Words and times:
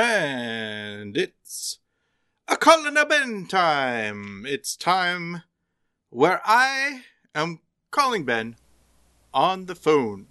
And 0.00 1.16
it's 1.16 1.78
a 2.46 2.56
Colin 2.58 2.98
a 2.98 3.06
Ben 3.06 3.46
time. 3.46 4.44
It's 4.46 4.76
time 4.76 5.42
where 6.10 6.42
I 6.44 7.04
am 7.34 7.60
calling 7.90 8.26
Ben 8.26 8.56
on 9.32 9.64
the 9.64 9.74
phone 9.74 10.26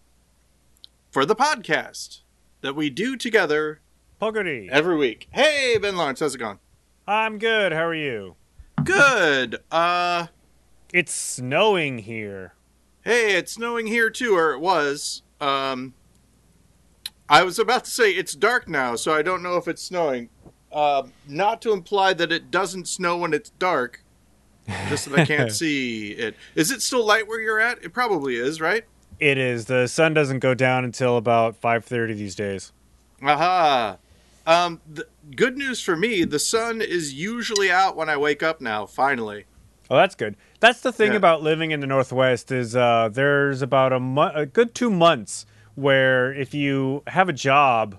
for 1.10 1.26
the 1.26 1.36
podcast 1.36 2.20
that 2.62 2.76
we 2.76 2.92
do 2.92 3.18
together 3.18 3.82
Poggity. 4.22 4.70
every 4.70 4.96
week. 4.98 5.30
Hey, 5.32 5.80
Ben 5.82 5.96
Lawrence, 5.96 6.20
how's 6.20 6.36
it 6.36 6.38
going? 6.38 6.60
I'm 7.08 7.40
good. 7.40 7.72
How 7.74 7.86
are 7.86 7.96
you? 7.96 8.36
Good. 8.84 9.58
Uh, 9.72 10.28
It's 10.94 11.12
snowing 11.12 11.98
here. 12.00 12.54
hey, 13.04 13.36
it's 13.36 13.54
snowing 13.54 13.88
here 13.88 14.12
too, 14.12 14.36
or 14.36 14.52
it 14.54 14.60
was. 14.60 15.24
Um, 15.42 15.96
I 17.30 17.44
was 17.44 17.58
about 17.60 17.86
to 17.86 17.92
say 17.92 18.12
it's 18.12 18.34
dark 18.36 18.68
now, 18.68 18.96
so 18.96 19.14
I 19.14 19.22
don't 19.22 19.42
know 19.42 19.58
if 19.58 19.68
it's 19.68 19.82
snowing. 19.82 20.30
Uh, 20.72 21.04
not 21.28 21.62
to 21.64 21.72
imply 21.72 22.14
that 22.14 22.32
it 22.32 22.52
doesn't 22.52 22.88
snow 22.88 23.18
when 23.18 23.34
it's 23.34 23.50
dark, 23.52 24.04
just 24.90 25.10
that 25.10 25.20
I 25.20 25.26
can't 25.26 25.52
see 25.64 26.12
it. 26.12 26.36
Is 26.54 26.70
it 26.72 26.82
still 26.82 27.06
light 27.06 27.28
where 27.28 27.40
you're 27.40 27.60
at? 27.60 27.84
It 27.84 27.94
probably 27.94 28.36
is, 28.36 28.60
right? 28.62 28.84
It 29.20 29.38
is. 29.38 29.66
The 29.66 29.88
sun 29.88 30.14
doesn't 30.14 30.40
go 30.40 30.54
down 30.54 30.84
until 30.84 31.16
about 31.18 31.60
5:30 31.62 32.16
these 32.18 32.36
days. 32.36 32.74
Aha. 33.24 33.98
Um, 34.46 34.82
the, 34.92 35.08
good 35.36 35.58
news 35.58 35.82
for 35.82 35.96
me, 35.96 36.24
the 36.26 36.38
sun 36.38 36.82
is 36.82 37.14
usually 37.14 37.72
out 37.72 37.96
when 37.96 38.10
I 38.10 38.18
wake 38.18 38.44
up 38.44 38.62
now, 38.62 38.86
finally. 38.86 39.46
Oh, 39.90 39.96
that's 39.96 40.14
good. 40.16 40.36
That's 40.60 40.82
the 40.82 40.92
thing 40.92 41.12
Yeah. 41.12 41.18
about 41.18 41.42
living 41.42 41.72
in 41.72 41.80
the 41.80 41.88
Northwest 41.88 42.52
is 42.52 42.76
uh, 42.76 43.10
there's 43.12 43.62
about 43.64 43.94
a, 43.94 44.00
mo- 44.00 44.32
a 44.36 44.46
good 44.46 44.76
two 44.76 44.92
months 44.92 45.46
where 45.76 46.34
if 46.34 46.54
you 46.54 47.04
have 47.08 47.30
a 47.30 47.34
job, 47.34 47.98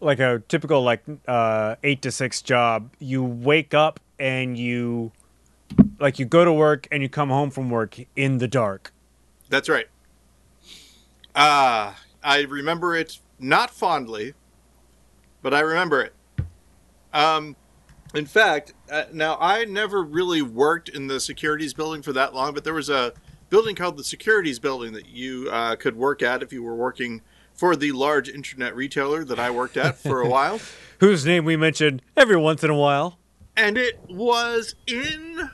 like 0.00 0.20
a 0.20 0.42
typical 0.48 0.82
like 0.82 1.02
uh, 1.26 1.76
eight 1.82 2.02
to 2.02 2.10
six 2.10 2.42
job, 2.42 2.90
you 2.98 3.22
wake 3.22 3.74
up 3.74 4.00
and 4.18 4.56
you 4.56 5.12
like 5.98 6.18
you 6.18 6.24
go 6.24 6.44
to 6.44 6.52
work 6.52 6.88
and 6.90 7.02
you 7.02 7.08
come 7.08 7.28
home 7.28 7.50
from 7.50 7.70
work 7.70 7.98
in 8.16 8.38
the 8.38 8.48
dark. 8.48 8.92
That's 9.48 9.68
right. 9.68 9.86
Ah, 11.34 12.00
I 12.22 12.42
remember 12.42 12.94
it 12.96 13.20
not 13.38 13.70
fondly, 13.70 14.34
but 15.42 15.54
I 15.54 15.60
remember 15.60 16.02
it. 16.02 16.14
Um, 17.12 17.56
in 18.14 18.26
fact, 18.26 18.74
uh, 18.90 19.04
now 19.12 19.36
I 19.40 19.64
never 19.64 20.02
really 20.02 20.42
worked 20.42 20.88
in 20.88 21.06
the 21.06 21.20
securities 21.20 21.74
building 21.74 22.02
for 22.02 22.12
that 22.12 22.34
long, 22.34 22.54
but 22.54 22.64
there 22.64 22.74
was 22.74 22.88
a 22.88 23.12
building 23.50 23.74
called 23.74 23.96
the 23.96 24.04
securities 24.04 24.58
building 24.58 24.92
that 24.92 25.08
you 25.08 25.48
uh, 25.50 25.76
could 25.76 25.96
work 25.96 26.22
at 26.22 26.42
if 26.42 26.52
you 26.52 26.62
were 26.62 26.74
working 26.74 27.22
for 27.54 27.74
the 27.74 27.92
large 27.92 28.28
internet 28.28 28.74
retailer 28.76 29.24
that 29.24 29.38
I 29.38 29.50
worked 29.50 29.76
at 29.76 29.98
for 29.98 30.20
a 30.20 30.28
while. 30.36 30.60
Whose 31.00 31.24
name 31.26 31.44
we 31.44 31.56
mentioned 31.56 32.02
every 32.16 32.36
once 32.36 32.62
in 32.62 32.70
a 32.70 32.76
while. 32.76 33.18
and 33.56 33.76
it 33.78 33.98
was 34.08 34.74
in 34.86 35.50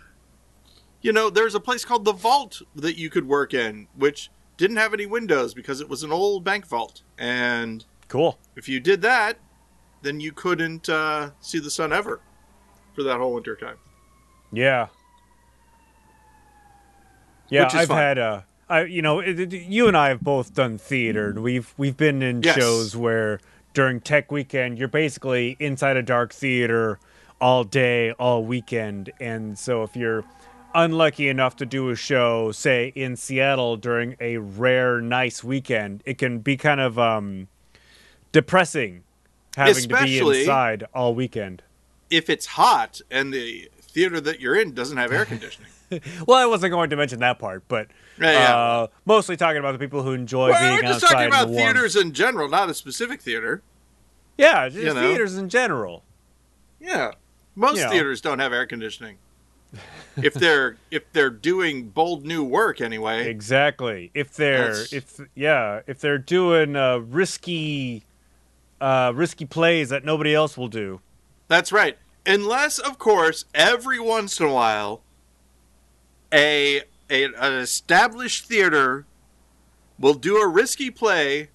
you 1.00 1.12
know 1.12 1.30
there's 1.30 1.54
a 1.54 1.60
place 1.60 1.84
called 1.84 2.04
the 2.04 2.12
vault 2.12 2.60
that 2.74 2.98
you 2.98 3.08
could 3.10 3.26
work 3.26 3.54
in 3.54 3.86
which 3.96 4.30
didn't 4.56 4.76
have 4.76 4.92
any 4.94 5.06
windows 5.06 5.54
because 5.54 5.80
it 5.80 5.88
was 5.88 6.02
an 6.02 6.12
old 6.12 6.44
bank 6.44 6.66
vault 6.66 7.02
and 7.18 7.84
Cool. 8.08 8.38
if 8.56 8.68
you 8.68 8.78
did 8.80 9.00
that 9.02 9.38
then 10.02 10.20
you 10.20 10.32
couldn't 10.32 10.88
uh, 10.88 11.30
see 11.40 11.58
the 11.58 11.70
sun 11.70 11.92
ever 11.92 12.20
for 12.94 13.02
that 13.02 13.18
whole 13.18 13.32
winter 13.34 13.56
time 13.56 13.76
Yeah. 14.52 14.88
Yeah, 17.48 17.68
I've 17.72 17.88
fun. 17.88 17.96
had 17.96 18.18
uh 18.18 18.40
I 18.68 18.84
you 18.84 19.02
know, 19.02 19.20
it, 19.20 19.38
it- 19.38 19.52
you 19.52 19.86
and 19.88 19.96
I 19.96 20.08
have 20.08 20.20
both 20.20 20.54
done 20.54 20.78
theater 20.78 21.28
and 21.30 21.42
we've 21.42 21.72
we've 21.76 21.96
been 21.96 22.22
in 22.22 22.42
Yes. 22.42 22.56
shows 22.56 22.96
where 22.96 23.40
during 23.74 24.00
tech 24.00 24.30
weekend 24.32 24.78
you're 24.78 24.88
basically 24.88 25.56
inside 25.58 25.96
a 25.96 26.02
dark 26.02 26.32
theater 26.32 26.98
all 27.40 27.64
day, 27.64 28.12
all 28.12 28.44
weekend. 28.44 29.10
And 29.20 29.58
so 29.58 29.82
if 29.82 29.94
you're 29.96 30.24
unlucky 30.74 31.28
enough 31.28 31.56
to 31.56 31.66
do 31.66 31.90
a 31.90 31.96
show 31.96 32.50
say 32.52 32.92
in 32.96 33.16
Seattle 33.16 33.76
during 33.76 34.16
a 34.20 34.38
rare 34.38 35.00
nice 35.00 35.44
weekend, 35.44 36.02
it 36.06 36.16
can 36.18 36.38
be 36.38 36.56
kind 36.56 36.80
of 36.80 36.98
um 36.98 37.48
depressing 38.32 39.02
having 39.56 39.88
to 39.88 40.02
be 40.02 40.18
inside 40.18 40.84
all 40.94 41.14
weekend. 41.14 41.62
if 42.10 42.28
it's 42.28 42.46
hot 42.46 43.00
and 43.10 43.32
the 43.32 43.70
theater 43.80 44.20
that 44.20 44.40
you're 44.40 44.56
in 44.56 44.74
doesn't 44.74 44.96
have 44.96 45.12
air 45.12 45.24
conditioning 45.24 45.70
Well, 46.26 46.38
I 46.38 46.46
wasn't 46.46 46.72
going 46.72 46.90
to 46.90 46.96
mention 46.96 47.20
that 47.20 47.38
part, 47.38 47.64
but 47.68 47.88
Yeah, 48.20 48.32
yeah. 48.32 48.56
Uh, 48.56 48.86
mostly 49.04 49.36
talking 49.36 49.58
about 49.58 49.72
the 49.72 49.78
people 49.78 50.02
who 50.02 50.12
enjoy 50.12 50.50
well, 50.50 50.60
being 50.60 50.74
we're 50.76 50.82
just 50.92 51.04
outside 51.04 51.14
talking 51.14 51.28
about 51.28 51.48
in 51.48 51.54
theaters 51.54 51.96
in 51.96 52.12
general 52.12 52.48
not 52.48 52.68
a 52.70 52.74
specific 52.74 53.20
theater 53.20 53.62
Yeah, 54.38 54.68
just 54.68 54.82
you 54.84 54.92
know. 54.94 55.00
theaters 55.08 55.36
in 55.36 55.48
general. 55.48 56.02
Yeah, 56.80 57.12
most 57.54 57.78
You 57.78 57.84
know. 57.84 57.90
theaters 57.90 58.20
don't 58.20 58.38
have 58.40 58.52
air 58.52 58.66
conditioning. 58.66 59.16
if 60.22 60.34
they're 60.34 60.76
if 60.90 61.10
they're 61.12 61.30
doing 61.30 61.88
bold 61.88 62.24
new 62.24 62.44
work 62.44 62.80
anyway. 62.80 63.28
Exactly. 63.28 64.10
If 64.14 64.34
they're 64.34 64.68
That's- 64.74 64.92
if 64.92 65.20
yeah, 65.34 65.80
if 65.86 66.00
they're 66.00 66.18
doing 66.18 66.76
uh, 66.76 66.98
risky 66.98 68.04
uh, 68.80 69.12
risky 69.14 69.44
plays 69.46 69.88
that 69.88 70.04
nobody 70.04 70.34
else 70.34 70.56
will 70.56 70.68
do. 70.68 71.00
That's 71.48 71.72
right. 71.72 71.96
Unless, 72.26 72.78
of 72.78 72.98
course, 72.98 73.44
every 73.54 73.98
once 74.00 74.38
in 74.40 74.46
a 74.46 74.52
while, 74.52 75.02
a, 76.34 76.82
a 77.10 77.24
an 77.24 77.52
established 77.54 78.46
theater 78.46 79.06
will 79.98 80.14
do 80.14 80.36
a 80.38 80.48
risky 80.48 80.90
play 80.90 81.50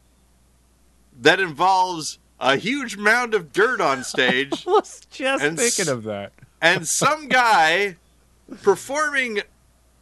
that 1.20 1.40
involves 1.42 2.18
a 2.40 2.56
huge 2.56 2.96
mound 2.96 3.34
of 3.34 3.52
dirt 3.52 3.82
on 3.82 4.04
stage 4.04 4.66
I 4.68 4.72
was 4.72 5.02
just 5.12 5.44
And 5.44 5.60
s- 5.60 5.76
thinking 5.76 5.92
of 5.94 6.04
that. 6.04 6.32
and 6.62 6.88
some 6.88 7.28
guy 7.28 7.98
performing 8.64 9.42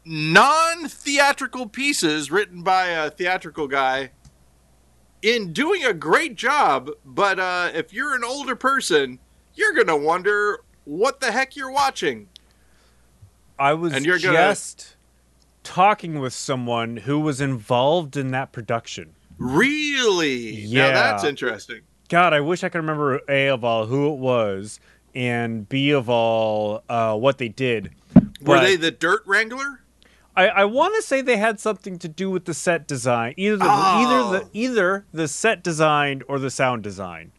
non-theatrical 0.06 1.68
pieces 1.70 2.30
written 2.32 2.62
by 2.62 2.88
a 2.88 3.10
theatrical 3.10 3.68
guy 3.68 4.12
in 5.22 5.52
doing 5.52 5.84
a 5.84 5.94
great 5.94 6.36
job 6.36 6.90
but 7.04 7.40
uh, 7.40 7.72
if 7.74 7.92
you're 7.92 8.16
an 8.16 8.24
older 8.24 8.56
person 8.56 9.20
you're 9.56 9.74
gonna 9.74 9.98
wonder 9.98 10.60
what 10.86 11.20
the 11.20 11.32
heck 11.32 11.56
you're 11.56 11.72
watching 11.72 12.28
I 13.60 13.74
was 13.74 13.94
And 13.94 14.06
you're 14.06 14.20
gonna- 14.20 14.34
just 14.38 14.96
talking 15.64 16.20
with 16.20 16.34
someone 16.34 16.98
who 16.98 17.20
was 17.20 17.42
involved 17.42 18.16
in 18.16 18.32
that 18.32 18.52
production. 18.52 19.14
really 19.40 20.62
Yeah. 20.62 20.88
now 20.90 20.94
that's 20.94 21.24
interesting 21.24 21.82
God, 22.10 22.34
I 22.34 22.40
wish 22.40 22.64
I 22.64 22.70
could 22.70 22.78
remember 22.80 23.20
a 23.30 23.48
of 23.50 23.64
all 23.64 23.86
who 23.86 24.12
it 24.14 24.18
was 24.18 24.80
and 25.14 25.68
b 25.70 25.92
of 25.92 26.10
all 26.10 26.84
uh, 26.90 27.16
what 27.16 27.38
they 27.38 27.50
did. 27.50 27.92
were 28.42 28.60
they 28.62 28.76
the 28.78 28.92
dirt 28.92 29.22
wrangler 29.28 29.82
I, 30.36 30.48
I 30.50 30.66
want 30.66 30.96
to 30.96 31.02
say 31.02 31.22
they 31.22 31.38
had 31.38 31.60
something 31.60 31.98
to 32.00 32.08
do 32.08 32.30
with 32.30 32.46
the 32.46 32.54
set 32.54 32.88
design, 32.88 33.34
either 33.38 33.58
the, 33.58 33.66
Oh. 33.68 34.30
either 34.32 34.40
the 34.40 34.50
either 34.54 35.06
the 35.12 35.28
set 35.28 35.64
design 35.64 36.22
or 36.28 36.38
the 36.40 36.52
sound 36.52 36.84
design. 36.84 37.32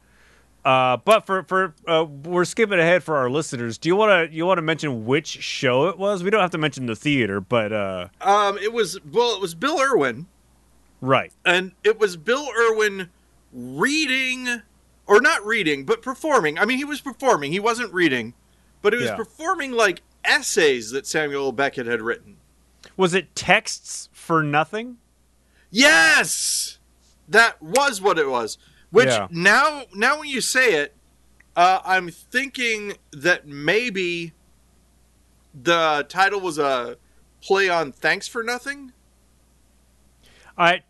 Uh, 0.69 0.99
but 0.99 1.25
for 1.25 1.45
for 1.45 1.75
uh, 1.87 2.05
we're 2.05 2.45
skipping 2.45 2.79
ahead 2.79 3.03
for 3.03 3.17
our 3.17 3.31
listeners. 3.31 3.79
Do 3.79 3.89
you 3.89 3.97
want 3.97 4.31
to 4.31 4.37
you 4.37 4.45
want 4.45 4.59
to 4.59 4.63
mention 4.63 5.07
which 5.07 5.27
show 5.27 5.89
it 5.89 5.99
was? 5.99 6.23
We 6.23 6.29
don't 6.29 6.43
have 6.43 6.51
to 6.51 6.59
mention 6.59 6.85
the 6.85 6.95
theater, 6.97 7.41
but 7.41 7.73
uh, 7.73 8.09
um, 8.21 8.59
it 8.59 8.73
was 8.73 8.99
well 9.11 9.35
it 9.35 9.41
was 9.41 9.55
bill 9.55 9.81
irwin 9.81 10.27
right. 11.01 11.33
and 11.45 11.73
it 11.85 11.99
was 11.99 12.17
Bill 12.17 12.49
Irwin 12.55 13.09
reading, 13.53 14.63
or 15.07 15.21
not 15.21 15.45
reading, 15.45 15.85
but 15.85 16.03
performing. 16.03 16.59
I 16.59 16.65
mean, 16.65 16.79
he 16.79 16.85
was 16.85 17.01
performing. 17.01 17.53
He 17.53 17.61
wasn't 17.61 17.93
reading, 17.93 18.35
but 18.83 18.93
he 18.93 18.99
was 18.99 19.09
Yeah. 19.09 19.17
performing 19.17 19.73
like 19.73 20.03
essays 20.25 20.91
that 20.91 21.07
Samuel 21.07 21.53
Beckett 21.53 21.87
had 21.87 22.03
written. 22.03 22.37
Was 22.97 23.15
it 23.15 23.35
texts 23.35 24.09
for 24.13 24.43
nothing? 24.43 24.99
Yes, 25.71 26.79
that 27.29 27.63
was 27.63 28.01
what 28.01 28.19
it 28.19 28.29
was. 28.29 28.59
Which 28.91 29.09
Yeah. 29.09 29.29
now, 29.31 29.85
now 29.95 30.19
when 30.21 30.29
you 30.29 30.41
say 30.41 30.75
it, 30.75 30.95
uh, 31.57 31.81
I'm 31.85 32.11
thinking 32.11 32.97
that 33.13 33.47
maybe 33.47 34.33
the 35.55 36.07
title 36.09 36.41
was 36.41 36.59
a 36.59 36.97
play 37.43 37.69
on 37.69 37.93
"Thanks 37.93 38.29
for 38.29 38.43
Nothing." 38.43 38.93
I 40.57 40.83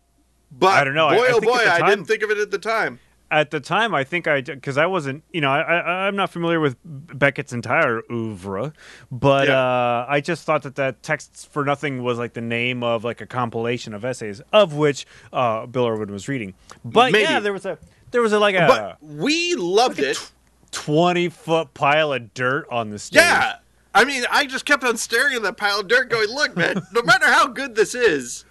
But 0.51 0.79
I 0.79 0.83
don't 0.83 0.95
know. 0.95 1.09
Boy, 1.09 1.25
I 1.25 1.31
oh 1.31 1.41
boy, 1.41 1.57
the 1.63 1.73
I 1.73 1.89
didn't 1.89 2.05
think 2.05 2.23
of 2.23 2.31
it 2.31 2.37
at 2.37 2.51
the 2.51 2.57
time. 2.57 2.99
At 3.31 3.51
the 3.51 3.59
time 3.59 3.93
I 3.93 4.03
think 4.03 4.27
I 4.27 4.41
because 4.41 4.77
I 4.77 4.85
wasn't 4.87 5.23
you 5.31 5.41
know 5.41 5.51
I, 5.51 5.59
I 5.61 6.07
I'm 6.07 6.15
not 6.15 6.29
familiar 6.31 6.59
with 6.59 6.75
Beckett's 6.83 7.53
entire 7.53 8.01
oeuvre, 8.11 8.73
but 9.11 9.47
Yeah. 9.47 9.59
uh, 9.59 10.05
I 10.09 10.21
just 10.21 10.45
thought 10.45 10.63
that 10.63 10.75
that 10.75 11.03
texts 11.03 11.45
for 11.45 11.63
nothing 11.65 12.03
was 12.03 12.17
like 12.17 12.33
the 12.33 12.41
name 12.41 12.83
of 12.83 13.03
like 13.03 13.21
a 13.21 13.25
compilation 13.25 13.93
of 13.93 14.03
essays 14.03 14.41
of 14.51 14.73
which 14.73 15.05
uh, 15.31 15.65
Bill 15.67 15.87
Irwin 15.87 16.11
was 16.11 16.27
reading. 16.27 16.53
But 16.83 17.11
Maybe. 17.11 17.23
yeah, 17.23 17.39
there 17.39 17.53
was 17.53 17.65
a 17.65 17.77
there 18.11 18.21
was 18.21 18.33
a 18.33 18.39
like 18.39 18.55
a 18.55 18.65
But 18.67 19.03
we 19.03 19.53
loved 19.55 19.99
it. 19.99 20.31
twenty 20.71 21.29
foot 21.29 21.73
pile 21.73 22.13
of 22.13 22.33
dirt 22.33 22.67
on 22.71 22.89
the 22.89 22.99
stage. 22.99 23.21
Yeah. 23.21 23.55
I 23.93 24.05
mean, 24.05 24.23
I 24.31 24.45
just 24.45 24.65
kept 24.65 24.83
on 24.83 24.97
staring 24.97 25.35
at 25.35 25.41
that 25.43 25.57
pile 25.57 25.79
of 25.79 25.87
dirt, 25.87 26.09
going, 26.11 26.29
"Look, 26.29 26.55
man, 26.55 26.81
no 26.93 27.01
matter 27.01 27.25
how 27.25 27.47
good 27.47 27.75
this 27.75 27.95
is, 27.95 28.45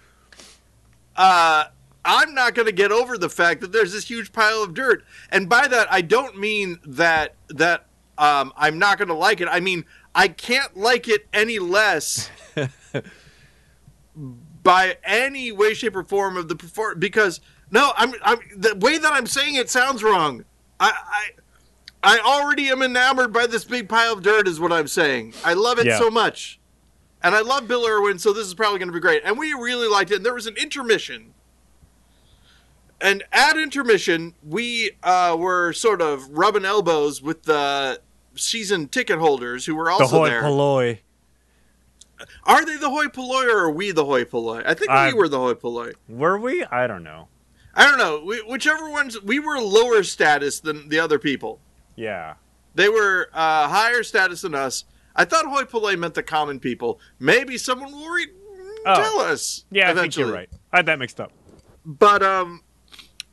uh, 1.15 1.65
I'm 2.05 2.33
not 2.33 2.55
going 2.55 2.65
to 2.65 2.71
get 2.71 2.91
over 2.91 3.17
the 3.17 3.29
fact 3.29 3.61
that 3.61 3.71
there's 3.71 3.91
this 3.93 4.09
huge 4.09 4.31
pile 4.31 4.63
of 4.63 4.73
dirt. 4.73 5.03
And 5.31 5.49
by 5.49 5.67
that, 5.67 5.91
I 5.91 6.01
don't 6.01 6.37
mean 6.37 6.79
that 6.85 7.35
that 7.49 7.85
um, 8.17 8.51
I'm 8.57 8.79
not 8.79 8.97
going 8.97 9.07
to 9.09 9.13
like 9.13 9.41
it. 9.41 9.47
I 9.49 9.59
mean 9.59 9.85
I 10.15 10.27
can't 10.27 10.75
like 10.75 11.07
it 11.07 11.27
any 11.33 11.59
less 11.59 12.29
by 14.63 14.97
any 15.03 15.51
way, 15.51 15.73
shape, 15.73 15.95
or 15.95 16.03
form 16.03 16.37
of 16.37 16.47
the 16.47 16.55
perform 16.55 16.99
because 16.99 17.39
no, 17.71 17.91
I'm, 17.95 18.13
I'm 18.23 18.39
the 18.55 18.75
way 18.75 18.97
that 18.97 19.11
I'm 19.13 19.27
saying 19.27 19.55
it 19.55 19.69
sounds 19.69 20.03
wrong. 20.03 20.45
I, 20.79 20.91
I 22.01 22.15
I 22.15 22.19
already 22.19 22.69
am 22.69 22.81
enamored 22.81 23.33
by 23.33 23.45
this 23.47 23.65
big 23.65 23.89
pile 23.89 24.13
of 24.13 24.23
dirt, 24.23 24.47
is 24.47 24.59
what 24.59 24.71
I'm 24.71 24.87
saying. 24.87 25.33
I 25.43 25.53
love 25.53 25.79
it 25.79 25.85
Yeah. 25.85 25.99
so 25.99 26.09
much. 26.09 26.59
And 27.21 27.35
I 27.35 27.41
love 27.41 27.67
Bill 27.67 27.85
Irwin, 27.85 28.17
so 28.19 28.31
this 28.31 28.47
is 28.47 28.53
probably 28.53 28.79
going 28.79 28.87
to 28.87 28.93
be 28.93 29.01
great. 29.01 29.21
And 29.25 29.37
we 29.37 29.51
really 29.53 29.89
liked 29.89 30.09
it. 30.11 30.15
And 30.17 30.25
there 30.25 30.33
was 30.33 30.47
an 30.47 30.55
intermission. 30.55 31.33
And 33.01 33.23
at 33.31 33.57
intermission, 33.57 34.33
we 34.43 34.91
uh, 35.03 35.35
were 35.39 35.71
sort 35.73 36.01
of 36.01 36.27
rubbing 36.29 36.65
elbows 36.65 37.21
with 37.21 37.43
the 37.43 38.01
season 38.35 38.87
ticket 38.87 39.19
holders 39.19 39.65
who 39.65 39.75
were 39.75 39.89
also 39.89 40.03
The 40.05 40.09
hoi 40.17 40.29
there. 40.29 40.41
polloi. 40.41 40.99
Are 42.45 42.65
they 42.65 42.75
the 42.75 42.89
hoi 42.89 43.07
polloi 43.07 43.45
or 43.45 43.59
are 43.65 43.71
we 43.71 43.91
the 43.91 44.03
hoi 44.05 44.25
polloi? 44.25 44.63
I 44.65 44.73
think 44.73 44.89
I- 44.91 45.07
we 45.07 45.13
were 45.13 45.29
the 45.29 45.39
hoi 45.39 45.53
polloi. 45.53 45.93
Were 46.09 46.37
we? 46.37 46.63
I 46.65 46.85
don't 46.87 47.03
know. 47.03 47.29
I 47.73 47.85
don't 47.87 47.97
know. 47.97 48.21
We, 48.25 48.39
whichever 48.41 48.89
ones, 48.89 49.21
we 49.21 49.39
were 49.39 49.59
lower 49.59 50.03
status 50.03 50.59
than 50.59 50.89
the 50.89 50.99
other 50.99 51.17
people. 51.19 51.61
Yeah. 51.95 52.33
They 52.75 52.89
were 52.89 53.29
uh, 53.33 53.69
higher 53.69 54.03
status 54.03 54.41
than 54.41 54.53
us. 54.55 54.83
I 55.15 55.23
thought 55.25 55.45
hoi 55.45 55.63
polloi 55.63 55.95
meant 55.97 56.13
the 56.15 56.23
common 56.23 56.59
people. 56.59 56.99
Maybe 57.19 57.57
someone 57.57 57.91
will 57.91 58.09
re- 58.09 58.27
Oh. 58.85 58.95
tell 58.95 59.19
us. 59.19 59.65
Yeah, 59.71 59.91
I 59.91 59.93
think 59.93 60.15
you're 60.15 60.31
right. 60.31 60.49
I 60.71 60.77
had 60.77 60.85
that 60.85 60.99
mixed 60.99 61.19
up. 61.19 61.33
But 61.85 62.23
um, 62.23 62.63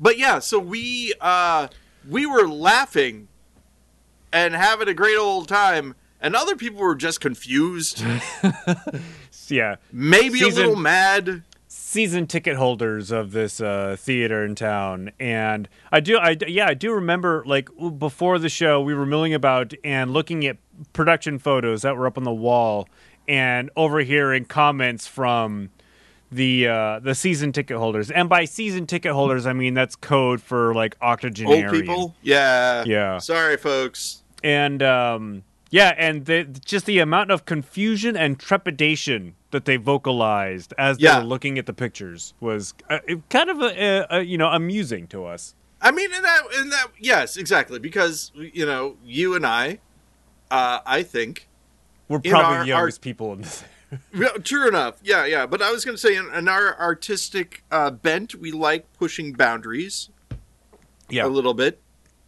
but 0.00 0.18
yeah. 0.18 0.38
So 0.38 0.58
we 0.58 1.12
uh 1.20 1.68
we 2.08 2.26
were 2.26 2.46
laughing 2.48 3.28
and 4.32 4.54
having 4.54 4.88
a 4.88 4.94
great 4.94 5.16
old 5.16 5.48
time, 5.48 5.94
and 6.20 6.34
other 6.36 6.56
people 6.56 6.80
were 6.80 6.94
just 6.94 7.20
confused, 7.20 8.02
Yeah. 9.48 9.76
maybe 9.92 10.38
Season- 10.38 10.64
a 10.64 10.66
little 10.68 10.76
mad. 10.82 11.42
season 11.68 12.26
ticket 12.26 12.56
holders 12.56 13.10
of 13.10 13.32
this 13.32 13.60
uh, 13.60 13.96
theater 13.98 14.44
in 14.44 14.54
town, 14.54 15.10
and 15.20 15.68
I 15.92 16.00
do, 16.00 16.18
I 16.18 16.36
yeah, 16.46 16.66
I 16.68 16.74
do 16.74 16.92
remember 16.92 17.42
like 17.46 17.68
before 17.98 18.38
the 18.38 18.48
show, 18.48 18.80
we 18.80 18.94
were 18.94 19.06
milling 19.06 19.34
about 19.34 19.72
and 19.84 20.12
looking 20.12 20.44
at 20.46 20.56
production 20.92 21.38
photos 21.38 21.82
that 21.82 21.96
were 21.96 22.06
up 22.06 22.18
on 22.18 22.24
the 22.24 22.32
wall, 22.34 22.88
and 23.28 23.70
overhearing 23.76 24.44
comments 24.44 25.06
from 25.06 25.70
the 26.32 26.66
uh, 26.68 26.98
the 27.00 27.14
season 27.14 27.52
ticket 27.52 27.76
holders, 27.76 28.10
and 28.10 28.28
by 28.28 28.44
season 28.44 28.86
ticket 28.86 29.12
holders, 29.12 29.46
I 29.46 29.52
mean 29.52 29.74
that's 29.74 29.96
code 29.96 30.40
for 30.42 30.74
like 30.74 30.96
octogenarian 31.00 31.66
Old 31.66 31.74
people. 31.74 32.14
Yeah. 32.22 32.84
Yeah. 32.86 33.18
Sorry, 33.18 33.56
folks. 33.56 34.22
and 34.42 34.82
um, 34.82 35.42
yeah, 35.70 35.94
and 35.98 36.24
the, 36.26 36.44
just 36.44 36.86
the 36.86 36.98
amount 37.00 37.30
of 37.32 37.44
confusion 37.44 38.16
and 38.16 38.38
trepidation 38.38 39.34
that 39.50 39.64
they 39.64 39.76
vocalized 39.76 40.72
as 40.78 40.98
Yeah. 41.00 41.14
they 41.14 41.18
were 41.20 41.26
looking 41.28 41.58
at 41.58 41.66
the 41.66 41.72
pictures 41.72 42.34
was 42.40 42.72
uh, 42.90 42.98
kind 43.30 43.50
of 43.50 43.60
a, 43.60 43.66
a, 43.84 44.06
a, 44.18 44.22
you 44.22 44.38
know 44.38 44.48
amusing 44.48 45.06
to 45.08 45.24
us. 45.24 45.54
I 45.80 45.90
mean, 45.92 46.12
in 46.12 46.22
that, 46.22 46.40
in 46.60 46.70
that, 46.70 46.86
yes, 46.98 47.36
exactly, 47.36 47.78
because 47.78 48.32
you 48.34 48.64
know, 48.66 48.96
you 49.04 49.34
and 49.36 49.46
I, 49.46 49.78
uh, 50.50 50.80
I 50.86 51.02
think, 51.02 51.48
We're 52.08 52.18
probably 52.20 52.56
our- 52.56 52.60
the 52.62 52.68
youngest 52.68 53.00
people 53.02 53.32
in 53.34 53.42
this. 53.42 53.62
True 54.44 54.68
enough, 54.68 54.96
yeah, 55.02 55.24
yeah. 55.26 55.46
But 55.46 55.62
I 55.62 55.70
was 55.70 55.84
going 55.84 55.94
to 55.96 56.00
say, 56.00 56.16
in, 56.16 56.32
in 56.34 56.48
our 56.48 56.78
artistic 56.80 57.62
uh, 57.70 57.90
bent, 57.90 58.34
we 58.34 58.50
like 58.52 58.92
pushing 58.94 59.32
boundaries 59.32 60.10
Yeah, 61.08 61.26
a 61.26 61.28
little 61.28 61.54
bit. 61.54 61.80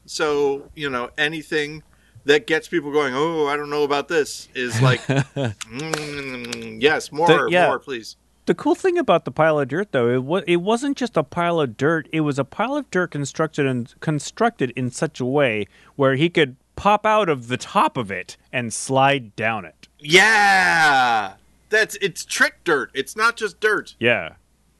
So 0.07 0.71
you 0.75 0.89
know, 0.89 1.11
anything 1.19 1.83
that 2.25 2.47
gets 2.47 2.69
people 2.69 2.93
going, 2.93 3.15
oh, 3.15 3.47
I 3.47 3.57
don't 3.57 3.71
know 3.71 3.83
about 3.85 4.09
this, 4.09 4.49
is 4.55 4.81
like, 4.89 5.01
mm, 5.01 6.81
yes, 6.81 7.11
more, 7.13 7.27
The- 7.27 7.49
yeah. 7.51 7.67
more, 7.67 7.79
please. 7.79 8.17
The 8.47 8.55
cool 8.55 8.75
thing 8.75 8.97
about 8.97 9.27
the 9.27 9.31
pile 9.31 9.59
of 9.61 9.69
dirt, 9.69 9.93
though, 9.93 10.09
it 10.09 10.25
was 10.25 10.43
it 10.47 10.57
wasn't 10.57 10.97
just 10.97 11.19
a 11.19 11.23
pile 11.23 11.61
of 11.61 11.77
dirt. 11.77 12.09
It 12.13 12.21
was 12.23 12.39
a 12.39 12.45
pile 12.45 12.77
of 12.77 12.91
dirt 12.91 13.11
constructed 13.11 13.67
and 13.67 13.93
constructed 14.01 14.71
in 14.75 14.91
such 14.91 15.21
a 15.21 15.25
way 15.27 15.67
where 15.97 16.15
he 16.15 16.31
could 16.31 16.57
pop 16.75 17.05
out 17.05 17.29
of 17.29 17.49
the 17.49 17.59
top 17.59 17.99
of 17.99 18.11
it 18.11 18.39
and 18.51 18.73
slide 18.73 19.37
down 19.37 19.67
it. 19.67 19.87
Yeah, 19.99 21.35
that's 21.69 21.97
it's 21.97 22.25
trick 22.25 22.65
dirt. 22.65 22.91
It's 22.95 23.17
not 23.17 23.37
just 23.37 23.61
dirt. 23.61 23.95
Yeah, 23.99 24.35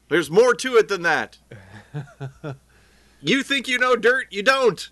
There's 0.09 0.31
more 0.31 0.55
to 0.55 0.77
it 0.77 0.89
than 0.89 1.03
that. 1.03 1.39
you 3.21 3.43
think 3.43 3.69
you 3.69 3.79
know 3.79 3.97
dirt, 3.97 4.27
you 4.31 4.43
don't. 4.43 4.89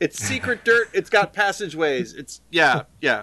It's 0.00 0.18
secret 0.18 0.64
dirt. 0.64 0.90
It's 0.92 1.08
got 1.08 1.32
passageways. 1.32 2.14
It's 2.14 2.40
yeah, 2.50 2.82
yeah. 3.00 3.22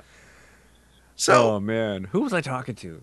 So 1.15 1.56
oh 1.56 1.59
man, 1.59 2.06
who 2.06 2.21
was 2.21 2.33
I 2.33 2.41
talking 2.41 2.75
to? 2.75 3.01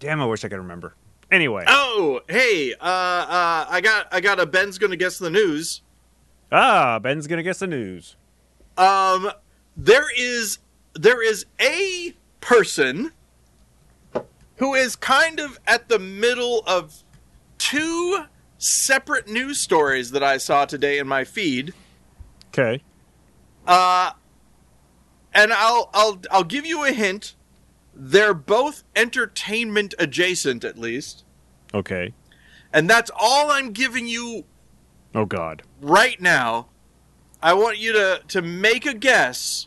Damn, 0.00 0.20
I 0.20 0.26
wish 0.26 0.44
I 0.44 0.48
could 0.48 0.58
remember. 0.58 0.94
Anyway, 1.30 1.64
oh, 1.66 2.20
hey, 2.28 2.74
uh, 2.74 2.84
uh, 2.84 3.66
I 3.68 3.80
got 3.82 4.06
I 4.12 4.20
got 4.20 4.40
a 4.40 4.46
Ben's 4.46 4.78
gonna 4.78 4.96
guess 4.96 5.18
the 5.18 5.30
news. 5.30 5.82
ah, 6.52 6.98
Ben's 6.98 7.26
gonna 7.26 7.42
guess 7.42 7.58
the 7.58 7.66
news. 7.66 8.16
Um, 8.76 9.30
there 9.76 10.06
is 10.16 10.58
there 10.94 11.22
is 11.22 11.46
a 11.60 12.14
person 12.40 13.12
who 14.56 14.74
is 14.74 14.96
kind 14.96 15.40
of 15.40 15.58
at 15.66 15.88
the 15.88 15.98
middle 15.98 16.62
of 16.66 17.02
two 17.58 18.24
separate 18.58 19.28
news 19.28 19.58
stories 19.58 20.10
that 20.12 20.22
I 20.22 20.38
saw 20.38 20.64
today 20.64 20.98
in 20.98 21.06
my 21.08 21.24
feed. 21.24 21.74
Okay, 22.48 22.82
Uh, 23.66 24.12
and 25.32 25.52
I'll 25.52 25.90
I'll 25.92 26.20
I'll 26.30 26.44
give 26.44 26.64
you 26.64 26.84
a 26.84 26.92
hint. 26.92 27.34
They're 27.94 28.34
both 28.34 28.84
entertainment 28.94 29.94
adjacent, 29.98 30.64
at 30.64 30.78
least, 30.78 31.24
okay. 31.72 32.12
and 32.72 32.88
that's 32.90 33.10
all 33.18 33.50
I'm 33.50 33.72
giving 33.72 34.06
you 34.06 34.44
Oh 35.14 35.24
God. 35.26 35.62
right 35.80 36.20
now. 36.20 36.68
I 37.42 37.52
want 37.54 37.78
you 37.78 37.92
to 37.92 38.22
to 38.28 38.40
make 38.42 38.86
a 38.86 38.94
guess. 38.94 39.66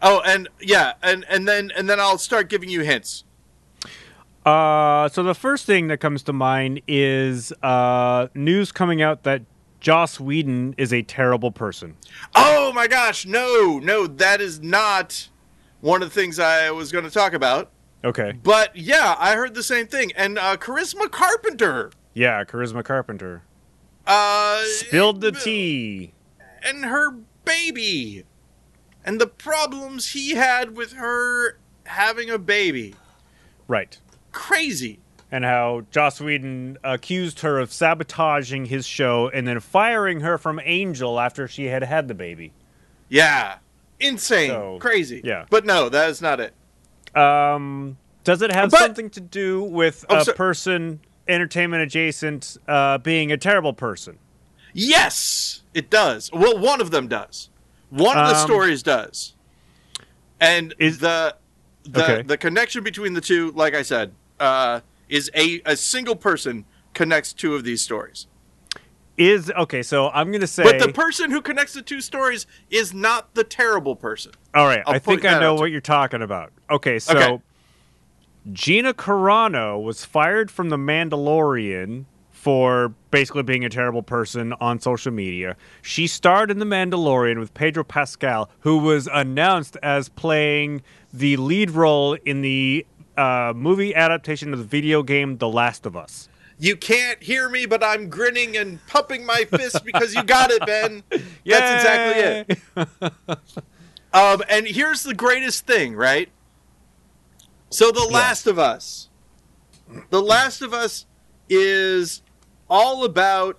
Oh, 0.00 0.20
and 0.24 0.48
yeah, 0.60 0.94
and 1.02 1.24
and 1.28 1.46
then 1.48 1.70
and 1.76 1.88
then 1.90 1.98
I'll 2.00 2.18
start 2.18 2.48
giving 2.48 2.68
you 2.68 2.82
hints. 2.82 3.24
Uh, 4.44 5.08
so 5.08 5.22
the 5.22 5.34
first 5.34 5.66
thing 5.66 5.86
that 5.88 5.98
comes 5.98 6.22
to 6.24 6.32
mind 6.32 6.82
is 6.88 7.52
uh, 7.62 8.28
news 8.34 8.72
coming 8.72 9.00
out 9.00 9.22
that 9.22 9.42
Joss 9.80 10.18
Whedon 10.20 10.74
is 10.78 10.92
a 10.92 11.02
terrible 11.02 11.50
person. 11.52 11.96
Oh 12.34 12.72
my 12.72 12.86
gosh, 12.86 13.26
no, 13.26 13.78
no, 13.82 14.06
that 14.06 14.40
is 14.40 14.60
not 14.60 15.28
one 15.80 16.02
of 16.02 16.08
the 16.08 16.14
things 16.14 16.38
I 16.38 16.70
was 16.70 16.90
going 16.92 17.04
to 17.04 17.10
talk 17.10 17.32
about. 17.32 17.70
Okay. 18.04 18.32
But 18.42 18.74
yeah, 18.76 19.14
I 19.18 19.34
heard 19.36 19.54
the 19.54 19.62
same 19.62 19.86
thing. 19.86 20.10
And 20.16 20.38
uh, 20.38 20.56
Charisma 20.56 21.08
Carpenter 21.10 21.92
Yeah, 22.14 22.42
Charisma 22.44 22.84
Carpenter 22.84 23.42
uh, 24.06 24.62
spilled 24.64 25.20
the 25.20 25.30
tea. 25.32 26.12
and 26.64 26.84
her 26.84 27.12
baby 27.44 28.24
and 29.04 29.20
the 29.20 29.26
problems 29.28 30.10
he 30.12 30.30
had 30.34 30.76
with 30.76 30.92
her 30.94 31.58
having 31.84 32.28
a 32.30 32.38
baby. 32.38 32.94
Right. 33.68 33.98
Crazy. 34.32 34.98
And 35.30 35.44
how 35.44 35.86
Joss 35.90 36.20
Whedon 36.20 36.76
accused 36.84 37.40
her 37.40 37.58
of 37.58 37.72
sabotaging 37.72 38.66
his 38.66 38.86
show 38.86 39.28
and 39.32 39.46
then 39.46 39.60
firing 39.60 40.20
her 40.20 40.36
from 40.36 40.60
Angel 40.62 41.18
after 41.18 41.48
she 41.48 41.66
had 41.66 41.82
had 41.82 42.08
the 42.08 42.14
baby. 42.14 42.52
Yeah. 43.08 43.56
Insane. 43.98 44.50
So, 44.50 44.78
Crazy. 44.80 45.22
yeah. 45.24 45.46
But 45.48 45.64
no, 45.64 45.88
that 45.88 46.10
is 46.10 46.20
not 46.20 46.38
it. 46.40 46.52
Um, 47.16 47.96
does 48.24 48.42
it 48.42 48.52
have 48.52 48.70
But- 48.70 48.80
something 48.80 49.08
to 49.10 49.20
do 49.20 49.62
with 49.62 50.04
Oh, 50.10 50.18
a 50.18 50.24
so- 50.24 50.32
person 50.34 51.00
entertainment 51.28 51.82
adjacent 51.82 52.56
uh, 52.68 52.98
being 52.98 53.32
a 53.32 53.36
terrible 53.38 53.72
person? 53.72 54.18
Yes, 54.74 55.62
it 55.72 55.88
does. 55.90 56.30
Well, 56.32 56.58
one 56.58 56.80
of 56.80 56.90
them 56.90 57.06
does. 57.08 57.48
One 57.90 58.18
of 58.18 58.28
the 58.28 58.36
Um, 58.36 58.46
stories 58.46 58.82
does. 58.82 59.34
And 60.40 60.74
Is- 60.78 60.98
the 60.98 61.36
the 61.84 62.02
Okay. 62.04 62.22
the 62.22 62.36
connection 62.36 62.82
between 62.84 63.14
the 63.14 63.20
two, 63.20 63.50
like 63.56 63.74
I 63.74 63.82
said, 63.82 64.12
uh, 64.42 64.80
is 65.08 65.30
a 65.34 65.62
a 65.64 65.76
single 65.76 66.16
person 66.16 66.64
connects 66.92 67.32
two 67.32 67.54
of 67.54 67.64
these 67.64 67.80
stories. 67.80 68.26
Is 69.16 69.50
okay. 69.50 69.82
So 69.82 70.08
I'm 70.10 70.32
gonna 70.32 70.46
say. 70.46 70.64
But 70.64 70.78
the 70.78 70.92
person 70.92 71.30
who 71.30 71.40
connects 71.40 71.74
the 71.74 71.82
two 71.82 72.00
stories 72.00 72.46
is 72.70 72.92
not 72.92 73.34
the 73.34 73.44
terrible 73.44 73.94
person. 73.94 74.32
All 74.54 74.66
right, 74.66 74.82
I'll 74.86 74.94
I 74.94 74.98
think 74.98 75.24
I 75.24 75.38
know 75.38 75.54
what 75.54 75.70
you're 75.70 75.80
talking 75.80 76.22
about. 76.22 76.52
Okay, 76.70 76.98
so 76.98 77.16
Okay. 77.16 77.42
Gina 78.52 78.92
Carano 78.92 79.80
was 79.80 80.04
fired 80.04 80.50
from 80.50 80.68
The 80.70 80.76
Mandalorian 80.76 82.06
for 82.30 82.92
basically 83.12 83.44
being 83.44 83.64
a 83.64 83.68
terrible 83.68 84.02
person 84.02 84.52
on 84.54 84.80
social 84.80 85.12
media. 85.12 85.56
She 85.80 86.08
starred 86.08 86.50
in 86.50 86.58
The 86.58 86.64
Mandalorian 86.64 87.38
with 87.38 87.54
Pedro 87.54 87.84
Pascal, 87.84 88.50
who 88.60 88.78
was 88.78 89.08
announced 89.12 89.76
as 89.80 90.08
playing 90.08 90.82
the 91.12 91.36
lead 91.36 91.70
role 91.70 92.14
in 92.24 92.40
the 92.40 92.84
uh, 93.16 93.52
movie 93.54 93.94
adaptation 93.94 94.52
of 94.52 94.58
the 94.58 94.64
video 94.64 95.02
game 95.02 95.38
The 95.38 95.48
Last 95.48 95.86
of 95.86 95.96
Us. 95.96 96.28
You 96.58 96.76
can't 96.76 97.22
hear 97.22 97.48
me, 97.48 97.66
but 97.66 97.82
I'm 97.82 98.08
grinning 98.08 98.56
and 98.56 98.84
pumping 98.86 99.26
my 99.26 99.44
fist 99.44 99.84
because 99.84 100.14
you 100.14 100.22
got 100.22 100.50
it, 100.50 100.64
Ben. 100.64 101.02
That's 101.10 102.46
exactly 102.46 102.56
it. 102.76 103.38
Um, 104.14 104.42
and 104.48 104.66
here's 104.66 105.04
the 105.04 105.14
greatest 105.14 105.66
thing, 105.66 105.96
right? 105.96 106.28
So, 107.70 107.90
The 107.90 108.04
Last 108.04 108.46
of 108.46 108.58
Us. 108.58 109.08
The 110.10 110.20
Last 110.20 110.60
of 110.60 110.74
Us 110.74 111.06
is 111.48 112.20
all 112.68 113.04
about 113.04 113.58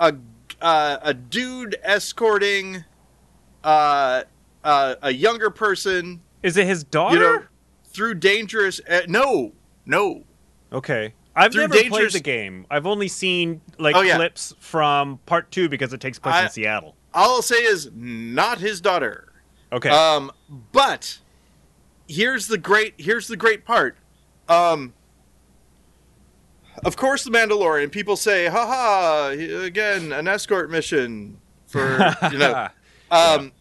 a 0.00 0.14
uh, 0.60 0.96
a 1.02 1.14
dude 1.14 1.76
escorting 1.82 2.84
uh, 3.62 4.22
uh, 4.64 4.94
a 5.02 5.12
younger 5.12 5.50
person 5.50 6.22
Is 6.42 6.56
it 6.56 6.66
his 6.66 6.82
daughter? 6.82 7.14
you 7.14 7.20
know 7.20 7.42
through 7.96 8.14
dangerous. 8.14 8.80
Uh, 8.88 9.00
no, 9.08 9.52
no. 9.84 10.22
okay. 10.72 11.14
I've 11.34 11.52
through 11.52 11.68
never 11.68 11.88
played 11.90 12.12
the 12.12 12.20
game. 12.20 12.64
I've 12.70 12.86
only 12.86 13.08
seen 13.08 13.60
like 13.78 13.94
Oh, 13.96 14.00
yeah. 14.00 14.16
clips 14.16 14.54
from 14.58 15.18
part 15.26 15.50
two 15.50 15.68
because 15.68 15.92
it 15.92 16.00
takes 16.00 16.18
place 16.18 16.34
I- 16.34 16.44
in 16.44 16.50
Seattle. 16.50 16.94
All 17.12 17.36
I'll 17.36 17.42
say 17.42 17.56
is 17.64 17.90
not 17.94 18.58
his 18.58 18.80
daughter. 18.80 19.32
Okay. 19.72 19.88
Um, 19.90 20.30
but 20.72 21.18
here's 22.08 22.46
the 22.46 22.56
great 22.58 22.94
here's 22.98 23.26
the 23.28 23.36
great 23.36 23.64
part. 23.64 23.96
Um, 24.48 24.92
of 26.84 26.96
course, 26.96 27.24
the 27.24 27.30
Mandalorian. 27.30 27.90
People 27.90 28.16
say, 28.16 28.46
"Haha!" 28.46 29.30
he- 29.30 29.52
Again, 29.52 30.12
an 30.12 30.28
escort 30.28 30.70
mission 30.70 31.38
for 31.66 32.14
you 32.30 32.38
know. 32.38 32.68
Um, 33.08 33.52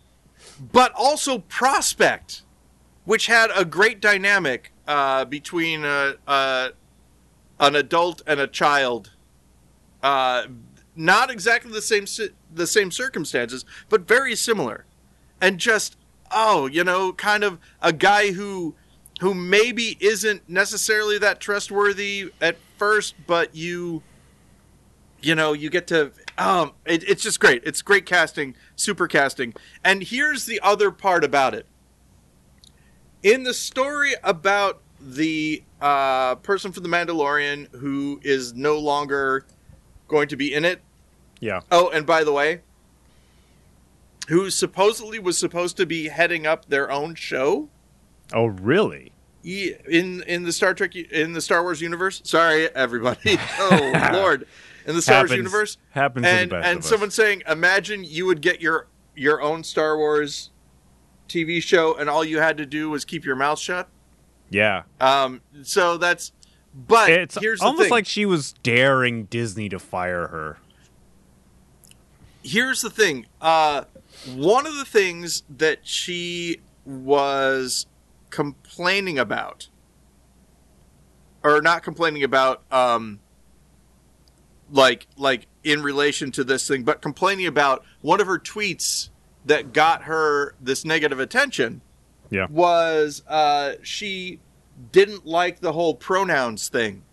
but 0.72 0.92
also 0.96 1.38
Prospect, 1.38 2.42
which 3.06 3.28
had 3.28 3.50
a 3.56 3.64
great 3.64 4.02
dynamic 4.02 4.72
uh, 4.88 5.26
between 5.26 5.86
uh, 5.86 6.14
uh, 6.28 6.70
an 7.60 7.76
adult 7.76 8.22
and 8.28 8.40
a 8.40 8.48
child. 8.48 9.12
Uh, 10.04 10.48
not 10.96 11.30
exactly 11.32 11.72
the 11.72 11.82
same 11.82 12.06
the 12.54 12.68
same 12.68 12.92
circumstances, 12.92 13.66
but 13.90 14.08
very 14.08 14.36
similar, 14.36 14.86
and 15.42 15.60
just 15.60 15.98
oh, 16.32 16.68
you 16.68 16.84
know, 16.84 17.14
kind 17.14 17.44
of 17.44 17.60
a 17.82 17.94
guy 17.94 18.32
who 18.32 18.76
who 19.22 19.34
maybe 19.34 19.98
isn't 20.00 20.48
necessarily 20.50 21.18
that 21.18 21.40
trustworthy 21.40 22.32
at 22.42 22.58
first, 22.78 23.16
but 23.26 23.56
you 23.56 24.04
you 25.22 25.36
know 25.36 25.54
you 25.54 25.70
get 25.70 25.88
to 25.88 26.12
um 26.38 26.74
it, 26.86 27.04
it's 27.08 27.24
just 27.24 27.40
great. 27.40 27.62
It's 27.66 27.82
great 27.82 28.06
casting 28.06 28.56
super 28.76 29.08
casting. 29.08 29.54
And 29.84 30.04
here's 30.04 30.46
the 30.46 30.60
other 30.62 30.92
part 30.92 31.24
about 31.24 31.54
it 31.54 31.66
in 33.26 33.44
the 33.44 33.54
story 33.54 34.14
about 34.24 34.82
the 35.02 35.62
uh, 35.82 36.36
person 36.36 36.72
from 36.72 36.84
the 36.84 36.90
mandalorian 36.90 37.68
who 37.76 38.20
is 38.24 38.54
no 38.54 38.80
longer 38.80 39.46
going 40.08 40.28
to 40.30 40.36
be 40.38 40.54
in 40.54 40.64
it 40.64 40.82
yeah. 41.40 41.60
oh 41.72 41.90
and 41.90 42.06
by 42.06 42.24
the 42.24 42.32
way 42.32 42.62
who 44.30 44.50
supposedly 44.50 45.20
was 45.20 45.38
supposed 45.38 45.76
to 45.78 45.86
be 45.86 46.08
heading 46.08 46.48
up 46.48 46.66
their 46.66 46.90
own 46.90 47.14
show 47.16 47.68
Oh, 48.34 48.46
really? 48.46 49.12
Ye- 49.44 49.76
in 49.88 50.24
in 50.24 50.44
the 50.44 50.52
Star 50.52 50.74
Trek 50.74 50.96
in 50.96 51.34
the 51.34 51.42
Star 51.42 51.62
Wars 51.62 51.82
universe. 51.82 52.22
Sorry, 52.24 52.68
everybody. 52.76 53.38
Oh 53.60 54.10
Lord, 54.14 54.48
in 54.86 54.96
the 54.96 55.02
Star 55.02 55.22
Wars 55.22 55.32
universe, 55.32 55.78
happens 55.92 56.26
and 56.26 56.50
best 56.50 56.68
and 56.68 56.84
someone 56.84 57.12
saying, 57.12 57.44
imagine 57.48 58.04
you 58.04 58.26
would 58.26 58.42
get 58.42 58.62
your 58.62 58.88
your 59.16 59.42
own 59.42 59.64
Star 59.64 59.98
Wars 59.98 60.50
TV 61.28 61.62
show, 61.62 61.96
and 61.96 62.10
all 62.10 62.24
you 62.24 62.40
had 62.40 62.58
to 62.58 62.66
do 62.66 62.90
was 62.90 63.06
keep 63.06 63.26
your 63.26 63.36
mouth 63.36 63.60
shut. 63.60 63.88
Yeah. 64.50 64.84
Um, 65.00 65.42
so 65.64 65.98
that's. 65.98 66.32
But 66.74 67.10
It's 67.10 67.38
here's 67.40 67.62
the 67.62 67.66
almost 67.68 67.90
like 67.90 68.06
she 68.06 68.26
was 68.26 68.54
daring 68.62 69.26
Disney 69.26 69.70
to 69.70 69.80
fire 69.80 70.28
her. 70.28 70.58
here's 72.44 72.82
the 72.82 72.90
thing. 72.90 73.26
Uh, 73.40 73.86
one 74.36 74.68
of 74.68 74.76
the 74.76 74.86
things 74.86 75.44
that 75.50 75.88
she 75.88 76.58
was 76.86 77.88
complaining 78.30 79.18
about, 79.18 79.70
or 81.44 81.62
not 81.62 81.82
complaining 81.82 82.24
about, 82.24 82.62
um, 82.72 83.20
like 84.70 85.08
like 85.16 85.48
in 85.64 85.82
relation 85.82 86.32
to 86.32 86.44
this 86.44 86.68
thing, 86.68 86.84
but 86.84 87.02
complaining 87.02 87.48
about 87.48 87.86
one 88.02 88.20
of 88.20 88.28
her 88.28 88.38
tweets 88.38 89.10
that 89.46 89.74
got 89.74 90.04
her 90.04 90.56
this 90.60 90.84
negative 90.84 91.20
attention 91.20 91.82
Yeah. 92.30 92.48
was 92.50 93.22
uh, 93.28 93.74
she 93.84 94.40
didn't 94.92 95.26
like 95.26 95.60
the 95.60 95.74
whole 95.74 95.96
pronouns 95.96 96.68
thing. 96.68 97.04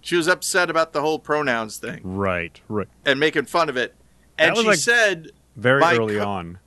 She 0.00 0.16
was 0.16 0.26
upset 0.26 0.68
about 0.70 0.92
the 0.92 1.00
whole 1.00 1.18
pronouns 1.18 1.76
thing 1.78 2.00
Right. 2.02 2.60
Right. 2.68 2.88
and 3.04 3.20
making 3.20 3.44
fun 3.46 3.68
of 3.68 3.76
it. 3.76 3.94
And 4.38 4.56
she 4.56 4.66
like- 4.66 4.78
said 4.78 5.30
Very 5.56 5.82
early 5.82 6.16
co- 6.16 6.26
on. 6.26 6.58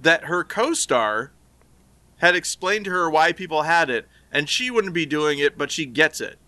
that 0.00 0.24
her 0.24 0.42
co-star 0.42 1.30
had 2.18 2.34
explained 2.34 2.86
to 2.86 2.90
her 2.90 3.08
why 3.08 3.32
people 3.32 3.62
had 3.62 3.88
it, 3.90 4.08
and 4.32 4.48
she 4.48 4.70
wouldn't 4.70 4.92
be 4.94 5.06
doing 5.06 5.38
it, 5.38 5.56
but 5.56 5.70
she 5.70 5.86
gets 5.86 6.20
it. 6.20 6.38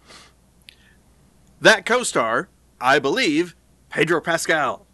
That 1.61 1.87
co-star, 1.87 2.49
I 2.81 2.99
believe, 2.99 3.55
Pedro 3.89 4.21
Pascal, 4.21 4.87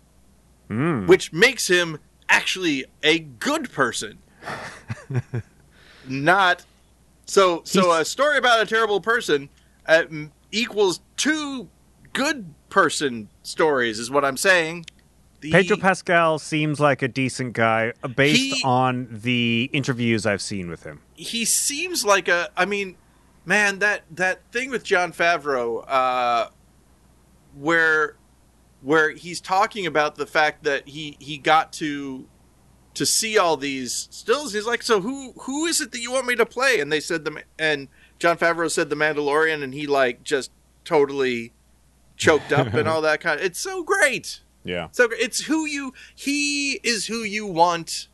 Mm. 0.68 1.06
which 1.06 1.32
makes 1.32 1.68
him 1.68 1.98
actually 2.28 2.84
a 3.02 3.18
good 3.20 3.70
person. 3.72 4.18
Not 6.08 6.64
so. 7.26 7.62
So 7.64 7.82
He's- 7.82 8.00
a 8.00 8.04
story 8.04 8.38
about 8.38 8.62
a 8.62 8.66
terrible 8.66 9.00
person 9.00 9.48
uh, 9.86 10.04
equals 10.50 11.00
two 11.16 11.68
good 12.12 12.54
person 12.70 13.28
stories, 13.42 13.98
is 13.98 14.10
what 14.10 14.24
I'm 14.24 14.36
saying. 14.36 14.86
The- 15.40 15.52
Pedro 15.52 15.76
Pascal 15.76 16.38
seems 16.38 16.80
like 16.80 17.00
a 17.02 17.08
decent 17.08 17.52
guy 17.52 17.92
uh, 18.02 18.08
based 18.08 18.56
He- 18.56 18.62
on 18.64 19.06
the 19.10 19.70
interviews 19.72 20.26
I've 20.26 20.42
seen 20.42 20.68
with 20.68 20.82
him. 20.84 21.00
he 21.14 21.44
seems 21.44 22.04
like 22.04 22.26
a 22.28 22.48
i 22.56 22.64
mean 22.64 22.96
man 23.44 23.78
that 23.80 24.02
that 24.10 24.40
thing 24.52 24.68
with 24.70 24.82
jon 24.84 25.12
favreau 25.12 25.84
uh 25.88 26.48
where 27.56 28.16
where 28.82 29.10
he's 29.10 29.40
talking 29.40 29.86
about 29.86 30.16
the 30.16 30.26
fact 30.26 30.64
that 30.64 30.88
he 30.88 31.16
he 31.20 31.36
got 31.38 31.72
to 31.74 32.26
to 32.94 33.04
see 33.06 33.36
all 33.38 33.56
these 33.56 34.08
stills 34.10 34.52
he's 34.52 34.66
like 34.66 34.82
so 34.82 35.00
who 35.00 35.32
who 35.42 35.66
is 35.66 35.80
it 35.80 35.92
that 35.92 36.00
you 36.00 36.10
want 36.12 36.26
me 36.26 36.34
to 36.34 36.46
play 36.46 36.80
and 36.80 36.90
they 36.92 37.00
said 37.00 37.24
the 37.24 37.42
and 37.58 37.88
jon 38.18 38.36
favreau 38.36 38.70
said 38.70 38.88
the 38.90 38.96
mandalorian 38.96 39.62
and 39.62 39.72
he 39.74 39.86
like 39.86 40.22
just 40.24 40.50
totally 40.84 41.52
choked 42.16 42.52
up 42.52 42.72
and 42.74 42.88
all 42.92 43.00
that 43.00 43.20
kind 43.20 43.38
of 43.38 43.44
it's 43.46 43.60
so 43.60 43.82
great 43.84 44.40
Yeah. 44.64 44.88
so 44.92 45.08
it's 45.12 45.42
who 45.42 45.64
you 45.66 45.92
he 46.14 46.80
is 46.82 47.06
who 47.06 47.22
you 47.22 47.46
want 47.46 48.08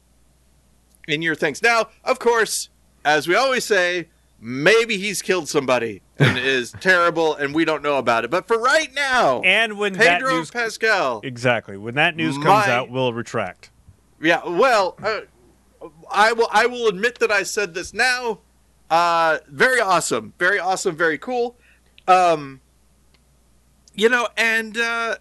in 1.07 1.21
your 1.21 1.35
things. 1.35 1.63
Now, 1.63 1.89
of 2.03 2.19
course, 2.19 2.71
as 3.05 3.29
we 3.29 3.35
always 3.35 3.65
say, 3.67 4.09
maybe 4.47 4.99
he's 4.99 5.23
killed 5.23 5.49
somebody 5.49 6.03
and 6.19 6.37
is 6.57 6.73
terrible 6.81 7.35
and 7.35 7.55
we 7.55 7.65
don't 7.65 7.83
know 7.83 7.97
about 7.97 8.25
it. 8.25 8.31
But 8.31 8.47
for 8.47 8.59
right 8.61 8.93
now, 8.95 9.41
And 9.41 9.79
when 9.79 9.95
that 9.95 10.21
Pedro 10.21 10.37
news 10.37 10.51
Pascal. 10.51 11.21
exactly 11.25 11.79
when 11.79 11.95
that 11.95 12.15
news 12.15 12.35
comes 12.37 12.47
My- 12.67 12.71
out, 12.71 12.91
we'll 12.91 13.15
retract. 13.15 13.71
Yeah, 14.21 14.47
well, 14.47 14.97
uh, 15.03 15.21
I 16.11 16.33
will 16.33 16.49
I 16.53 16.67
will 16.67 16.89
admit 16.89 17.19
that 17.21 17.31
I 17.33 17.43
said 17.43 17.75
this 17.75 17.93
now. 17.95 18.41
Uh 18.91 19.39
very 19.49 19.81
awesome. 19.81 20.35
Very 20.39 20.59
awesome, 20.59 20.95
very 20.97 21.19
cool. 21.19 21.57
Um 22.07 22.61
you 23.95 24.09
know, 24.11 24.29
and 24.37 24.77
uh 24.77 25.17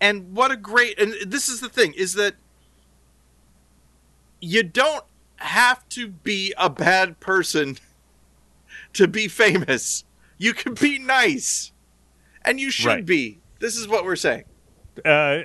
and 0.00 0.34
what 0.36 0.50
a 0.52 0.56
great 0.56 0.98
and 1.00 1.14
this 1.26 1.48
is 1.48 1.60
the 1.60 1.68
thing 1.68 1.92
is 1.94 2.14
that 2.14 2.34
you 4.40 4.62
don't 4.62 5.04
have 5.36 5.88
to 5.90 6.08
be 6.08 6.54
a 6.56 6.70
bad 6.70 7.20
person 7.20 7.76
to 8.94 9.06
be 9.08 9.28
famous. 9.28 10.04
You 10.38 10.54
can 10.54 10.74
be 10.74 10.98
nice. 10.98 11.72
And 12.44 12.60
you 12.60 12.70
should 12.70 12.86
Right. 12.86 13.04
be. 13.06 13.38
This 13.60 13.76
is 13.76 13.88
what 13.88 14.04
we're 14.04 14.16
saying. 14.16 14.44
Uh, 15.04 15.38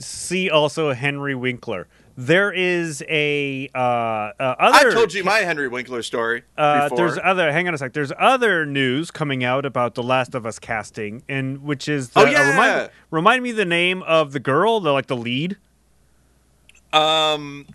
see 0.00 0.50
also 0.50 0.92
Henry 0.92 1.34
Winkler. 1.34 1.88
There 2.16 2.52
is 2.52 3.02
a 3.08 3.68
uh, 3.74 3.78
uh, 3.78 4.32
other. 4.58 4.88
I 4.90 4.92
told 4.92 5.12
you 5.14 5.24
my 5.24 5.38
Henry 5.38 5.66
Winkler 5.66 6.02
story 6.02 6.42
Uh, 6.56 6.88
there's 6.90 7.18
other. 7.22 7.50
Hang 7.50 7.66
on 7.66 7.74
a 7.74 7.78
sec. 7.78 7.92
There's 7.92 8.12
other 8.16 8.64
news 8.64 9.10
coming 9.10 9.42
out 9.42 9.66
about 9.66 9.96
The 9.96 10.02
Last 10.04 10.36
of 10.36 10.46
Us 10.46 10.60
casting, 10.60 11.24
and 11.28 11.64
which 11.64 11.88
is 11.88 12.12
Oh, 12.14 12.22
the, 12.24 12.28
uh, 12.28 12.30
yeah. 12.30 12.50
remind, 12.50 12.90
remind 13.10 13.42
me 13.42 13.50
the 13.50 13.64
name 13.64 14.04
of 14.04 14.30
the 14.32 14.38
girl, 14.38 14.78
the 14.78 14.92
like 14.92 15.06
the 15.06 15.16
lead. 15.16 15.56
Um. 16.92 17.66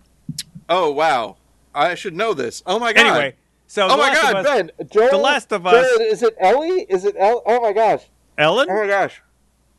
Oh 0.70 0.92
wow! 0.92 1.36
I 1.76 1.96
should 1.96 2.16
know 2.16 2.34
this. 2.34 2.64
Oh 2.66 2.80
my 2.80 2.94
god! 2.94 3.08
Anyway, 3.08 3.36
so 3.70 3.86
Oh 3.86 3.90
The 3.90 3.98
my 3.98 4.04
Last 4.10 4.22
god, 4.22 4.36
of 4.36 4.46
Us, 4.46 4.52
Ben! 4.56 4.72
Joel, 4.92 5.10
The 5.12 5.18
Last 5.18 5.52
of 5.54 5.66
Us- 5.68 5.74
Joel, 5.98 6.02
is 6.08 6.24
it 6.24 6.36
Ellie? 6.40 6.86
Is 6.90 7.06
it 7.06 7.16
El? 7.18 7.44
Oh 7.46 7.62
my 7.62 7.72
gosh! 7.72 8.04
Ellen. 8.38 8.68
Oh 8.70 8.74
my 8.82 8.88
gosh! 8.88 9.22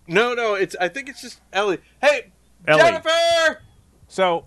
No, 0.06 0.32
no, 0.32 0.54
it's. 0.54 0.76
I 0.80 0.88
think 0.88 1.08
it's 1.08 1.20
just 1.20 1.40
Ellie. 1.52 1.78
Hey, 2.00 2.30
Ellie. 2.68 2.82
Jennifer! 2.82 3.60
So 4.08 4.44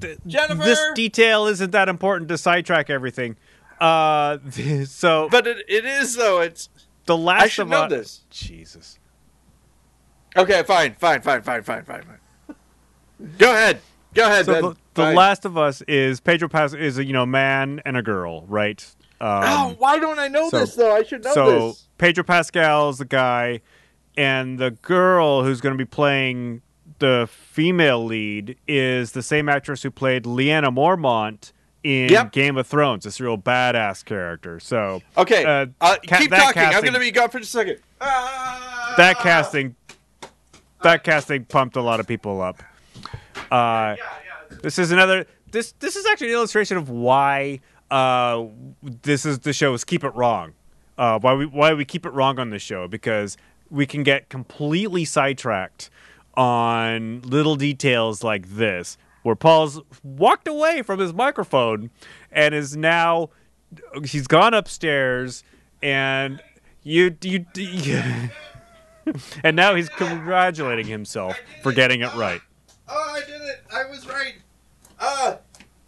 th- 0.00 0.18
Jennifer! 0.26 0.62
this 0.62 0.78
detail 0.94 1.46
isn't 1.46 1.70
that 1.72 1.88
important 1.88 2.28
to 2.28 2.38
sidetrack 2.38 2.90
everything. 2.90 3.36
Uh, 3.80 4.38
so 4.84 5.28
But 5.30 5.46
it, 5.46 5.64
it 5.68 5.84
is 5.86 6.14
though. 6.14 6.40
It's 6.40 6.68
the 7.06 7.16
last 7.16 7.42
I 7.42 7.48
should 7.48 7.62
of 7.62 7.68
know 7.70 7.82
Us- 7.84 7.90
this. 7.90 8.20
Jesus. 8.30 8.98
Okay, 10.36 10.62
fine, 10.64 10.94
fine, 10.94 11.20
fine, 11.20 11.42
fine, 11.42 11.62
fine, 11.62 11.82
fine, 11.84 12.02
fine. 12.04 12.56
Go 13.38 13.50
ahead. 13.52 13.80
Go 14.14 14.24
ahead, 14.26 14.44
So 14.46 14.52
Ben. 14.52 14.62
the, 14.62 14.76
the 14.94 15.02
Fine. 15.02 15.14
Last 15.16 15.44
of 15.44 15.56
Us 15.58 15.82
is 15.82 16.20
Pedro 16.20 16.48
Pascal 16.48 16.80
is 16.80 16.98
a 16.98 17.04
you 17.04 17.12
know 17.12 17.26
man 17.26 17.80
and 17.84 17.96
a 17.96 18.02
girl, 18.02 18.42
right? 18.46 18.84
Um, 19.20 19.28
oh, 19.44 19.74
why 19.78 19.98
don't 19.98 20.18
I 20.18 20.28
know 20.28 20.48
so- 20.50 20.60
this 20.60 20.74
though? 20.74 20.94
I 20.94 21.02
should 21.02 21.24
know 21.24 21.32
so 21.34 21.68
this. 21.68 21.88
Pedro 21.98 22.24
Pascal 22.24 22.90
is 22.90 22.98
the 22.98 23.04
guy, 23.04 23.60
and 24.16 24.58
the 24.58 24.72
girl 24.72 25.44
who's 25.44 25.60
going 25.60 25.74
to 25.74 25.78
be 25.78 25.88
playing 25.88 26.62
the 26.98 27.28
female 27.30 28.04
lead 28.04 28.56
is 28.68 29.12
the 29.12 29.22
same 29.22 29.48
actress 29.48 29.82
who 29.82 29.90
played 29.90 30.24
Lyanna 30.24 30.72
Mormont 30.74 31.52
in 31.82 32.08
Yep. 32.10 32.32
Game 32.32 32.56
of 32.56 32.66
Thrones. 32.66 33.04
This 33.04 33.20
real 33.20 33.36
badass 33.38 34.04
character. 34.04 34.60
So 34.60 35.02
Okay, 35.16 35.44
uh, 35.44 35.66
uh, 35.80 35.96
ca- 36.06 36.18
keep 36.18 36.30
talking. 36.30 36.62
I'm 36.62 36.80
going 36.82 36.92
to 36.94 37.00
be 37.00 37.10
gone 37.10 37.28
for 37.30 37.38
just 37.40 37.54
a 37.54 37.58
second. 37.58 37.78
Ah! 38.00 38.94
that 38.96 39.18
casting, 39.18 39.74
that 40.82 41.02
casting 41.04 41.44
pumped 41.44 41.76
a 41.76 41.82
lot 41.82 41.98
of 42.00 42.06
people 42.06 42.40
up. 42.42 42.62
Uh, 43.50 43.96
yeah. 43.96 43.96
This 44.62 44.78
is 44.78 44.90
another. 44.90 45.26
This 45.50 45.72
this 45.80 45.96
is 45.96 46.06
actually 46.06 46.28
an 46.28 46.34
illustration 46.34 46.76
of 46.76 46.88
why 46.88 47.60
uh, 47.90 48.46
this 48.82 49.26
is 49.26 49.40
the 49.40 49.52
show 49.52 49.74
is 49.74 49.84
keep 49.84 50.04
it 50.04 50.14
wrong. 50.14 50.54
Uh, 50.98 51.18
why 51.18 51.34
we 51.34 51.46
why 51.46 51.74
we 51.74 51.84
keep 51.84 52.06
it 52.06 52.10
wrong 52.10 52.38
on 52.38 52.50
this 52.50 52.62
show 52.62 52.88
because 52.88 53.36
we 53.70 53.86
can 53.86 54.02
get 54.02 54.28
completely 54.28 55.04
sidetracked 55.04 55.90
on 56.34 57.20
little 57.22 57.56
details 57.56 58.22
like 58.22 58.48
this, 58.50 58.96
where 59.22 59.36
Paul's 59.36 59.80
walked 60.02 60.48
away 60.48 60.82
from 60.82 61.00
his 61.00 61.12
microphone 61.12 61.90
and 62.30 62.54
is 62.54 62.76
now 62.76 63.30
he's 64.04 64.26
gone 64.26 64.54
upstairs 64.54 65.44
and 65.82 66.42
you 66.82 67.16
you. 67.22 67.44
you 67.54 68.02
and 69.44 69.56
now 69.56 69.74
he's 69.74 69.88
congratulating 69.88 70.86
himself 70.86 71.36
for 71.62 71.72
getting 71.72 72.02
it 72.02 72.14
right. 72.14 72.40
Oh, 72.88 73.14
I 73.16 73.20
did 73.20 73.42
it. 73.42 73.64
I 73.72 73.84
was 73.90 74.06
right. 74.06 74.34
Uh, 75.04 75.36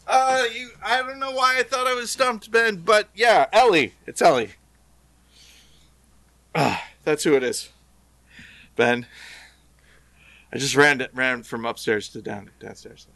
uh, 0.09 0.42
you. 0.52 0.71
I 0.85 1.00
don't 1.02 1.21
know 1.21 1.30
why 1.30 1.56
I 1.59 1.62
thought 1.62 1.87
I 1.87 1.94
was 1.94 2.11
stumped, 2.11 2.50
Ben, 2.50 2.76
but 2.76 3.09
yeah, 3.14 3.47
Ellie. 3.52 3.94
It's 4.06 4.21
Ellie. 4.21 4.50
Ah, 6.52 6.85
that's 7.04 7.23
who 7.23 7.35
it 7.35 7.44
is. 7.44 7.71
Ben. 8.75 9.06
I 10.52 10.59
just 10.59 10.75
ran 10.75 11.06
ran 11.14 11.44
from 11.44 11.64
upstairs 11.64 12.09
to 12.11 12.23
down 12.23 12.50
downstairs. 12.59 13.06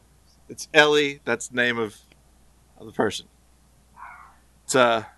It's 0.48 0.68
Ellie. 0.72 1.20
That's 1.24 1.48
the 1.48 1.56
name 1.56 1.78
of, 1.78 1.96
of 2.78 2.86
the 2.86 2.92
person. 2.92 3.26
It's 4.64 4.76
a 4.76 5.08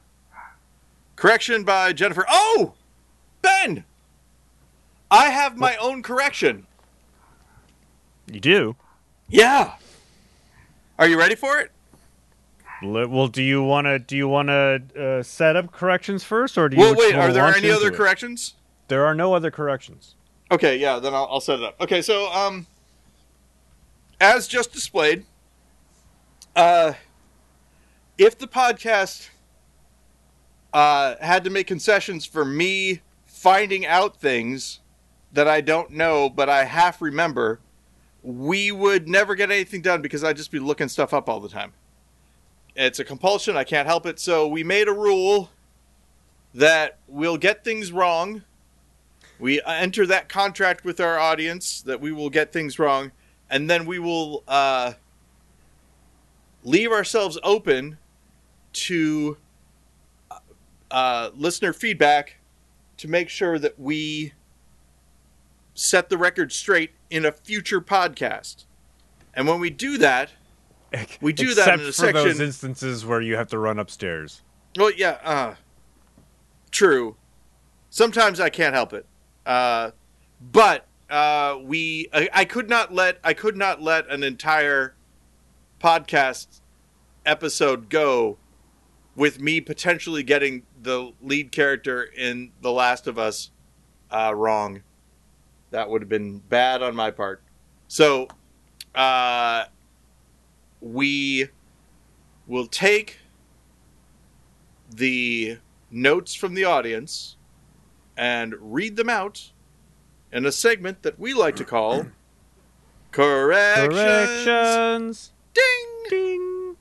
correction 1.14 1.62
by 1.62 1.92
Jennifer. 1.92 2.24
Oh, 2.26 2.72
Ben. 3.42 3.84
I 5.10 5.28
have 5.28 5.58
my 5.58 5.76
own 5.76 6.02
correction. 6.02 6.66
You 8.26 8.40
do. 8.40 8.76
Yeah. 9.28 9.74
Are 11.00 11.08
you 11.08 11.18
ready 11.18 11.34
for 11.34 11.58
it? 11.58 11.72
Well, 12.82 13.28
do 13.28 13.42
you 13.42 13.62
want 13.62 13.86
to 13.86 13.98
do 13.98 14.18
you 14.18 14.28
want 14.28 14.48
to 14.48 14.82
uh, 14.98 15.22
set 15.22 15.56
up 15.56 15.72
corrections 15.72 16.24
first, 16.24 16.58
or 16.58 16.68
do 16.68 16.76
you? 16.76 16.82
Well, 16.82 16.94
wait. 16.94 17.14
Are 17.14 17.32
there 17.32 17.46
any 17.46 17.70
other 17.70 17.88
it? 17.88 17.94
corrections? 17.94 18.54
There 18.88 19.06
are 19.06 19.14
no 19.14 19.32
other 19.32 19.50
corrections. 19.50 20.14
Okay, 20.50 20.76
yeah. 20.76 20.98
Then 20.98 21.14
I'll, 21.14 21.26
I'll 21.30 21.40
set 21.40 21.58
it 21.58 21.64
up. 21.64 21.80
Okay, 21.80 22.02
so 22.02 22.30
um, 22.30 22.66
as 24.20 24.46
just 24.46 24.72
displayed, 24.74 25.24
uh, 26.54 26.92
if 28.18 28.36
the 28.36 28.46
podcast 28.46 29.30
uh 30.74 31.16
had 31.22 31.44
to 31.44 31.50
make 31.50 31.66
concessions 31.66 32.26
for 32.26 32.44
me 32.44 33.00
finding 33.24 33.86
out 33.86 34.20
things 34.20 34.80
that 35.32 35.48
I 35.48 35.62
don't 35.62 35.92
know 35.92 36.28
but 36.28 36.50
I 36.50 36.64
half 36.64 37.00
remember, 37.00 37.60
we 38.22 38.70
would 38.70 39.08
never 39.08 39.34
get 39.34 39.50
anything 39.50 39.82
done 39.82 40.02
because 40.02 40.22
I'd 40.22 40.36
just 40.36 40.50
be 40.50 40.58
looking 40.58 40.88
stuff 40.88 41.14
up 41.14 41.28
all 41.28 41.40
the 41.40 41.48
time. 41.48 41.72
It's 42.76 42.98
a 42.98 43.04
compulsion. 43.04 43.56
I 43.56 43.64
can't 43.64 43.86
help 43.86 44.06
it. 44.06 44.18
So 44.20 44.46
we 44.46 44.62
made 44.62 44.88
a 44.88 44.92
rule 44.92 45.50
that 46.54 46.98
we'll 47.06 47.36
get 47.36 47.64
things 47.64 47.92
wrong. 47.92 48.42
We 49.38 49.60
enter 49.66 50.06
that 50.06 50.28
contract 50.28 50.84
with 50.84 51.00
our 51.00 51.18
audience 51.18 51.80
that 51.82 52.00
we 52.00 52.12
will 52.12 52.30
get 52.30 52.52
things 52.52 52.78
wrong, 52.78 53.12
and 53.48 53.70
then 53.70 53.86
we 53.86 53.98
will 53.98 54.44
uh, 54.46 54.92
leave 56.62 56.92
ourselves 56.92 57.38
open 57.42 57.96
to 58.72 59.38
uh, 60.90 61.30
listener 61.34 61.72
feedback 61.72 62.36
to 62.98 63.08
make 63.08 63.30
sure 63.30 63.58
that 63.58 63.80
we 63.80 64.34
set 65.74 66.10
the 66.10 66.18
record 66.18 66.52
straight 66.52 66.90
in 67.10 67.26
a 67.26 67.32
future 67.32 67.80
podcast. 67.80 68.64
And 69.34 69.46
when 69.46 69.60
we 69.60 69.70
do 69.70 69.98
that, 69.98 70.30
We 71.20 71.32
do 71.32 71.54
that 71.54 71.80
in 71.80 71.86
a 71.86 71.92
for 71.92 72.12
those 72.12 72.40
instances 72.40 73.06
where 73.06 73.20
you 73.20 73.36
have 73.36 73.48
to 73.48 73.58
run 73.58 73.78
upstairs. 73.78 74.42
Well, 74.76 74.90
yeah, 74.90 75.18
uh, 75.22 75.54
true. 76.70 77.16
Sometimes 77.90 78.40
I 78.40 78.50
can't 78.50 78.74
help 78.74 78.92
it, 78.92 79.06
uh, 79.46 79.92
but 80.40 80.86
uh, 81.08 81.58
we 81.62 82.08
I, 82.12 82.28
I 82.32 82.44
could 82.44 82.68
not 82.68 82.92
let 82.92 83.18
I 83.24 83.34
could 83.34 83.56
not 83.56 83.82
let 83.82 84.08
an 84.08 84.22
entire 84.22 84.94
podcast 85.80 86.60
episode 87.26 87.88
go 87.88 88.38
with 89.16 89.40
me 89.40 89.60
potentially 89.60 90.22
getting 90.22 90.62
the 90.80 91.12
lead 91.20 91.52
character 91.52 92.02
in 92.02 92.52
The 92.62 92.72
Last 92.72 93.06
of 93.06 93.18
Us 93.18 93.50
uh, 94.10 94.32
wrong. 94.34 94.82
That 95.70 95.88
would 95.88 96.02
have 96.02 96.08
been 96.08 96.38
bad 96.38 96.82
on 96.82 96.94
my 96.96 97.10
part. 97.10 97.42
So, 97.88 98.28
uh, 98.94 99.64
we 100.80 101.48
will 102.46 102.66
take 102.66 103.18
the 104.90 105.58
notes 105.90 106.34
from 106.34 106.54
the 106.54 106.64
audience 106.64 107.36
and 108.16 108.54
read 108.60 108.96
them 108.96 109.08
out 109.08 109.52
in 110.32 110.44
a 110.46 110.52
segment 110.52 111.02
that 111.02 111.18
we 111.18 111.34
like 111.34 111.56
to 111.56 111.64
call 111.64 112.06
corrections. 113.12 113.94
Corrections. 113.94 115.32
Ding. 115.54 115.62
Ding. 116.08 116.76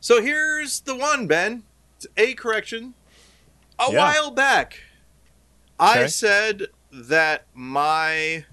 So 0.00 0.20
here's 0.22 0.80
the 0.80 0.96
one, 0.96 1.26
Ben. 1.26 1.64
It's 1.96 2.06
a 2.16 2.34
correction. 2.34 2.94
A 3.78 3.90
Yeah. 3.92 3.98
while 3.98 4.30
back, 4.30 4.80
I 5.78 6.06
said 6.06 6.66
that 6.92 7.46
my 7.54 8.44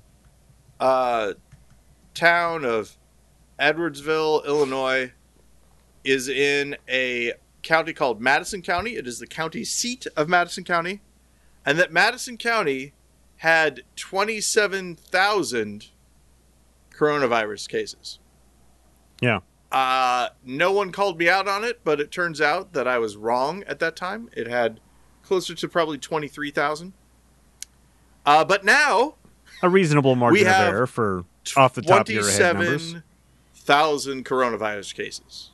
uh, 0.80 1.34
town 2.13 2.63
of 2.63 2.97
Edwardsville, 3.60 4.45
Illinois, 4.45 5.12
is 6.04 6.30
in 6.30 6.78
a 6.88 7.34
county 7.62 7.91
called 7.93 8.21
Madison 8.21 8.62
County. 8.62 8.95
It 8.95 9.06
is 9.06 9.19
the 9.19 9.28
county 9.28 9.65
seat 9.65 10.08
of 10.15 10.30
Madison 10.30 10.63
County, 10.63 11.02
and 11.65 11.78
that 11.78 11.91
Madison 11.91 12.38
County 12.38 12.93
had 13.38 13.84
27,000 13.95 15.88
coronavirus 16.93 17.67
cases. 17.69 18.19
Yeah. 19.21 19.39
Uh, 19.71 20.30
no 20.43 20.71
one 20.71 20.91
called 20.91 21.19
me 21.19 21.30
out 21.30 21.47
on 21.47 21.63
it, 21.63 21.82
but 21.84 21.99
it 21.99 22.12
turns 22.12 22.41
out 22.41 22.73
that 22.73 22.88
I 22.88 22.97
was 22.97 23.15
wrong 23.15 23.63
at 23.67 23.80
that 23.80 23.95
time. 23.95 24.30
It 24.34 24.47
had 24.47 24.80
closer 25.23 25.54
to 25.54 25.67
probably 25.67 25.97
23,000. 25.97 26.93
Uh, 28.29 28.45
but 28.45 28.63
now, 28.63 29.15
A 29.63 29.69
reasonable 29.69 30.15
margin 30.15 30.45
of 30.45 30.53
error 30.53 30.85
for 30.85 31.25
off 31.57 31.73
the 31.73 31.81
top 31.81 32.01
of 32.01 32.13
your 32.13 32.29
head 32.29 32.53
numbers. 32.55 32.91
27,000 33.65 34.23
coronavirus 34.23 34.93
cases. 34.93 35.49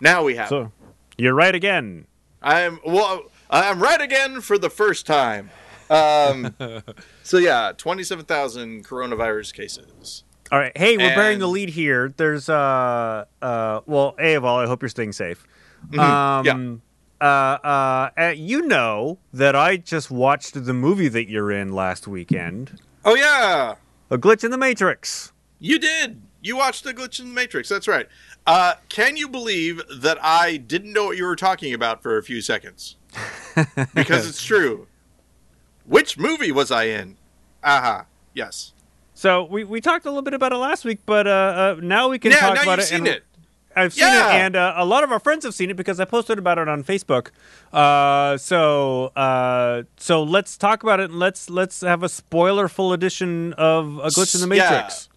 Now 0.00 0.22
we 0.24 0.36
have. 0.36 0.48
So 0.48 0.72
you're 1.18 1.34
right 1.34 1.54
again. 1.54 2.06
I'm 2.40 2.80
well. 2.86 3.24
I'm 3.50 3.82
right 3.82 4.00
again 4.00 4.40
for 4.40 4.56
the 4.56 4.70
first 4.70 5.04
time. 5.06 5.50
Um, 5.90 6.54
so 7.22 7.36
yeah, 7.36 7.72
27,000 7.76 8.86
coronavirus 8.86 9.52
cases. 9.52 10.24
All 10.50 10.58
right. 10.58 10.76
Hey, 10.76 10.96
we're 10.96 11.14
bearing 11.14 11.38
the 11.38 11.48
lead 11.48 11.68
here. 11.68 12.14
There's 12.16 12.48
uh 12.48 13.26
uh 13.42 13.80
well, 13.84 14.14
A 14.18 14.34
of 14.34 14.44
all, 14.46 14.58
I 14.58 14.66
hope 14.66 14.80
you're 14.82 14.88
staying 14.88 15.12
safe. 15.12 15.46
Mhm, 15.90 15.98
Um 15.98 16.82
uh, 16.82 16.87
uh, 17.20 18.10
uh, 18.16 18.34
you 18.36 18.62
know 18.62 19.18
that 19.32 19.56
I 19.56 19.76
just 19.76 20.10
watched 20.10 20.64
the 20.64 20.74
movie 20.74 21.08
that 21.08 21.28
you're 21.28 21.50
in 21.50 21.72
last 21.72 22.06
weekend, 22.06 22.80
Oh 23.04 23.14
yeah, 23.14 23.74
A 24.10 24.18
Glitch 24.18 24.44
in 24.44 24.50
the 24.50 24.58
Matrix. 24.58 25.32
You 25.58 25.78
did. 25.78 26.20
You 26.40 26.56
watched 26.56 26.84
the 26.84 26.94
glitch 26.94 27.18
in 27.18 27.28
the 27.28 27.34
Matrix. 27.34 27.68
That's 27.68 27.88
right. 27.88 28.06
Uh, 28.46 28.74
can 28.88 29.16
you 29.16 29.28
believe 29.28 29.82
that 30.00 30.18
I 30.22 30.56
didn't 30.56 30.92
know 30.92 31.06
what 31.06 31.16
you 31.16 31.24
were 31.24 31.34
talking 31.36 31.74
about 31.74 32.02
for 32.02 32.16
a 32.16 32.22
few 32.22 32.40
seconds? 32.40 32.96
Because 33.94 34.28
it's 34.28 34.42
true. 34.44 34.86
Which 35.84 36.16
movie 36.16 36.52
was 36.52 36.70
I 36.70 36.84
in? 36.84 37.16
Aha. 37.64 38.06
Yes. 38.34 38.72
So 39.14 39.42
we, 39.44 39.64
we 39.64 39.80
talked 39.80 40.06
a 40.06 40.10
little 40.10 40.22
bit 40.22 40.32
about 40.34 40.52
it 40.52 40.56
last 40.58 40.84
week, 40.84 41.00
but 41.06 41.26
uh, 41.26 41.30
uh 41.30 41.80
now 41.82 42.08
we 42.08 42.20
can 42.20 42.30
yeah. 42.30 42.38
talk 42.38 42.54
Now 42.54 42.62
about 42.62 42.78
you've 42.78 42.84
it. 42.84 42.88
seen 42.88 42.98
and- 42.98 43.08
it. 43.08 43.24
I've 43.80 43.92
seen 43.92 44.04
Yeah. 44.04 44.28
it, 44.34 44.40
and 44.40 44.56
uh, 44.56 44.74
a 44.76 44.84
lot 44.84 45.04
of 45.04 45.12
our 45.12 45.18
friends 45.20 45.44
have 45.44 45.54
seen 45.54 45.70
it 45.70 45.76
because 45.76 45.98
I 46.00 46.04
posted 46.04 46.38
about 46.38 46.58
it 46.58 46.68
on 46.68 46.82
Facebook. 46.84 47.28
Uh, 47.72 48.36
so 48.36 49.06
uh, 49.16 49.82
so 49.96 50.22
let's 50.22 50.56
talk 50.56 50.82
about 50.82 51.00
it 51.00 51.10
and 51.10 51.18
let's 51.18 51.48
let's 51.50 51.80
have 51.82 52.02
a 52.02 52.08
spoiler 52.08 52.68
full 52.68 52.92
edition 52.92 53.52
of 53.54 53.98
A 53.98 54.08
Glitch 54.08 54.34
in 54.42 54.48
the 54.48 54.56
Yeah. 54.56 54.70
Matrix. 54.70 55.08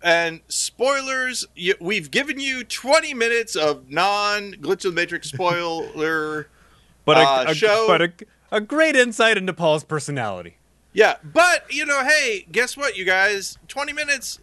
And 0.00 0.40
spoilers, 0.46 1.44
you, 1.56 1.74
we've 1.80 2.10
given 2.10 2.38
you 2.38 2.62
20 2.62 3.14
minutes 3.14 3.56
of 3.56 3.90
non 3.90 4.52
Glitch 4.52 4.84
in 4.84 4.92
the 4.94 5.00
Matrix 5.00 5.28
spoiler. 5.28 6.48
But 7.04 7.16
a, 7.16 7.20
Uh, 7.20 7.44
a- 7.48 7.54
show- 7.54 7.86
but 7.88 8.02
a, 8.02 8.12
a 8.52 8.60
great 8.60 8.94
insight 8.94 9.38
into 9.38 9.54
Paul's 9.54 9.82
personality. 9.82 10.58
yeah, 10.92 11.14
but, 11.24 11.64
you 11.72 11.86
know, 11.86 12.04
hey, 12.04 12.44
guess 12.52 12.76
what, 12.76 12.98
you 12.98 13.06
guys? 13.06 13.56
20 13.66 13.94
minutes, 13.94 14.40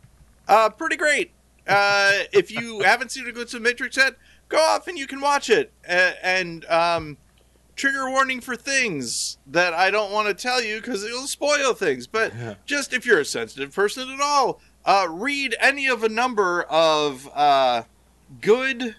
uh, 0.47 0.69
pretty 0.71 0.95
great. 0.95 1.29
Uh, 1.67 2.11
if 2.31 2.51
you 2.51 2.81
haven't 2.81 3.11
seen 3.11 3.27
a 3.27 3.31
Glitch 3.31 3.53
of 3.53 3.61
Matrix 3.61 3.97
yet, 3.97 4.15
go 4.49 4.57
off 4.57 4.87
and 4.87 4.97
you 4.97 5.07
can 5.07 5.19
watch 5.21 5.49
it. 5.49 5.71
A- 5.87 6.25
and, 6.25 6.65
um, 6.65 7.17
trigger 7.75 8.09
warning 8.09 8.39
for 8.39 8.55
things 8.55 9.37
that 9.45 9.73
I 9.73 9.91
don't 9.91 10.11
want 10.11 10.27
to 10.29 10.33
tell 10.33 10.63
you 10.63 10.79
because 10.79 11.03
it'll 11.03 11.27
spoil 11.27 11.73
things. 11.73 12.07
But 12.07 12.31
just 12.65 12.93
if 12.93 13.05
you're 13.05 13.19
a 13.19 13.25
sensitive 13.25 13.73
person 13.73 14.09
at 14.09 14.21
all, 14.21 14.61
uh, 14.85 15.07
read 15.09 15.55
any 15.59 15.87
of 15.87 16.03
a 16.03 16.09
number 16.09 16.63
of 16.63 17.27
uh, 17.33 17.83
good. 18.39 18.95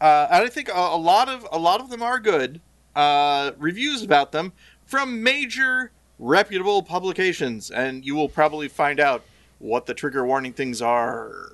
Uh, 0.00 0.26
and 0.30 0.44
I 0.44 0.48
think 0.48 0.68
a, 0.68 0.72
a 0.72 0.96
lot 0.98 1.28
of 1.28 1.46
a 1.50 1.58
lot 1.58 1.80
of 1.80 1.88
them 1.90 2.02
are 2.02 2.20
good 2.20 2.60
uh, 2.94 3.52
reviews 3.58 4.02
about 4.02 4.30
them 4.30 4.52
from 4.84 5.22
major 5.22 5.90
reputable 6.18 6.82
publications, 6.82 7.70
and 7.70 8.04
you 8.04 8.14
will 8.14 8.28
probably 8.28 8.68
find 8.68 9.00
out 9.00 9.24
what 9.58 9.86
the 9.86 9.94
trigger 9.94 10.24
warning 10.24 10.52
things 10.52 10.80
are. 10.82 11.50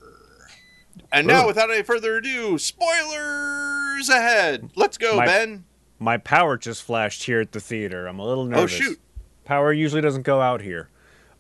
And 1.13 1.27
now, 1.27 1.45
Ooh. 1.45 1.47
without 1.49 1.71
any 1.71 1.83
further 1.83 2.17
ado, 2.17 2.57
spoilers 2.59 4.09
ahead. 4.09 4.71
Let's 4.77 4.97
go, 4.99 5.17
My- 5.17 5.27
Ben. 5.27 5.65
My 5.99 6.17
power 6.17 6.57
just 6.57 6.83
flashed 6.83 7.23
here 7.25 7.41
at 7.41 7.53
the 7.53 7.61
theater. 7.61 8.09
I'm 8.09 8.19
a 8.19 8.25
little 8.27 8.45
nervous. 8.45 8.65
Oh 8.65 8.67
shoot! 8.83 9.01
Power 9.45 9.73
usually 9.73 10.01
doesn't 10.03 10.23
go 10.23 10.41
out 10.41 10.61
here. 10.61 10.89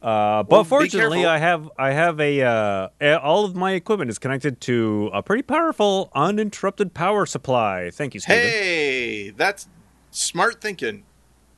Uh, 0.00 0.42
but 0.44 0.50
Well, 0.50 0.64
fortunately. 0.64 1.24
I 1.26 1.38
have 1.38 1.68
I 1.76 1.90
have 1.92 2.20
a 2.20 2.42
uh, 2.42 3.18
all 3.20 3.44
of 3.44 3.56
my 3.56 3.72
equipment 3.72 4.08
is 4.10 4.20
connected 4.20 4.60
to 4.62 5.10
a 5.12 5.20
pretty 5.20 5.42
powerful 5.42 6.10
uninterrupted 6.14 6.94
power 6.94 7.26
supply. 7.26 7.90
Thank 7.92 8.14
you, 8.14 8.20
Steven. 8.20 8.38
Hey, 8.40 9.30
that's 9.30 9.66
smart 10.12 10.60
thinking 10.60 11.04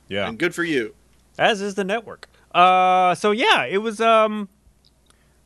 yeah, 0.07 0.27
and 0.27 0.39
good 0.39 0.55
for 0.55 0.63
you. 0.63 0.95
as 1.37 1.61
is 1.61 1.75
the 1.75 1.83
network. 1.83 2.27
Uh, 2.55 3.13
so 3.13 3.29
yeah, 3.31 3.65
it 3.65 3.79
was 3.79 4.01
um, 4.01 4.49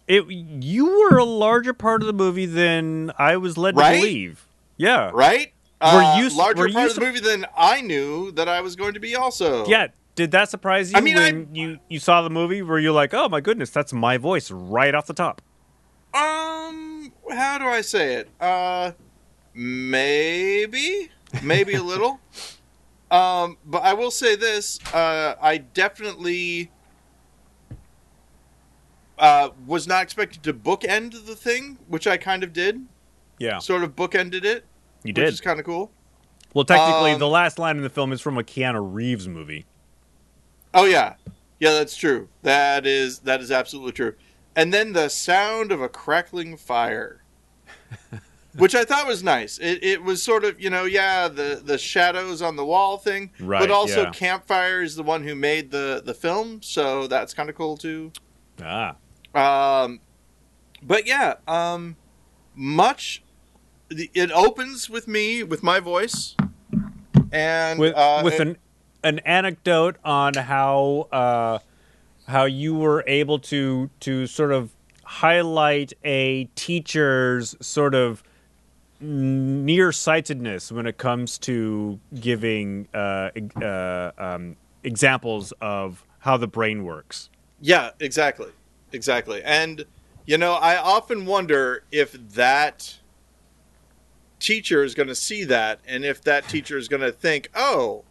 it 0.10 0.26
you 0.30 0.86
were 0.86 1.18
a 1.18 1.24
larger 1.24 1.72
part 1.74 2.02
of 2.02 2.08
the 2.08 2.14
movie 2.14 2.46
than 2.46 3.14
I 3.18 3.38
was 3.38 3.58
led 3.58 3.78
Right? 3.78 3.94
to 3.94 4.00
believe. 4.02 4.46
Yeah, 4.76 5.12
Right? 5.14 5.54
Were 5.82 5.88
uh, 5.88 6.18
you 6.20 6.30
larger 6.38 6.64
were 6.64 6.68
you 6.68 6.74
part 6.74 6.90
of 6.90 6.96
the 6.96 7.02
movie 7.02 7.20
than 7.22 7.46
I 7.56 7.80
knew 7.80 8.32
that 8.32 8.50
I 8.50 8.60
was 8.60 8.76
going 8.76 8.96
to 8.96 9.00
be 9.00 9.16
also. 9.16 9.66
yeah. 9.68 9.88
Did 10.16 10.32
that 10.32 10.50
surprise 10.50 10.92
you 10.92 10.98
I 10.98 11.02
mean, 11.02 11.16
when 11.16 11.56
you 11.56 11.80
you 11.88 11.98
saw 12.00 12.22
the 12.22 12.30
movie? 12.30 12.62
Were 12.62 12.80
you 12.80 12.92
like, 12.92 13.14
oh 13.14 13.30
my 13.30 13.40
goodness, 13.40 13.70
that's 13.70 13.94
my 13.94 14.18
voice 14.18 14.52
right 14.52 14.94
off 14.94 15.06
the 15.06 15.14
top? 15.14 15.42
Um, 16.14 17.14
how 17.32 17.58
do 17.58 17.66
I 17.66 17.80
say 17.80 18.16
it? 18.16 18.30
Uh, 18.42 18.92
maybe, 19.54 21.10
maybe 21.44 21.74
a 21.76 21.84
little. 21.84 22.20
Um, 23.12 23.58
but 23.66 23.82
I 23.82 23.94
will 23.96 24.12
say 24.12 24.36
this: 24.36 24.78
uh, 24.94 25.34
I 25.42 25.58
definitely 25.58 26.70
uh, 29.20 29.50
was 29.68 29.88
not 29.88 30.02
expected 30.04 30.42
to 30.44 30.54
bookend 30.54 31.26
the 31.26 31.36
thing, 31.36 31.78
which 31.88 32.08
I 32.08 32.18
kind 32.18 32.44
of 32.44 32.54
did. 32.54 32.86
Yeah, 33.38 33.60
Sort 33.60 33.84
of 33.84 33.96
bookended 33.96 34.44
it, 34.44 34.66
you 35.04 35.14
did. 35.14 35.26
which 35.26 35.34
is 35.36 35.42
kind 35.42 35.60
of 35.60 35.66
cool. 35.66 35.92
Well, 36.54 36.66
technically, 36.66 37.12
Um, 37.12 37.20
the 37.20 37.28
last 37.28 37.60
line 37.60 37.78
in 37.78 37.84
the 37.84 37.90
film 37.90 38.12
is 38.12 38.20
from 38.22 38.38
a 38.38 38.44
Keanu 38.44 38.82
Reeves 38.94 39.28
movie. 39.28 39.66
Oh 40.74 40.86
yeah, 40.86 41.14
yeah, 41.60 41.72
that's 41.72 41.96
true. 41.96 42.30
That 42.42 42.86
is 42.86 43.20
that 43.20 43.40
is 43.42 43.52
absolutely 43.52 43.92
true. 43.94 44.16
And 44.56 44.74
then 44.74 44.94
the 44.94 45.10
sound 45.10 45.72
of 45.72 45.82
a 45.82 45.88
crackling 45.88 46.58
fire, 46.58 47.24
which 48.58 48.76
I 48.76 48.84
thought 48.84 49.08
was 49.08 49.24
nice. 49.24 49.58
It, 49.60 49.84
it 49.84 50.04
was 50.04 50.22
sort 50.22 50.44
of 50.44 50.60
you 50.60 50.70
know 50.70 50.84
yeah 50.86 51.28
the 51.28 51.62
the 51.64 51.78
shadows 51.78 52.42
on 52.42 52.56
the 52.56 52.66
wall 52.66 52.98
thing, 52.98 53.32
Right, 53.40 53.60
but 53.60 53.72
also 53.72 54.04
yeah. 54.04 54.12
Campfire 54.12 54.82
is 54.82 54.96
the 54.96 55.04
one 55.04 55.24
who 55.24 55.36
made 55.36 55.72
the 55.72 56.02
the 56.04 56.14
film, 56.14 56.62
so 56.62 57.08
that's 57.08 57.34
kind 57.34 57.50
of 57.50 57.56
cool 57.56 57.78
too. 57.78 58.12
Ah, 58.62 58.96
Um, 59.34 60.00
but 60.82 61.08
yeah, 61.08 61.36
um, 61.48 61.96
much. 62.56 63.24
The, 63.90 64.10
it 64.14 64.32
opens 64.32 64.90
with 64.90 65.08
me 65.08 65.42
with 65.44 65.64
my 65.64 65.80
voice, 65.80 66.36
and 67.32 67.80
with 67.80 67.96
uh, 67.96 68.22
with 68.24 68.36
it- 68.36 68.42
an 68.42 68.58
an 69.04 69.20
anecdote 69.20 69.98
on 70.04 70.34
how 70.36 71.08
uh, 71.12 71.60
how 72.28 72.46
you 72.46 72.76
were 72.76 73.04
able 73.08 73.40
to 73.40 73.90
to 74.02 74.28
sort 74.28 74.52
of 74.52 74.72
highlight 75.04 75.94
a 76.04 76.46
teacher's 76.56 77.56
sort 77.62 77.96
of 77.96 78.22
nearsightedness 79.02 80.72
when 80.72 80.86
it 80.86 80.98
comes 80.98 81.38
to 81.40 82.00
giving 82.20 82.88
uh, 82.94 83.30
uh, 83.62 84.12
um, 84.18 84.56
examples 84.84 85.52
of 85.62 86.06
how 86.20 86.38
the 86.38 86.48
brain 86.48 86.84
works. 86.84 87.30
Yeah, 87.62 87.92
exactly. 88.00 88.52
Exactly. 88.92 89.42
And, 89.44 89.86
you 90.26 90.38
know, 90.38 90.54
I 90.54 90.78
often 90.78 91.26
wonder 91.26 91.84
if 91.92 92.14
that 92.14 92.98
teacher 94.40 94.84
is 94.84 94.96
going 94.96 95.10
to 95.10 95.16
see 95.16 95.44
that 95.44 95.80
and 95.86 96.06
if 96.06 96.22
that 96.24 96.48
teacher 96.48 96.78
is 96.78 96.88
going 96.88 97.02
to 97.02 97.12
think, 97.12 97.50
oh, 97.56 98.04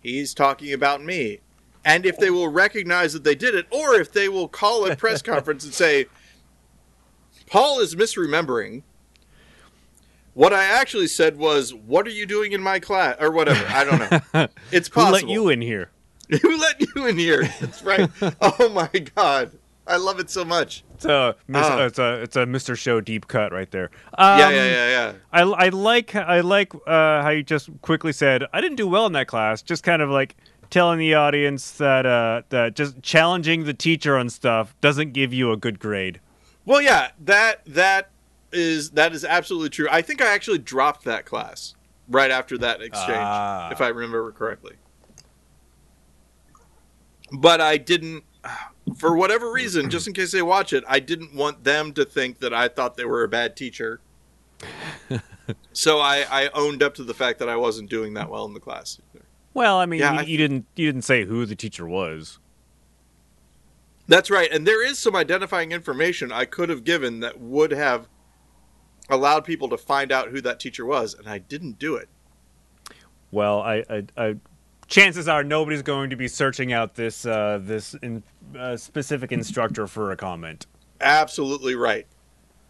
he's 0.00 0.34
talking 0.34 0.72
about 0.72 1.02
me. 1.02 1.40
And 1.84 2.04
if 2.04 2.18
they 2.18 2.30
will 2.30 2.48
recognize 2.48 3.12
that 3.14 3.24
they 3.24 3.34
did 3.34 3.54
it, 3.54 3.66
or 3.70 3.94
if 3.94 4.12
they 4.12 4.28
will 4.28 4.48
call 4.48 4.86
a 4.86 4.94
press 4.96 5.22
conference 5.22 5.64
and 5.64 5.72
say, 5.72 6.06
Paul 7.46 7.80
is 7.80 7.94
misremembering. 7.94 8.82
What 10.34 10.52
I 10.52 10.62
actually 10.64 11.08
said 11.08 11.36
was, 11.36 11.74
"What 11.74 12.06
are 12.06 12.10
you 12.10 12.24
doing 12.24 12.52
in 12.52 12.62
my 12.62 12.78
class?" 12.78 13.16
or 13.18 13.32
whatever. 13.32 13.66
I 13.68 13.84
don't 13.84 14.32
know. 14.32 14.48
It's 14.72 14.88
possible. 14.88 15.18
Who 15.18 15.26
let 15.26 15.32
you 15.34 15.48
in 15.48 15.60
here? 15.60 15.90
Who 16.42 16.56
let 16.56 16.80
you 16.80 17.06
in 17.06 17.18
here? 17.18 17.42
That's 17.60 17.82
right. 17.82 18.08
oh 18.40 18.68
my 18.68 18.88
god, 19.16 19.50
I 19.90 19.96
love 19.96 20.20
it 20.20 20.30
so 20.30 20.44
much. 20.44 20.84
It's 20.94 21.04
a, 21.04 21.34
Ah. 21.52 21.84
it's 21.84 21.98
a 21.98 22.22
it's 22.22 22.36
a 22.36 22.46
Mr. 22.46 22.76
Show 22.78 23.00
deep 23.00 23.26
cut 23.26 23.52
right 23.52 23.70
there. 23.70 23.90
Um, 24.16 24.38
yeah, 24.38 24.50
yeah, 24.50 24.64
yeah, 24.66 24.88
yeah. 24.88 25.12
I, 25.32 25.40
I 25.42 25.68
like 25.70 26.14
I 26.14 26.40
like 26.40 26.72
uh, 26.86 27.22
how 27.22 27.30
you 27.30 27.42
just 27.42 27.68
quickly 27.82 28.12
said 28.12 28.44
I 28.52 28.60
didn't 28.60 28.76
do 28.76 28.86
well 28.86 29.06
in 29.06 29.12
that 29.14 29.26
class. 29.26 29.62
Just 29.62 29.82
kind 29.82 30.00
of 30.02 30.08
like 30.10 30.36
telling 30.70 30.98
the 31.00 31.14
audience 31.14 31.72
that 31.72 32.06
uh, 32.06 32.42
that 32.50 32.76
just 32.76 33.02
challenging 33.02 33.64
the 33.64 33.74
teacher 33.74 34.16
on 34.16 34.30
stuff 34.30 34.74
doesn't 34.80 35.12
give 35.12 35.34
you 35.34 35.50
a 35.50 35.56
good 35.56 35.78
grade. 35.80 36.20
Well, 36.64 36.80
yeah, 36.80 37.08
that 37.24 37.62
that 37.66 38.10
is 38.52 38.90
that 38.90 39.12
is 39.12 39.24
absolutely 39.24 39.70
true. 39.70 39.88
I 39.90 40.02
think 40.02 40.22
I 40.22 40.32
actually 40.32 40.58
dropped 40.58 41.04
that 41.04 41.24
class 41.26 41.74
right 42.08 42.30
after 42.30 42.56
that 42.58 42.80
exchange, 42.82 43.18
Ah. 43.20 43.70
if 43.72 43.80
I 43.80 43.88
remember 43.88 44.30
correctly. 44.32 44.74
But 47.32 47.60
I 47.60 47.76
didn't, 47.76 48.24
for 48.96 49.16
whatever 49.16 49.52
reason, 49.52 49.90
just 49.90 50.06
in 50.06 50.12
case 50.12 50.32
they 50.32 50.42
watch 50.42 50.72
it, 50.72 50.84
I 50.88 51.00
didn't 51.00 51.34
want 51.34 51.64
them 51.64 51.92
to 51.94 52.04
think 52.04 52.38
that 52.40 52.52
I 52.54 52.68
thought 52.68 52.96
they 52.96 53.04
were 53.04 53.22
a 53.22 53.28
bad 53.28 53.56
teacher. 53.56 54.00
so 55.72 55.98
I, 56.00 56.24
I 56.30 56.48
owned 56.54 56.82
up 56.82 56.94
to 56.96 57.04
the 57.04 57.14
fact 57.14 57.38
that 57.38 57.48
I 57.48 57.56
wasn't 57.56 57.88
doing 57.90 58.14
that 58.14 58.30
well 58.30 58.44
in 58.44 58.54
the 58.54 58.60
class. 58.60 59.00
Well, 59.54 59.78
I 59.78 59.86
mean, 59.86 60.00
Yeah, 60.00 60.12
you, 60.14 60.18
I- 60.20 60.22
you 60.22 60.36
didn't 60.38 60.66
you 60.76 60.86
didn't 60.86 61.02
say 61.04 61.24
who 61.24 61.44
the 61.46 61.56
teacher 61.56 61.86
was. 61.88 62.38
That's 64.06 64.30
right. 64.30 64.50
And 64.52 64.66
there 64.66 64.84
is 64.84 64.98
some 64.98 65.14
identifying 65.14 65.70
information 65.72 66.32
I 66.32 66.44
could 66.44 66.68
have 66.68 66.82
given 66.84 67.20
that 67.20 67.40
would 67.40 67.70
have 67.70 68.08
allowed 69.08 69.44
people 69.44 69.68
to 69.68 69.76
find 69.78 70.10
out 70.10 70.28
who 70.30 70.40
that 70.40 70.58
teacher 70.58 70.84
was, 70.84 71.14
and 71.14 71.28
I 71.28 71.38
didn't 71.38 71.78
do 71.78 71.94
it. 71.94 72.08
Well, 73.30 73.60
I, 73.60 73.84
I, 73.88 74.04
I 74.16 74.36
chances 74.90 75.28
are 75.28 75.42
nobody's 75.42 75.80
going 75.82 76.10
to 76.10 76.16
be 76.16 76.28
searching 76.28 76.72
out 76.74 76.94
this 76.96 77.24
uh, 77.24 77.58
this 77.62 77.94
in, 78.02 78.22
uh, 78.58 78.76
specific 78.76 79.32
instructor 79.32 79.86
for 79.86 80.10
a 80.10 80.16
comment. 80.16 80.66
Absolutely 81.00 81.74
right. 81.74 82.06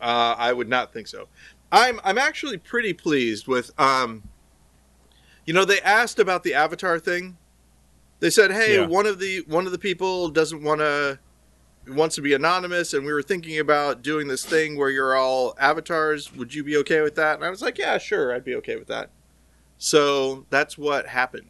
Uh, 0.00 0.37
I 0.38 0.52
would 0.52 0.68
not 0.68 0.92
think 0.92 1.09
so. 1.09 1.26
I'm 1.72 2.00
I'm 2.04 2.18
actually 2.18 2.59
pretty 2.59 2.92
pleased 2.92 3.48
with 3.48 3.70
um 3.80 4.22
you 5.46 5.54
know 5.54 5.64
they 5.64 5.80
asked 5.80 6.18
about 6.20 6.44
the 6.44 6.54
avatar 6.54 6.98
thing. 7.00 7.37
They 8.20 8.30
said, 8.30 8.52
"Hey, 8.52 8.76
Yeah. 8.76 8.87
one 8.87 9.06
of 9.06 9.18
the 9.18 9.42
one 9.48 9.66
of 9.66 9.72
the 9.72 9.78
people 9.78 10.28
doesn't 10.28 10.62
want 10.62 10.80
to 10.80 11.18
wants 11.88 12.14
to 12.14 12.20
be 12.20 12.35
anonymous 12.35 12.92
and 12.92 13.04
we 13.06 13.12
were 13.12 13.22
thinking 13.22 13.59
about 13.59 14.02
doing 14.02 14.28
this 14.28 14.44
thing 14.44 14.76
where 14.76 14.90
you're 14.90 15.16
all 15.16 15.56
avatars. 15.59 16.33
Would 16.37 16.54
you 16.54 16.62
be 16.62 16.76
okay 16.78 17.00
with 17.00 17.14
that?" 17.16 17.37
And 17.37 17.44
I 17.44 17.50
was 17.50 17.62
like, 17.62 17.78
"Yeah, 17.78 17.98
sure. 17.98 18.35
I'd 18.35 18.44
be 18.44 18.54
okay 18.56 18.76
with 18.76 18.88
that." 18.88 19.11
So, 19.78 20.44
that's 20.50 20.76
what 20.76 21.06
happened. 21.06 21.46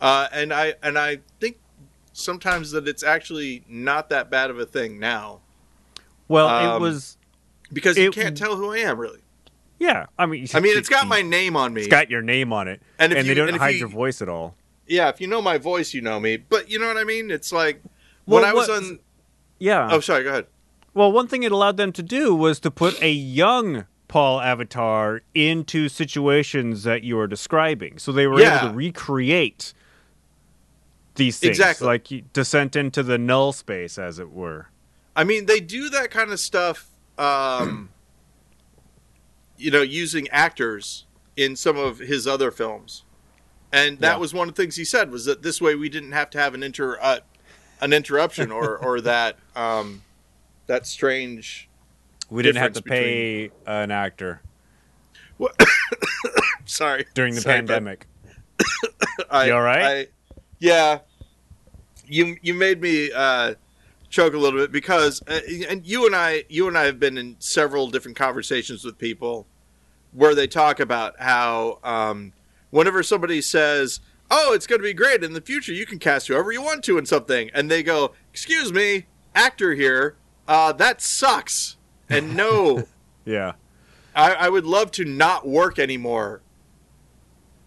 Uh, 0.00 0.28
and 0.32 0.52
I 0.52 0.74
and 0.82 0.98
I 0.98 1.18
think 1.40 1.58
sometimes 2.12 2.70
that 2.72 2.88
it's 2.88 3.02
actually 3.02 3.64
not 3.68 4.08
that 4.10 4.30
bad 4.30 4.50
of 4.50 4.58
a 4.58 4.66
thing 4.66 4.98
now 4.98 5.40
Well, 6.28 6.48
it 6.48 6.68
Um, 6.76 6.82
was 6.82 7.16
because 7.72 7.96
you 7.98 8.10
can't 8.10 8.36
tell 8.36 8.56
who 8.56 8.72
I 8.72 8.78
am 8.78 8.98
really. 8.98 9.20
Yeah, 9.78 10.06
I 10.18 10.26
mean, 10.26 10.46
I 10.54 10.60
mean, 10.60 10.76
it's 10.78 10.88
got 10.88 11.06
my 11.06 11.22
name 11.22 11.56
on 11.56 11.72
me. 11.72 11.82
it's 11.82 11.90
got 11.90 12.10
your 12.10 12.22
name 12.22 12.52
on 12.52 12.68
it, 12.68 12.82
And 12.98 13.12
and, 13.12 13.20
if 13.20 13.26
they 13.26 13.34
don't 13.34 13.54
hide 13.56 13.70
you- 13.74 13.80
your 13.80 13.88
voice 13.88 14.20
at 14.22 14.28
all. 14.28 14.54
yeah, 14.86 15.08
if 15.08 15.20
you 15.20 15.26
know 15.26 15.40
my 15.42 15.56
voice, 15.58 15.94
you 15.94 16.00
know 16.00 16.18
me. 16.20 16.36
But 16.36 16.70
you 16.70 16.78
know 16.78 16.86
what 16.86 16.96
I 16.98 17.04
mean? 17.04 17.30
It's 17.30 17.52
like 17.52 17.82
Well, 18.26 18.40
when 18.42 18.50
I 18.50 18.52
was 18.54 18.68
what- 18.68 18.82
on. 18.82 18.98
Yeah. 19.58 19.88
Oh, 19.90 20.00
sorry. 20.00 20.24
Go 20.24 20.30
ahead. 20.30 20.46
Well, 20.94 21.12
one 21.12 21.28
thing 21.28 21.42
it 21.44 21.52
allowed 21.52 21.76
them 21.76 21.92
to 21.92 22.02
do 22.02 22.34
was 22.34 22.58
to 22.60 22.70
put 22.70 23.00
a 23.02 23.10
young 23.12 23.86
Paul 24.08 24.40
Avatar 24.40 25.20
into 25.34 25.88
situations 25.88 26.82
that 26.82 27.04
you 27.04 27.18
are 27.18 27.26
describing. 27.28 27.98
So 27.98 28.10
they 28.10 28.26
were 28.26 28.40
Yeah. 28.40 28.58
able 28.62 28.70
to 28.70 28.74
recreate 28.76 29.72
these 31.16 31.38
things, 31.38 31.58
Exactly. 31.58 31.86
like 31.86 32.32
descent 32.32 32.76
into 32.76 33.02
the 33.02 33.18
null 33.18 33.52
space, 33.52 33.98
as 33.98 34.18
it 34.18 34.30
were. 34.30 34.68
I 35.16 35.24
mean, 35.24 35.46
they 35.46 35.60
do 35.60 35.88
that 35.90 36.10
kind 36.10 36.30
of 36.30 36.40
stuff. 36.40 36.86
Um, 37.18 37.90
you 39.56 39.70
know, 39.70 39.82
using 39.82 40.28
actors 40.28 41.06
in 41.36 41.56
some 41.56 41.76
of 41.76 41.98
his 41.98 42.26
other 42.26 42.50
films, 42.50 43.04
and 43.72 43.98
that 44.00 44.12
Yeah. 44.14 44.16
was 44.18 44.32
one 44.34 44.48
of 44.48 44.54
the 44.54 44.62
things 44.62 44.76
he 44.76 44.84
said 44.84 45.10
was 45.10 45.24
that 45.26 45.42
this 45.42 45.60
way 45.60 45.74
we 45.74 45.88
didn't 45.88 46.12
have 46.12 46.30
to 46.30 46.38
have 46.38 46.54
an 46.54 46.62
inter 46.62 46.98
uh, 47.00 47.20
an 47.80 47.92
interruption 47.92 48.50
or 48.50 48.76
or 48.84 49.00
that 49.02 49.36
um, 49.56 50.02
that 50.66 50.86
strange. 50.86 51.68
We 52.30 52.42
didn't 52.44 52.62
have 52.62 52.74
to 52.74 52.82
pay 52.82 53.50
an 53.66 53.90
actor 53.90 54.40
Sorry, 56.64 57.06
during 57.14 57.34
the 57.34 57.40
Sorry, 57.40 57.56
pandemic. 57.56 58.06
I, 59.30 59.46
You 59.46 59.54
all 59.54 59.62
right? 59.62 59.82
I, 59.82 60.06
yeah, 60.60 61.00
you 62.06 62.36
you 62.42 62.54
made 62.54 62.80
me 62.80 63.10
uh, 63.12 63.54
choke 64.10 64.34
a 64.34 64.38
little 64.38 64.60
bit 64.60 64.70
because, 64.70 65.22
uh, 65.26 65.40
and 65.68 65.86
you 65.86 66.06
and 66.06 66.14
I, 66.14 66.44
you 66.48 66.68
and 66.68 66.78
I 66.78 66.84
have 66.84 67.00
been 67.00 67.18
in 67.18 67.36
several 67.38 67.90
different 67.90 68.16
conversations 68.16 68.84
with 68.84 68.98
people 68.98 69.46
where 70.12 70.34
they 70.34 70.46
talk 70.46 70.80
about 70.80 71.18
how 71.18 71.78
um, 71.82 72.32
whenever 72.70 73.02
somebody 73.02 73.40
says, 73.40 74.00
"Oh, 74.30 74.52
it's 74.52 74.66
going 74.66 74.80
to 74.80 74.86
be 74.86 74.94
great 74.94 75.24
in 75.24 75.32
the 75.32 75.40
future, 75.40 75.72
you 75.72 75.86
can 75.86 75.98
cast 75.98 76.28
whoever 76.28 76.52
you 76.52 76.62
want 76.62 76.84
to 76.84 76.98
in 76.98 77.06
something," 77.06 77.50
and 77.54 77.70
they 77.70 77.82
go, 77.82 78.12
"Excuse 78.32 78.72
me, 78.72 79.06
actor 79.34 79.74
here, 79.74 80.16
uh, 80.46 80.72
that 80.74 81.00
sucks," 81.00 81.76
and 82.08 82.36
no. 82.36 82.86
Yeah. 83.26 83.52
I, 84.14 84.32
I 84.32 84.48
would 84.48 84.64
love 84.64 84.90
to 84.92 85.04
not 85.04 85.46
work 85.46 85.78
anymore. 85.78 86.40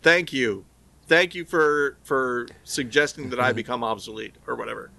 Thank 0.01 0.33
you. 0.33 0.65
Thank 1.07 1.35
you 1.35 1.45
for 1.45 1.97
for 2.03 2.47
suggesting 2.63 3.29
that 3.29 3.39
I 3.39 3.49
mm-hmm. 3.49 3.57
become 3.57 3.83
obsolete 3.83 4.35
or 4.47 4.55
whatever. 4.55 4.91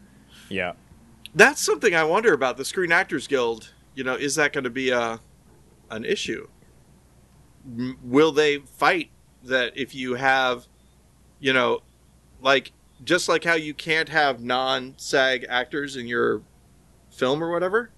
Yeah. 0.48 0.72
That's 1.34 1.60
something 1.60 1.94
I 1.94 2.04
wonder 2.04 2.32
about 2.32 2.56
the 2.56 2.64
Screen 2.64 2.92
Actors 2.92 3.26
Guild. 3.26 3.72
You 3.94 4.04
know, 4.04 4.14
is 4.14 4.34
that 4.36 4.52
going 4.52 4.64
to 4.64 4.70
be 4.70 4.90
a 4.90 5.20
an 5.90 6.04
issue? 6.04 6.48
M- 7.66 7.98
Will 8.02 8.32
they 8.32 8.58
fight 8.58 9.10
that 9.42 9.76
if 9.76 9.94
you 9.94 10.14
have, 10.14 10.66
you 11.40 11.52
know, 11.52 11.80
like 12.40 12.72
just 13.02 13.28
like 13.28 13.44
how 13.44 13.54
you 13.54 13.74
can't 13.74 14.08
have 14.08 14.40
non-SAG 14.40 15.46
actors 15.48 15.96
in 15.96 16.06
your 16.06 16.42
film 17.10 17.42
or 17.42 17.50
whatever, 17.50 17.90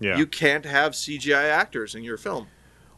Yeah. 0.00 0.16
you 0.16 0.26
can't 0.26 0.64
have 0.64 0.92
CGI 0.92 1.44
actors 1.50 1.94
in 1.94 2.02
your 2.04 2.16
film. 2.16 2.48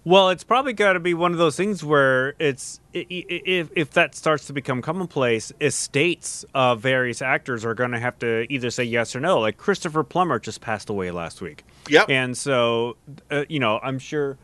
Well, 0.05 0.31
it's 0.31 0.43
probably 0.43 0.73
got 0.73 0.95
to 0.95 1.01
be 1.01 1.15
one 1.15 1.31
of 1.31 1.38
those 1.38 1.57
things 1.57 1.85
where 1.85 2.35
it's 2.41 2.81
if 2.93 3.71
if 3.77 3.91
that 3.93 4.17
starts 4.17 4.49
to 4.49 4.53
become 4.53 4.83
commonplace, 4.83 5.53
estates 5.61 6.45
of 6.55 6.81
various 6.81 7.23
actors 7.23 7.65
are 7.65 7.75
going 7.75 7.93
to 7.93 8.01
have 8.01 8.19
to 8.19 8.53
either 8.53 8.71
say 8.71 8.83
yes 8.83 9.15
or 9.15 9.21
no. 9.21 9.38
Like 9.38 9.59
Christopher 9.59 10.03
Plummer 10.03 10.41
just 10.41 10.61
passed 10.61 10.91
away 10.91 11.12
last 11.12 11.41
week, 11.41 11.65
Yep. 11.88 12.11
and 12.11 12.37
so 12.37 12.97
uh, 13.31 13.45
you 13.49 13.61
know, 13.61 13.79
I'm 13.81 14.01
sure, 14.01 14.38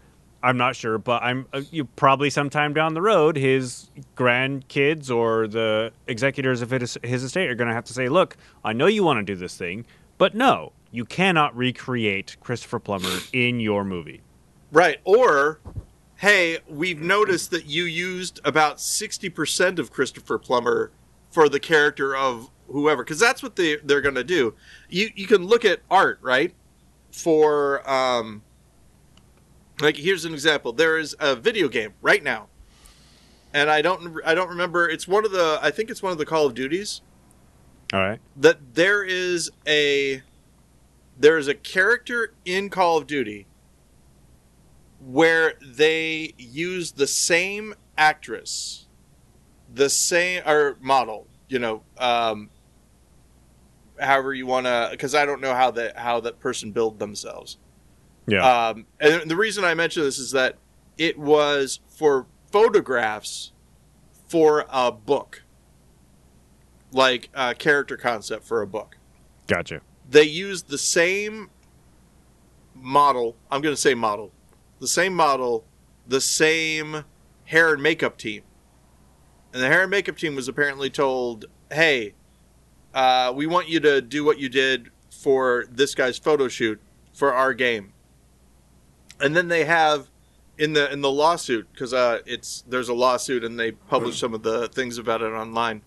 I'm 0.44 0.56
not 0.58 0.76
sure, 0.76 0.96
but 0.96 1.24
I'm 1.24 1.46
uh, 1.52 1.62
you 1.72 1.86
probably 1.86 2.30
sometime 2.30 2.72
down 2.72 2.94
the 2.94 3.02
road, 3.02 3.34
his 3.34 3.90
grandkids 4.16 5.10
or 5.10 5.48
the 5.48 5.92
executors 6.06 6.62
of 6.62 6.70
his, 6.70 6.96
his 7.02 7.24
estate 7.24 7.50
are 7.50 7.56
going 7.56 7.68
to 7.68 7.74
have 7.74 7.84
to 7.86 7.92
say, 7.92 8.08
"Look, 8.08 8.36
I 8.64 8.72
know 8.74 8.86
you 8.86 9.02
want 9.02 9.18
to 9.18 9.24
do 9.24 9.34
this 9.36 9.56
thing, 9.56 9.86
but 10.18 10.36
no, 10.36 10.72
you 10.92 11.04
cannot 11.04 11.56
recreate 11.56 12.36
Christopher 12.40 12.78
Plummer 12.78 13.10
in 13.32 13.58
your 13.58 13.82
movie." 13.84 14.20
Right. 14.70 14.98
Or, 15.04 15.60
hey, 16.16 16.58
we've 16.68 17.00
noticed 17.00 17.50
that 17.52 17.66
you 17.66 17.84
used 17.84 18.40
about 18.44 18.78
60% 18.78 19.78
of 19.78 19.90
Christopher 19.90 20.38
Plummer 20.38 20.90
for 21.30 21.48
the 21.48 21.60
character 21.60 22.14
of 22.14 22.50
whoever, 22.68 23.02
because 23.02 23.18
that's 23.18 23.42
what 23.42 23.56
they, 23.56 23.76
they're 23.76 24.00
going 24.00 24.14
to 24.14 24.24
do. 24.24 24.54
You, 24.88 25.10
you 25.14 25.26
can 25.26 25.44
look 25.46 25.64
at 25.64 25.80
art, 25.90 26.18
right? 26.22 26.54
For, 27.10 27.88
um, 27.88 28.42
like, 29.80 29.96
here's 29.96 30.24
an 30.24 30.34
example. 30.34 30.72
There 30.72 30.98
is 30.98 31.16
a 31.18 31.34
video 31.34 31.68
game 31.68 31.94
right 32.02 32.22
now. 32.22 32.48
And 33.54 33.70
I 33.70 33.80
don't, 33.80 34.20
I 34.26 34.34
don't 34.34 34.50
remember. 34.50 34.88
It's 34.88 35.08
one 35.08 35.24
of 35.24 35.32
the, 35.32 35.58
I 35.62 35.70
think 35.70 35.88
it's 35.88 36.02
one 36.02 36.12
of 36.12 36.18
the 36.18 36.26
Call 36.26 36.44
of 36.44 36.54
Duties 36.54 37.00
All 37.94 38.00
right. 38.00 38.20
that 38.36 38.74
there 38.74 39.02
is 39.02 39.50
a 39.66 40.22
there 41.18 41.36
is 41.36 41.48
a 41.48 41.54
character 41.54 42.32
in 42.44 42.70
Call 42.70 42.96
of 42.96 43.06
Duty 43.08 43.47
where 45.00 45.54
they 45.64 46.34
use 46.36 46.92
the 46.92 47.06
same 47.06 47.74
actress, 47.96 48.86
the 49.72 49.88
same 49.88 50.42
or 50.46 50.76
model, 50.80 51.26
you 51.48 51.58
know, 51.58 51.82
um, 51.98 52.50
however 54.00 54.32
you 54.32 54.46
want 54.46 54.66
to, 54.66 54.88
because 54.90 55.14
I 55.14 55.24
don't 55.24 55.40
know 55.40 55.54
how 55.54 55.70
that 55.72 55.96
how 55.96 56.20
that 56.20 56.40
person 56.40 56.72
build 56.72 56.98
themselves. 56.98 57.58
Yeah. 58.26 58.68
Um, 58.68 58.86
and 59.00 59.30
the 59.30 59.36
reason 59.36 59.64
I 59.64 59.74
mention 59.74 60.02
this 60.02 60.18
is 60.18 60.32
that 60.32 60.56
it 60.98 61.18
was 61.18 61.80
for 61.88 62.26
photographs 62.50 63.52
for 64.28 64.66
a 64.68 64.92
book, 64.92 65.42
like 66.92 67.30
a 67.34 67.54
character 67.54 67.96
concept 67.96 68.44
for 68.44 68.60
a 68.62 68.66
book. 68.66 68.98
Gotcha. 69.46 69.80
They 70.08 70.24
used 70.24 70.68
the 70.68 70.78
same 70.78 71.50
model. 72.74 73.36
I'm 73.50 73.62
going 73.62 73.74
to 73.74 73.80
say 73.80 73.94
model, 73.94 74.32
the 74.80 74.88
same 74.88 75.14
model, 75.14 75.64
the 76.06 76.20
same 76.20 77.04
hair 77.44 77.72
and 77.72 77.82
makeup 77.82 78.16
team. 78.18 78.42
And 79.52 79.62
the 79.62 79.68
hair 79.68 79.82
and 79.82 79.90
makeup 79.90 80.16
team 80.16 80.34
was 80.34 80.48
apparently 80.48 80.90
told, 80.90 81.46
"Hey, 81.72 82.14
uh, 82.94 83.32
we 83.34 83.46
want 83.46 83.68
you 83.68 83.80
to 83.80 84.00
do 84.00 84.24
what 84.24 84.38
you 84.38 84.48
did 84.48 84.90
for 85.10 85.64
this 85.70 85.94
guy's 85.94 86.18
photo 86.18 86.48
shoot 86.48 86.80
for 87.12 87.32
our 87.32 87.54
game." 87.54 87.92
And 89.20 89.34
then 89.34 89.48
they 89.48 89.64
have 89.64 90.08
in 90.58 90.72
the 90.72 90.92
in 90.92 91.00
the 91.00 91.10
lawsuit 91.10 91.68
because 91.72 91.94
uh, 91.94 92.18
it's 92.26 92.62
there's 92.68 92.88
a 92.88 92.94
lawsuit 92.94 93.44
and 93.44 93.58
they 93.58 93.72
publish 93.72 94.18
some 94.18 94.34
of 94.34 94.42
the 94.42 94.68
things 94.68 94.98
about 94.98 95.22
it 95.22 95.32
online. 95.32 95.82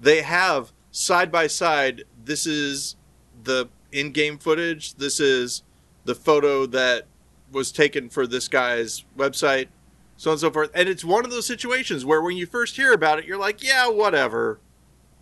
They 0.00 0.22
have 0.22 0.72
side 0.90 1.32
by 1.32 1.46
side. 1.46 2.04
This 2.24 2.46
is 2.46 2.96
the 3.44 3.68
in-game 3.92 4.38
footage. 4.38 4.94
This 4.94 5.20
is 5.20 5.62
the 6.04 6.14
photo 6.14 6.66
that 6.66 7.06
was 7.52 7.72
taken 7.72 8.08
for 8.08 8.26
this 8.26 8.48
guy's 8.48 9.04
website, 9.16 9.68
so 10.16 10.30
on 10.30 10.34
and 10.34 10.40
so 10.40 10.50
forth. 10.50 10.70
And 10.74 10.88
it's 10.88 11.04
one 11.04 11.24
of 11.24 11.30
those 11.30 11.46
situations 11.46 12.04
where 12.04 12.22
when 12.22 12.36
you 12.36 12.46
first 12.46 12.76
hear 12.76 12.92
about 12.92 13.18
it, 13.18 13.24
you're 13.24 13.38
like, 13.38 13.62
yeah, 13.62 13.88
whatever. 13.88 14.60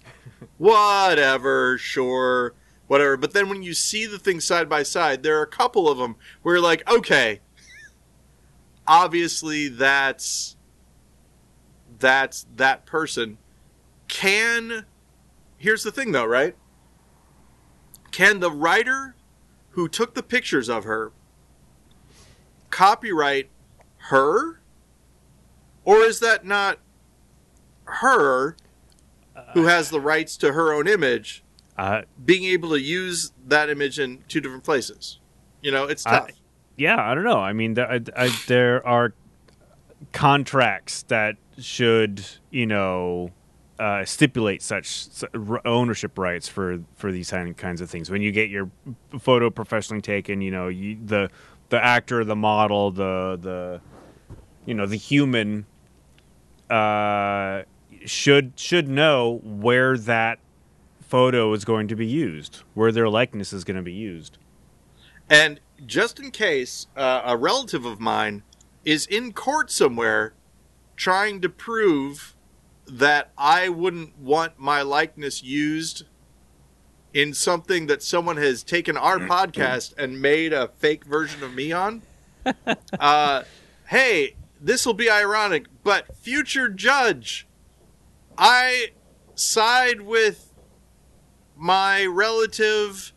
whatever, 0.59 1.79
sure, 1.79 2.55
whatever. 2.87 3.17
But 3.17 3.33
then 3.33 3.49
when 3.49 3.63
you 3.63 3.75
see 3.75 4.07
the 4.07 4.19
things 4.19 4.45
side 4.45 4.69
by 4.69 4.83
side, 4.83 5.23
there 5.23 5.39
are 5.39 5.43
a 5.43 5.49
couple 5.49 5.89
of 5.89 5.99
them 5.99 6.17
where 6.43 6.57
you're 6.57 6.63
like, 6.63 6.89
okay, 6.91 7.41
obviously 8.87 9.69
that's 9.69 10.57
that's 11.99 12.47
that 12.57 12.87
person. 12.87 13.39
Can 14.09 14.87
here's 15.59 15.83
the 15.83 15.93
thing 15.93 16.13
though, 16.13 16.27
right? 16.27 16.55
Can 18.11 18.41
the 18.41 18.51
writer 18.51 19.17
who 19.71 19.89
took 19.89 20.15
the 20.15 20.23
pictures 20.23 20.69
of 20.69 20.85
her 20.85 21.13
copyright 22.77 23.49
her? 24.11 24.61
Or 25.85 25.99
is 25.99 26.21
that 26.21 26.45
not 26.45 26.79
her 27.85 28.57
who 29.55 29.65
has 29.65 29.89
the 29.91 30.01
rights 30.01 30.37
to 30.39 30.53
her 30.53 30.73
own 30.73 30.87
image 30.87 31.43
Uh, 31.79 32.03
being 32.25 32.45
able 32.45 32.71
to 32.71 32.81
use 32.81 33.33
that 33.47 33.71
image 33.71 33.99
in 33.99 34.23
two 34.29 34.41
different 34.41 34.65
places? 34.65 35.21
You 35.63 35.71
know, 35.71 35.85
it's 35.85 36.05
I- 36.07 36.11
tough. 36.19 36.31
yeah, 36.77 36.97
I 37.01 37.15
don't 37.15 37.25
know. 37.25 37.41
I 37.41 37.53
mean, 37.55 37.75
there, 37.75 37.91
I, 37.91 38.01
I, 38.17 38.37
there 38.47 38.87
are 38.87 39.15
contracts 40.13 41.03
that 41.05 41.37
should, 41.59 42.25
you 42.51 42.67
know, 42.67 43.31
uh, 43.79 44.05
stipulate 44.05 44.63
such 44.63 45.07
ownership 45.65 46.17
rights 46.19 46.49
for 46.49 46.81
for 46.97 47.13
these 47.13 47.31
kinds 47.31 47.81
of 47.81 47.89
things. 47.91 48.11
When 48.11 48.23
you 48.23 48.33
get 48.33 48.49
your 48.51 48.71
photo 49.19 49.51
professionally 49.51 50.01
taken, 50.03 50.41
you 50.41 50.51
know, 50.51 50.69
you, 50.69 50.99
the 51.05 51.31
the 51.69 51.83
actor, 51.83 52.25
the 52.25 52.37
model, 52.37 52.91
the 52.91 53.39
the 53.41 53.81
you 54.65 54.75
know, 54.75 54.87
the 54.87 54.97
human 54.97 55.67
uh, 56.69 57.63
should 58.05 58.59
should 58.59 58.89
know 58.89 59.41
where 59.43 59.97
that 59.97 60.39
photo 61.01 61.53
is 61.53 61.65
going 61.65 61.89
to 61.89 61.97
be 61.97 62.07
used, 62.07 62.63
where 62.75 62.91
their 62.91 63.09
likeness 63.09 63.53
is 63.53 63.65
going 63.65 63.77
to 63.77 63.83
be 63.83 63.93
used. 63.93 64.39
And 65.31 65.61
just 65.85 66.19
in 66.19 66.31
case, 66.31 66.87
uh, 66.97 67.23
a 67.25 67.37
relative 67.37 67.85
of 67.85 68.01
mine 68.01 68.43
is 68.85 69.07
in 69.07 69.33
court 69.33 69.71
somewhere 69.71 70.35
trying 70.97 71.41
to 71.41 71.49
prove 71.49 72.35
that 72.87 73.31
I 73.37 73.69
wouldn't 73.69 74.19
want 74.19 74.59
my 74.59 74.83
likeness 74.83 75.43
used 75.43 76.05
in 77.17 77.33
something 77.33 77.87
that 77.87 78.03
someone 78.03 78.37
has 78.37 78.63
taken 78.63 78.95
our 78.95 79.19
podcast 79.19 79.97
and 79.97 80.21
made 80.21 80.53
a 80.53 80.69
fake 80.77 81.03
version 81.07 81.43
of 81.43 81.55
me 81.55 81.73
on. 81.73 82.03
uh, 83.01 83.43
hey, 83.87 84.37
this 84.61 84.85
will 84.85 84.93
be 84.93 85.09
ironic, 85.09 85.65
but 85.83 86.15
future 86.15 86.69
judge, 86.69 87.49
I 88.37 88.89
side 89.35 90.03
with 90.03 90.53
my 91.57 92.05
relative 92.05 93.15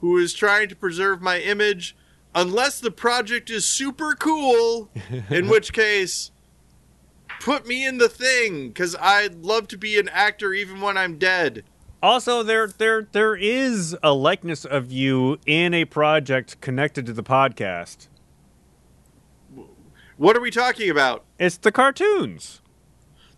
who 0.00 0.16
is 0.16 0.32
trying 0.32 0.70
to 0.70 0.74
preserve 0.74 1.20
my 1.20 1.38
image 1.38 1.94
unless 2.34 2.80
the 2.80 2.90
project 2.90 3.50
is 3.50 3.66
super 3.66 4.14
cool, 4.14 4.88
in 5.28 5.48
which 5.48 5.74
case 5.74 6.30
put 7.38 7.66
me 7.66 7.84
in 7.84 7.98
the 7.98 8.08
thing 8.08 8.68
because 8.68 8.96
I'd 8.96 9.44
love 9.44 9.68
to 9.68 9.76
be 9.76 9.98
an 9.98 10.08
actor 10.08 10.54
even 10.54 10.80
when 10.80 10.96
I'm 10.96 11.18
dead. 11.18 11.64
Also, 12.02 12.42
there 12.42 12.66
there 12.66 13.02
there 13.12 13.36
is 13.36 13.96
a 14.02 14.12
likeness 14.12 14.64
of 14.64 14.90
you 14.90 15.38
in 15.46 15.72
a 15.72 15.84
project 15.84 16.60
connected 16.60 17.06
to 17.06 17.12
the 17.12 17.22
podcast. 17.22 18.08
What 20.16 20.36
are 20.36 20.40
we 20.40 20.50
talking 20.50 20.90
about? 20.90 21.24
It's 21.38 21.56
the 21.56 21.70
cartoons. 21.72 22.60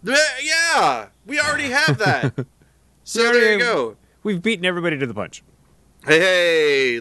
Yeah, 0.03 1.09
we 1.27 1.39
already 1.41 1.71
have 1.71 1.99
that. 1.99 2.47
so 3.05 3.23
there 3.33 3.53
you 3.55 3.59
go. 3.59 3.97
We've 4.23 4.43
beaten 4.43 4.65
everybody 4.65 4.99
to 4.99 5.07
the 5.07 5.15
punch. 5.15 5.43
Hey, 6.07 7.01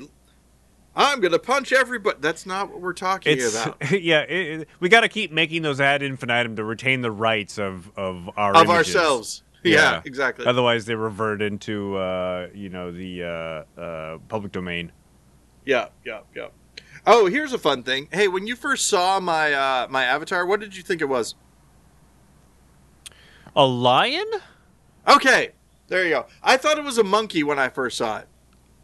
I'm 0.96 1.20
gonna 1.22 1.40
punch 1.40 1.72
everybody. 1.74 2.18
That's 2.22 2.46
not 2.46 2.70
what 2.72 2.82
we're 2.82 2.94
talking 2.94 3.38
It's 3.38 3.54
about. 3.56 3.92
yeah. 4.02 4.22
It, 4.22 4.62
it- 4.62 4.68
we 4.82 4.90
got 4.90 5.02
to 5.02 5.10
keep 5.10 5.32
making 5.32 5.62
those 5.62 5.80
ad 5.82 6.04
infinitum 6.04 6.56
to 6.58 6.64
retain 6.66 7.02
the 7.02 7.12
rights 7.12 7.58
of 7.58 7.90
of 7.98 8.30
our 8.38 8.54
Of 8.56 8.66
images. 8.66 8.96
ourselves. 8.96 9.44
Yeah, 9.72 10.02
exactly. 10.04 10.46
Otherwise, 10.46 10.86
they 10.86 10.96
revert 10.96 11.42
into 11.42 11.96
uh, 11.96 12.50
you 12.54 12.70
know 12.70 12.92
the 12.92 13.24
uh, 13.24 13.80
uh, 13.80 14.18
public 14.28 14.52
domain. 14.52 14.92
Yeah, 15.66 15.88
yeah, 16.06 16.22
yeah. 16.36 16.48
Oh, 17.08 17.28
here's 17.28 17.54
a 17.54 17.58
fun 17.58 17.84
thing. 17.84 18.10
Hey, 18.12 18.28
when 18.28 18.46
you 18.46 18.56
first 18.56 18.88
saw 18.88 19.20
my 19.20 19.54
uh, 19.54 19.88
my 19.90 20.04
avatar, 20.04 20.46
what 20.46 20.60
did 20.60 20.76
you 20.76 20.84
think 20.84 21.02
it 21.02 21.06
was? 21.06 21.36
A 23.56 23.66
lion? 23.66 24.26
Okay, 25.08 25.52
there 25.88 26.04
you 26.04 26.10
go. 26.10 26.26
I 26.42 26.58
thought 26.58 26.78
it 26.78 26.84
was 26.84 26.98
a 26.98 27.04
monkey 27.04 27.44
when 27.44 27.60
I 27.60 27.70
first 27.70 27.98
saw 27.98 28.18
it. 28.20 28.28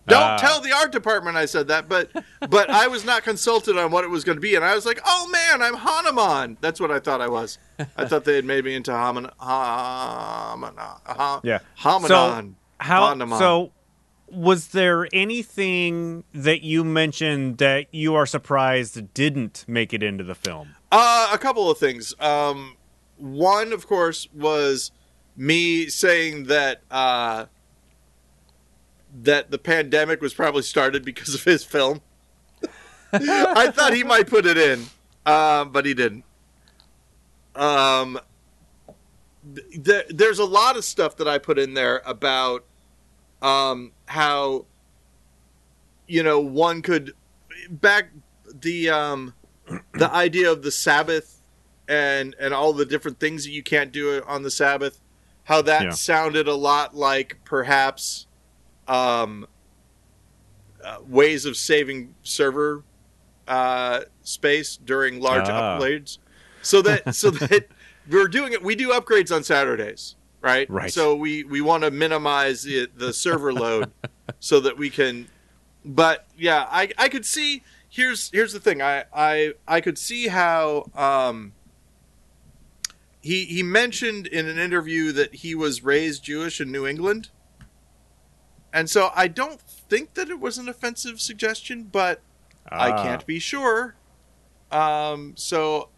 Don't 0.10 0.22
Ah. 0.22 0.38
tell 0.38 0.60
the 0.62 0.72
art 0.74 0.92
department 0.92 1.38
I 1.38 1.46
said 1.46 1.68
that, 1.70 1.88
but 1.88 2.10
but 2.50 2.70
I 2.70 2.88
was 2.88 3.06
not 3.06 3.24
consulted 3.24 3.78
on 3.78 3.92
what 3.92 4.04
it 4.04 4.10
was 4.10 4.24
going 4.24 4.38
to 4.38 4.42
be, 4.42 4.56
and 4.56 4.66
I 4.66 4.76
was 4.76 4.86
like, 4.86 5.00
"Oh 5.06 5.28
man, 5.30 5.62
I'm 5.62 5.76
Hanuman." 5.76 6.58
That's 6.62 6.80
what 6.80 6.92
I 6.92 7.00
thought 7.00 7.22
I 7.22 7.28
was. 7.28 7.58
I 7.98 8.06
thought 8.06 8.26
they 8.26 8.36
had 8.36 8.46
made 8.46 8.66
me 8.66 8.76
into 8.76 8.92
Haman, 8.92 9.26
Haman, 9.40 10.74
ha, 10.78 11.40
Yeah. 11.44 11.60
Hamanon. 11.80 12.56
How 12.80 13.08
Hanuman. 13.08 13.40
so? 13.40 13.72
Was 14.32 14.68
there 14.68 15.08
anything 15.12 16.24
that 16.36 16.62
you 16.62 16.84
mentioned 16.84 17.58
that 17.58 17.88
you 17.92 18.14
are 18.14 18.28
surprised 18.28 19.14
didn't 19.16 19.66
make 19.68 19.92
it 19.92 20.04
into 20.04 20.24
the 20.24 20.36
film? 20.36 20.76
Uh, 20.92 21.30
a 21.34 21.38
couple 21.40 21.70
of 21.72 21.80
things. 21.80 22.14
Um, 22.20 22.78
one, 23.18 23.74
of 23.74 23.88
course, 23.88 24.28
was 24.32 24.92
me 25.36 25.88
saying 25.88 26.44
that 26.44 26.82
uh, 26.92 27.46
that 29.24 29.52
the 29.52 29.58
pandemic 29.58 30.22
was 30.22 30.34
probably 30.34 30.62
started 30.62 31.04
because 31.04 31.34
of 31.34 31.44
his 31.44 31.64
film. 31.64 32.02
I 33.12 33.72
thought 33.74 33.94
he 33.94 34.04
might 34.04 34.28
put 34.28 34.46
it 34.46 34.58
in, 34.58 34.86
um, 35.26 35.72
but 35.72 35.86
he 35.86 35.94
didn't. 35.94 36.24
Um, 37.56 38.20
th- 39.84 40.06
there's 40.10 40.40
a 40.40 40.46
lot 40.46 40.78
of 40.78 40.86
stuff 40.86 41.18
that 41.18 41.28
I 41.28 41.38
put 41.38 41.58
in 41.58 41.74
there 41.74 42.02
about 42.06 42.66
um, 43.42 43.92
how 44.06 44.66
you 46.08 46.24
know 46.24 46.40
one 46.40 46.82
could 46.82 47.14
back 47.70 48.10
the 48.62 48.90
um, 48.90 49.34
the 49.94 50.12
idea 50.14 50.52
of 50.52 50.62
the 50.62 50.72
Sabbath 50.72 51.42
and 51.88 52.36
and 52.40 52.54
all 52.54 52.74
the 52.74 52.86
different 52.86 53.20
things 53.20 53.44
that 53.46 53.52
you 53.52 53.64
can't 53.64 53.92
do 53.92 54.22
on 54.28 54.44
the 54.44 54.52
Sabbath, 54.52 55.02
how 55.46 55.62
that 55.64 55.82
Yeah. 55.84 55.90
sounded 55.92 56.48
a 56.48 56.56
lot 56.56 56.96
like 56.96 57.38
perhaps 57.44 58.28
um, 58.90 59.48
uh, 60.84 60.98
ways 61.08 61.46
of 61.46 61.56
saving 61.56 62.16
server 62.24 62.84
uh, 63.48 64.02
space 64.24 64.78
during 64.78 65.20
large 65.22 65.48
Ah. 65.48 65.78
upgrades, 65.80 66.18
so 66.62 66.82
that 66.82 67.16
so 67.16 67.30
that 67.32 67.68
we're 68.10 68.28
doing 68.28 68.54
it. 68.54 68.64
We 68.64 68.76
do 68.76 68.90
upgrades 68.90 69.34
on 69.34 69.44
Saturdays, 69.44 70.16
right? 70.42 70.70
Right. 70.70 70.92
So 70.92 71.16
we 71.16 71.44
we 71.44 71.62
want 71.62 71.84
to 71.84 71.92
minimize 71.92 72.64
the, 72.64 72.90
the 72.96 73.14
server 73.14 73.54
load 73.54 73.92
so 74.40 74.60
that 74.62 74.78
we 74.78 74.90
can. 74.90 75.28
But 75.86 76.28
yeah, 76.38 76.66
I 76.70 76.92
I 76.98 77.10
could 77.10 77.26
see. 77.26 77.64
Here's 77.92 78.30
here's 78.32 78.54
the 78.54 78.60
thing. 78.60 78.82
I 78.82 79.06
I 79.14 79.54
I 79.68 79.82
could 79.82 79.98
see 79.98 80.28
how 80.28 80.90
um. 80.96 81.54
He 83.22 83.44
he 83.46 83.64
mentioned 83.64 84.28
in 84.28 84.48
an 84.48 84.58
interview 84.58 85.12
that 85.12 85.36
he 85.36 85.54
was 85.54 85.84
raised 85.84 86.24
Jewish 86.24 86.62
in 86.62 86.72
New 86.72 86.88
England. 86.88 87.30
And 88.74 88.90
so 88.90 89.12
I 89.16 89.28
don't 89.28 89.60
think 89.62 90.14
that 90.14 90.30
it 90.30 90.40
was 90.40 90.58
an 90.58 90.70
offensive 90.70 91.20
suggestion, 91.20 91.84
but 91.92 92.22
I 92.72 92.92
Ah. 92.92 93.04
can't 93.04 93.26
be 93.26 93.40
sure. 93.40 93.96
Um, 94.72 95.34
so, 95.36 95.90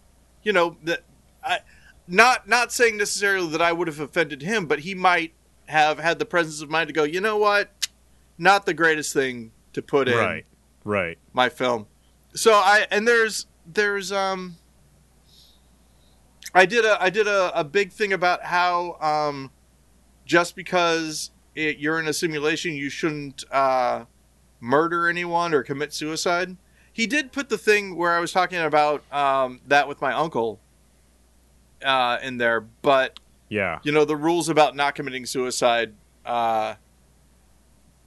you 0.44 0.54
know, 0.54 0.78
that 0.84 1.04
I 1.44 1.60
not 2.08 2.48
not 2.48 2.72
saying 2.72 2.98
necessarily 2.98 3.50
that 3.52 3.62
I 3.62 3.72
would 3.74 3.88
have 3.88 4.00
offended 4.00 4.42
him, 4.42 4.66
but 4.66 4.80
he 4.80 4.96
might 4.96 5.34
have 5.68 6.00
had 6.00 6.20
the 6.20 6.26
presence 6.26 6.62
of 6.62 6.70
mind 6.70 6.88
to 6.88 6.94
go, 6.94 7.04
you 7.04 7.20
know 7.22 7.38
what, 7.38 7.72
not 8.38 8.66
the 8.66 8.74
greatest 8.74 9.14
thing 9.14 9.52
to 9.74 9.82
put 9.82 10.08
in 10.08 10.18
Right. 10.18 10.46
Right. 10.84 11.18
my 11.34 11.50
film. 11.50 11.88
So 12.34 12.54
I 12.54 12.88
and 12.90 13.08
there's 13.08 13.46
there's 13.66 14.12
um 14.12 14.56
I 16.54 16.66
did 16.66 16.86
a 16.86 17.02
I 17.02 17.10
did 17.10 17.28
a, 17.28 17.58
a 17.60 17.64
big 17.64 17.92
thing 17.92 18.14
about 18.14 18.44
how 18.46 18.98
um 19.02 19.52
just 20.26 20.56
because 20.56 21.32
it, 21.56 21.78
you're 21.78 22.00
in 22.00 22.08
a 22.08 22.14
simulation 22.14 22.74
you 22.74 22.90
shouldn't 22.90 23.44
uh 23.52 24.06
murder 24.60 25.08
anyone 25.08 25.54
or 25.54 25.64
commit 25.64 25.94
suicide. 25.94 26.56
He 26.94 27.08
did 27.08 27.32
put 27.32 27.50
the 27.50 27.58
thing 27.58 27.96
where 27.96 28.12
I 28.12 28.20
was 28.20 28.32
talking 28.32 28.60
about 28.60 29.04
um 29.14 29.60
that 29.68 29.88
with 29.88 30.02
my 30.02 30.14
uncle 30.14 30.60
uh 31.84 32.18
in 32.22 32.38
there, 32.38 32.62
but 32.62 33.20
Yeah. 33.50 33.80
you 33.84 33.92
know 33.92 34.06
the 34.06 34.16
rules 34.16 34.50
about 34.50 34.76
not 34.76 34.96
committing 34.96 35.26
suicide 35.26 35.94
uh 36.26 36.76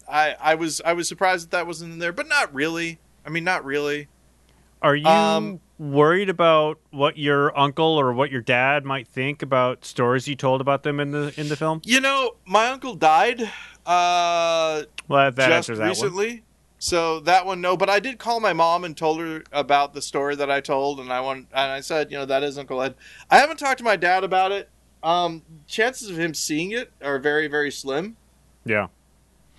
I 0.09 0.37
I 0.40 0.54
was 0.54 0.80
I 0.85 0.92
was 0.92 1.09
surprised 1.09 1.46
that 1.46 1.50
that 1.57 1.66
wasn't 1.66 1.92
in 1.94 1.98
there, 1.98 2.12
but 2.12 2.28
not 2.28 2.52
really. 2.54 2.98
I 3.26 3.30
mean, 3.30 3.42
not 3.44 3.64
really. 3.64 4.09
Are 4.83 4.94
you 4.94 5.07
Um, 5.09 5.61
worried 5.79 6.29
about 6.29 6.79
what 6.91 7.17
your 7.19 7.57
uncle 7.59 7.85
or 7.99 8.13
what 8.13 8.31
your 8.31 8.41
dad 8.41 8.85
might 8.85 9.09
think 9.09 9.43
about 9.43 9.85
stories 9.85 10.29
you 10.29 10.37
told 10.37 10.61
about 10.61 10.83
them 10.83 11.01
in 11.01 11.11
the 11.11 11.35
in 11.37 11.49
the 11.49 11.57
film? 11.57 11.81
You 11.85 12.01
know, 12.01 12.37
my 12.47 12.69
uncle 12.69 12.95
died 12.95 13.43
uh, 13.87 14.83
Well, 15.09 15.31
that 15.31 15.37
just 15.37 15.51
answers 15.51 15.79
that 15.79 15.85
one. 15.85 15.91
recently, 15.91 16.43
so 16.79 17.21
that 17.21 17.45
one 17.47 17.61
no. 17.61 17.77
But 17.77 17.91
I 17.91 18.01
did 18.01 18.19
call 18.19 18.41
my 18.41 18.53
mom 18.53 18.85
and 18.85 18.97
told 18.97 19.21
her 19.21 19.43
about 19.53 19.95
the 19.95 20.03
story 20.03 20.37
that 20.37 20.51
I 20.51 20.61
told, 20.61 21.01
and 21.01 21.13
I 21.13 21.21
want 21.21 21.49
and 21.53 21.71
I 21.73 21.81
said, 21.81 22.11
you 22.11 22.19
know, 22.19 22.25
that 22.27 22.43
is 22.43 22.57
Uncle 22.59 22.81
Ed. 22.83 22.95
I 23.31 23.39
haven't 23.39 23.59
talked 23.59 23.79
to 23.79 23.85
my 23.85 23.97
dad 23.97 24.25
about 24.25 24.53
it. 24.53 24.69
Um, 25.03 25.43
chances 25.67 26.09
of 26.09 26.19
him 26.19 26.33
seeing 26.33 26.71
it 26.71 26.91
are 27.03 27.19
very 27.19 27.47
very 27.47 27.71
slim. 27.71 28.17
Yeah. 28.65 28.89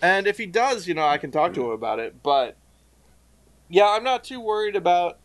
And 0.02 0.28
if 0.28 0.38
he 0.38 0.46
does, 0.46 0.88
you 0.88 0.94
know, 0.94 1.06
I 1.06 1.18
can 1.18 1.32
talk 1.32 1.54
to 1.54 1.66
him 1.66 1.72
about 1.72 2.00
it. 2.00 2.22
But 2.24 2.58
yeah, 3.70 3.90
I'm 3.90 4.04
not 4.04 4.24
too 4.24 4.40
worried 4.40 4.76
about 4.76 5.20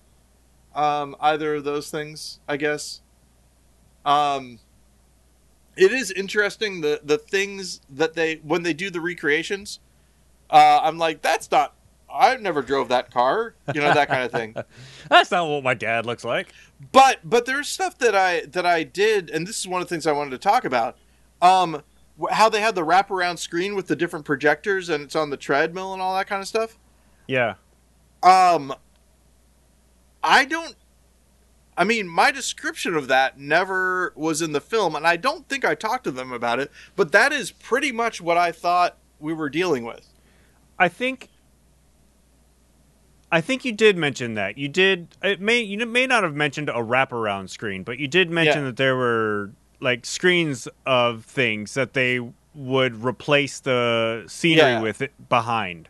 um, 0.75 1.17
either 1.21 1.57
of 1.57 1.65
those 1.65 1.91
things. 1.91 2.41
I 2.49 2.57
guess. 2.57 3.01
Um, 4.05 4.61
it 5.77 5.93
is 5.93 6.11
interesting 6.11 6.81
the 6.81 7.01
the 7.03 7.19
things 7.19 7.81
that 7.89 8.15
they 8.15 8.37
when 8.37 8.63
they 8.63 8.73
do 8.73 8.91
the 8.91 9.01
recreations. 9.01 9.81
Uh, 10.49 10.81
I'm 10.83 10.99
like, 10.99 11.23
that's 11.23 11.51
not. 11.51 11.75
I 12.13 12.37
never 12.37 12.61
drove 12.61 12.89
that 12.89 13.13
car. 13.13 13.55
You 13.73 13.81
know 13.81 13.95
that 13.95 14.09
kind 14.09 14.25
of 14.25 14.33
thing. 14.33 14.57
That's 15.09 15.31
not 15.31 15.49
what 15.49 15.63
my 15.63 15.75
dad 15.75 16.07
looks 16.07 16.25
like. 16.25 16.53
but 16.91 17.21
but 17.23 17.47
there's 17.47 17.69
stuff 17.69 17.99
that 17.99 18.17
I 18.17 18.47
that 18.47 18.67
I 18.67 18.83
did, 18.83 19.31
and 19.31 19.47
this 19.47 19.61
is 19.61 19.69
one 19.69 19.81
of 19.81 19.89
the 19.89 19.95
things 19.95 20.09
I 20.09 20.13
wanted 20.13 20.31
to 20.31 20.39
talk 20.39 20.65
about. 20.65 20.97
Um, 21.41 21.83
how 22.33 22.49
they 22.49 22.61
had 22.61 22.75
the 22.75 22.85
wraparound 22.85 23.39
screen 23.39 23.77
with 23.77 23.87
the 23.87 23.95
different 23.95 24.25
projectors, 24.25 24.89
and 24.89 25.05
it's 25.05 25.15
on 25.15 25.31
the 25.31 25.37
treadmill 25.37 25.93
and 25.93 26.03
all 26.03 26.15
that 26.17 26.27
kind 26.27 26.43
of 26.43 26.49
stuff. 26.49 26.79
Yeah. 27.29 27.55
Um, 28.25 28.75
I 30.23 30.45
don't. 30.45 30.75
I 31.77 31.85
mean, 31.85 32.09
my 32.09 32.31
description 32.31 32.95
of 32.95 33.09
that 33.09 33.39
never 33.39 34.13
was 34.15 34.43
in 34.43 34.53
the 34.53 34.61
film, 34.61 34.95
and 34.95 35.07
I 35.07 35.17
don't 35.17 35.49
think 35.49 35.65
I 35.65 35.75
talked 35.75 36.05
to 36.05 36.11
them 36.11 36.31
about 36.33 36.59
it. 36.61 36.71
But 36.95 37.13
that 37.13 37.33
is 37.33 37.53
pretty 37.53 37.91
much 37.93 38.21
what 38.21 38.37
I 38.37 38.53
thought 38.53 38.97
we 39.19 39.33
were 39.33 39.49
dealing 39.49 39.85
with. 39.85 40.07
I 40.79 40.89
think 40.89 41.29
I 43.33 43.41
think 43.41 43.65
you 43.65 43.73
did 43.73 43.97
mention 43.97 44.35
that. 44.35 44.59
You 44.59 44.69
did. 44.69 45.09
It 45.23 45.41
may 45.41 45.61
you 45.61 45.85
may 45.87 46.07
not 46.07 46.23
have 46.25 46.35
mentioned 46.35 46.69
a 46.69 46.75
wraparound 46.75 47.49
screen, 47.51 47.83
but 47.85 47.99
you 47.99 48.09
did 48.09 48.31
mention 48.31 48.59
Yeah. 48.61 48.65
that 48.67 48.77
there 48.77 48.97
were 48.97 49.53
like 49.79 50.05
screens 50.05 50.69
of 50.85 51.25
things 51.25 51.75
that 51.75 51.95
they 51.95 52.21
would 52.55 53.03
replace 53.05 53.61
the 53.61 54.25
scenery 54.27 54.73
Yeah. 54.73 54.81
with 54.81 55.01
it 55.01 55.29
behind. 55.29 55.89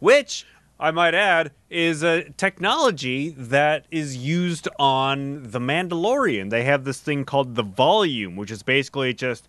Which 0.00 0.46
I 0.78 0.90
might 0.90 1.14
add 1.14 1.52
is 1.70 2.02
a 2.02 2.30
technology 2.30 3.30
that 3.30 3.86
is 3.90 4.16
used 4.16 4.68
on 4.78 5.50
The 5.50 5.60
Mandalorian. 5.60 6.50
They 6.50 6.64
have 6.64 6.84
this 6.84 7.00
thing 7.00 7.24
called 7.24 7.54
the 7.54 7.62
volume, 7.62 8.36
which 8.36 8.50
is 8.50 8.62
basically 8.62 9.14
just 9.14 9.46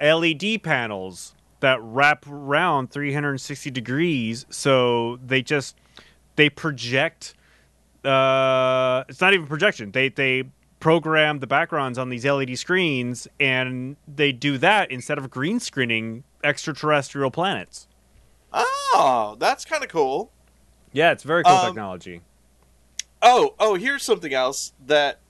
LED 0.00 0.62
panels 0.62 1.34
that 1.58 1.80
wrap 1.82 2.26
around 2.26 2.90
360 2.90 3.70
degrees. 3.70 4.46
So 4.48 5.18
they 5.24 5.42
just 5.42 5.76
they 6.36 6.48
project. 6.48 7.34
Uh, 8.04 9.04
it's 9.08 9.20
not 9.20 9.34
even 9.34 9.46
projection. 9.46 9.90
They 9.90 10.08
they 10.08 10.44
program 10.78 11.40
the 11.40 11.46
backgrounds 11.46 11.98
on 11.98 12.08
these 12.08 12.24
LED 12.24 12.56
screens, 12.58 13.28
and 13.38 13.96
they 14.08 14.32
do 14.32 14.56
that 14.58 14.90
instead 14.90 15.18
of 15.18 15.30
green 15.30 15.60
screening 15.60 16.24
extraterrestrial 16.42 17.30
planets. 17.30 17.86
Oh, 18.52 19.36
that's 19.38 19.64
kind 19.64 19.84
of 19.84 19.90
cool. 19.90 20.32
Yeah, 20.92 21.12
it's 21.12 21.22
very 21.22 21.44
cool 21.44 21.52
Um, 21.52 21.66
technology. 21.66 22.22
Oh, 23.22 23.54
oh, 23.58 23.74
here's 23.74 24.02
something 24.02 24.32
else 24.32 24.72
that 24.86 25.20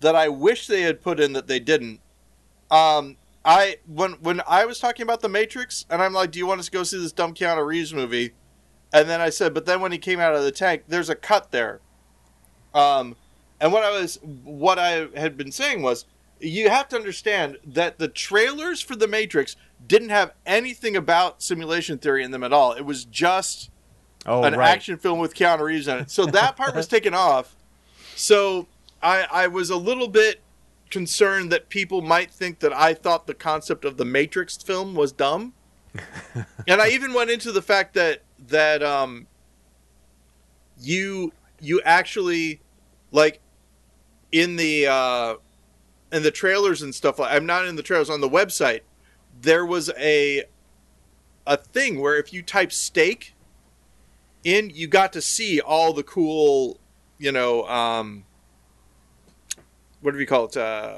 that 0.00 0.16
I 0.16 0.28
wish 0.28 0.66
they 0.66 0.82
had 0.82 1.00
put 1.00 1.20
in 1.20 1.32
that 1.32 1.46
they 1.46 1.60
didn't. 1.60 2.00
Um, 2.70 3.16
I 3.44 3.78
when 3.86 4.12
when 4.14 4.42
I 4.46 4.64
was 4.64 4.78
talking 4.78 5.02
about 5.02 5.20
the 5.20 5.28
Matrix, 5.28 5.86
and 5.90 6.02
I'm 6.02 6.12
like, 6.12 6.30
"Do 6.30 6.38
you 6.38 6.46
want 6.46 6.60
us 6.60 6.66
to 6.66 6.72
go 6.72 6.82
see 6.82 6.98
this 7.00 7.12
dumb 7.12 7.34
Keanu 7.34 7.64
Reeves 7.66 7.92
movie?" 7.92 8.32
And 8.92 9.08
then 9.08 9.20
I 9.20 9.30
said, 9.30 9.54
"But 9.54 9.66
then 9.66 9.80
when 9.80 9.92
he 9.92 9.98
came 9.98 10.20
out 10.20 10.34
of 10.34 10.42
the 10.42 10.52
tank, 10.52 10.84
there's 10.88 11.08
a 11.08 11.14
cut 11.14 11.50
there." 11.50 11.80
Um, 12.74 13.16
and 13.60 13.72
what 13.72 13.84
I 13.84 13.90
was 13.90 14.18
what 14.44 14.78
I 14.78 15.08
had 15.16 15.36
been 15.36 15.52
saying 15.52 15.82
was, 15.82 16.04
you 16.40 16.70
have 16.70 16.88
to 16.90 16.96
understand 16.96 17.58
that 17.64 17.98
the 17.98 18.08
trailers 18.08 18.80
for 18.80 18.96
the 18.96 19.08
Matrix 19.08 19.56
didn't 19.86 20.10
have 20.10 20.32
anything 20.46 20.96
about 20.96 21.42
simulation 21.42 21.98
theory 21.98 22.22
in 22.22 22.30
them 22.30 22.44
at 22.44 22.52
all. 22.52 22.72
It 22.72 22.82
was 22.82 23.04
just 23.04 23.70
Oh, 24.26 24.44
an 24.44 24.54
right. 24.54 24.68
action 24.68 24.98
film 24.98 25.18
with 25.18 25.34
Keanu 25.34 25.60
Reeves 25.60 25.88
in 25.88 25.98
it. 25.98 26.10
So 26.10 26.26
that 26.26 26.56
part 26.56 26.74
was 26.74 26.86
taken 26.88 27.14
off. 27.14 27.56
So 28.14 28.68
I 29.02 29.26
I 29.30 29.46
was 29.48 29.70
a 29.70 29.76
little 29.76 30.08
bit 30.08 30.40
concerned 30.90 31.50
that 31.50 31.68
people 31.68 32.02
might 32.02 32.30
think 32.30 32.60
that 32.60 32.72
I 32.72 32.94
thought 32.94 33.26
the 33.26 33.34
concept 33.34 33.84
of 33.84 33.96
the 33.96 34.04
Matrix 34.04 34.56
film 34.56 34.94
was 34.94 35.10
dumb. 35.10 35.54
and 36.68 36.80
I 36.80 36.88
even 36.88 37.12
went 37.12 37.30
into 37.30 37.52
the 37.52 37.62
fact 37.62 37.94
that 37.94 38.22
that 38.48 38.82
um 38.82 39.26
you 40.80 41.32
you 41.60 41.80
actually 41.84 42.60
like 43.10 43.40
in 44.30 44.56
the 44.56 44.86
uh 44.86 45.34
in 46.12 46.22
the 46.22 46.30
trailers 46.30 46.82
and 46.82 46.94
stuff 46.94 47.18
like 47.18 47.32
I'm 47.32 47.46
not 47.46 47.66
in 47.66 47.76
the 47.76 47.82
trailers 47.82 48.10
on 48.10 48.20
the 48.20 48.28
website 48.28 48.80
there 49.40 49.64
was 49.64 49.90
a 49.98 50.44
a 51.46 51.56
thing 51.56 52.00
where 52.00 52.16
if 52.16 52.32
you 52.32 52.42
type 52.42 52.72
steak 52.72 53.34
in 54.44 54.70
you 54.74 54.86
got 54.86 55.12
to 55.12 55.20
see 55.20 55.60
all 55.60 55.92
the 55.92 56.02
cool 56.02 56.78
you 57.18 57.30
know 57.32 57.66
um 57.68 58.24
what 60.00 60.12
do 60.12 60.18
we 60.18 60.26
call 60.26 60.46
it 60.46 60.56
uh 60.56 60.94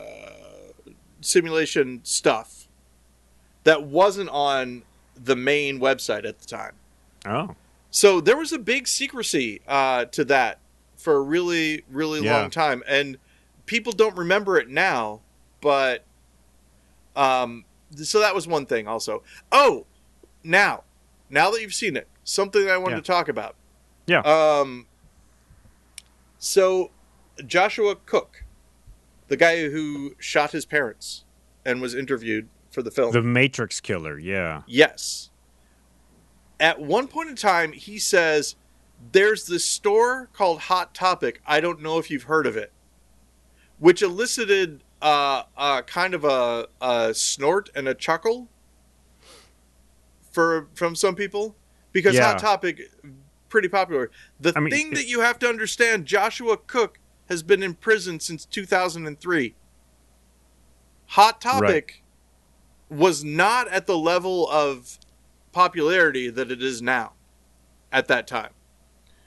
simulation 1.20 2.00
stuff 2.04 2.68
that 3.64 3.82
wasn't 3.84 4.28
on 4.30 4.82
the 5.16 5.36
main 5.36 5.78
website 5.80 6.24
at 6.26 6.38
the 6.38 6.46
time 6.46 6.74
Oh, 7.26 7.54
so 7.90 8.20
there 8.20 8.36
was 8.36 8.52
a 8.52 8.58
big 8.58 8.86
secrecy 8.86 9.62
uh, 9.66 10.04
to 10.06 10.24
that 10.26 10.58
for 10.96 11.16
a 11.16 11.22
really, 11.22 11.84
really 11.90 12.20
Yeah. 12.20 12.38
long 12.40 12.50
time, 12.50 12.82
and 12.86 13.16
people 13.64 13.92
don't 13.94 14.14
remember 14.14 14.58
it 14.58 14.68
now. 14.68 15.20
But 15.62 16.04
um, 17.16 17.64
so 17.96 18.20
that 18.20 18.34
was 18.34 18.46
one 18.46 18.66
thing. 18.66 18.86
Also, 18.86 19.22
oh, 19.52 19.86
now, 20.42 20.82
now 21.30 21.50
that 21.50 21.62
you've 21.62 21.72
seen 21.72 21.96
it, 21.96 22.08
something 22.24 22.68
I 22.68 22.78
wanted 22.78 22.96
Yeah. 22.96 23.00
to 23.00 23.06
talk 23.06 23.28
about. 23.28 23.54
Yeah. 24.06 24.20
Um. 24.20 24.86
So, 26.38 26.90
Joshua 27.46 27.96
Cooke, 27.96 28.44
the 29.28 29.36
guy 29.36 29.68
who 29.70 30.14
shot 30.18 30.50
his 30.52 30.66
parents 30.66 31.24
and 31.64 31.80
was 31.80 31.94
interviewed 31.94 32.48
for 32.70 32.82
the 32.82 32.90
film. 32.90 33.12
the 33.12 33.22
Matrix 33.22 33.80
killer. 33.80 34.18
Yeah. 34.18 34.62
Yes. 34.66 35.30
At 36.60 36.80
one 36.80 37.08
point 37.08 37.30
in 37.30 37.36
time, 37.36 37.72
he 37.72 37.98
says, 37.98 38.56
There's 39.12 39.46
this 39.46 39.64
store 39.64 40.28
called 40.32 40.60
Hot 40.62 40.94
Topic. 40.94 41.40
I 41.46 41.60
don't 41.60 41.80
know 41.80 41.98
if 41.98 42.10
you've 42.10 42.24
heard 42.24 42.46
of 42.46 42.56
it. 42.56 42.72
Which 43.78 44.02
elicited 44.02 44.82
uh, 45.02 45.44
uh, 45.56 45.82
kind 45.82 46.14
of 46.14 46.24
a, 46.24 46.68
a 46.80 47.12
snort 47.14 47.70
and 47.74 47.88
a 47.88 47.94
chuckle 47.94 48.48
for 50.30 50.68
from 50.74 50.94
some 50.94 51.14
people 51.14 51.56
because 51.94 52.14
Yeah. 52.14 52.24
Hot 52.32 52.38
Topic 52.38 52.82
pretty 53.48 53.68
popular. 53.68 54.10
The 54.40 54.52
I 54.54 54.60
mean, 54.60 54.70
thing 54.70 54.90
that 54.90 55.06
you 55.06 55.20
have 55.20 55.38
to 55.38 55.48
understand, 55.48 56.04
Joshua 56.04 56.58
Cooke 56.58 56.98
has 57.28 57.42
been 57.42 57.62
in 57.62 57.74
prison 57.74 58.20
since 58.20 58.44
2003. 58.44 59.54
Hot 61.06 61.40
Topic 61.40 62.02
was 62.90 63.24
not 63.24 63.68
at 63.68 63.86
the 63.86 63.96
level 63.96 64.50
of 64.50 64.98
popularity 65.52 66.28
that 66.28 66.50
it 66.50 66.62
is 66.62 66.82
now 66.82 67.12
at 67.92 68.08
that 68.08 68.26
time. 68.26 68.50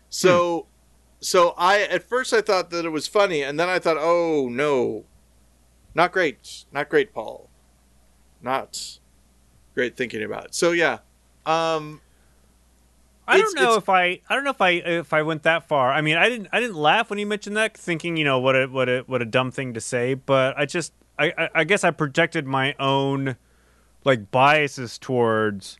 So 0.10 0.68
so 1.22 1.54
I 1.58 1.82
at 1.84 2.04
first 2.04 2.34
I 2.34 2.42
thought 2.42 2.70
that 2.72 2.86
it 2.86 2.90
was 2.90 3.08
funny 3.08 3.42
and 3.42 3.58
then 3.58 3.70
I 3.70 3.80
thought, 3.80 3.98
"Oh 3.98 4.50
no. 4.50 5.06
Not 5.96 6.12
great. 6.12 6.66
Not 6.72 6.90
great, 6.90 7.14
Paul. 7.14 7.50
Not 8.42 9.00
great 9.74 9.96
thinking 9.96 10.22
about 10.22 10.46
it." 10.46 10.56
So 10.56 10.74
yeah. 10.74 11.00
Um 11.46 12.02
I 13.28 13.38
don't 13.38 13.56
know 13.56 13.76
if 13.76 13.90
I 13.90 14.22
I 14.30 14.36
don't 14.36 14.44
know 14.44 14.52
if 14.52 14.62
I 14.62 14.70
if 14.72 15.14
I 15.14 15.22
went 15.22 15.44
that 15.44 15.68
far. 15.68 15.92
I 15.92 16.02
mean, 16.02 16.18
I 16.18 16.30
didn't 16.30 16.48
I 16.52 16.60
didn't 16.60 16.78
laugh 16.78 17.10
when 17.10 17.20
you 17.20 17.26
mentioned 17.26 17.58
that, 17.58 17.78
thinking 17.78 18.18
you 18.18 18.24
know 18.24 18.40
what 18.40 18.56
a 18.56 18.68
what 18.68 18.88
a 18.88 19.04
what 19.08 19.22
a 19.22 19.26
dumb 19.26 19.52
thing 19.52 19.74
to 19.74 19.82
say. 19.82 20.14
But 20.14 20.58
I 20.58 20.66
just 20.66 20.94
I 21.20 21.34
I, 21.38 21.50
I 21.56 21.64
guess 21.64 21.84
I 21.84 21.92
projected 21.92 22.46
my 22.46 22.76
own 22.80 23.36
like 24.04 24.32
biases 24.32 24.98
towards 24.98 25.78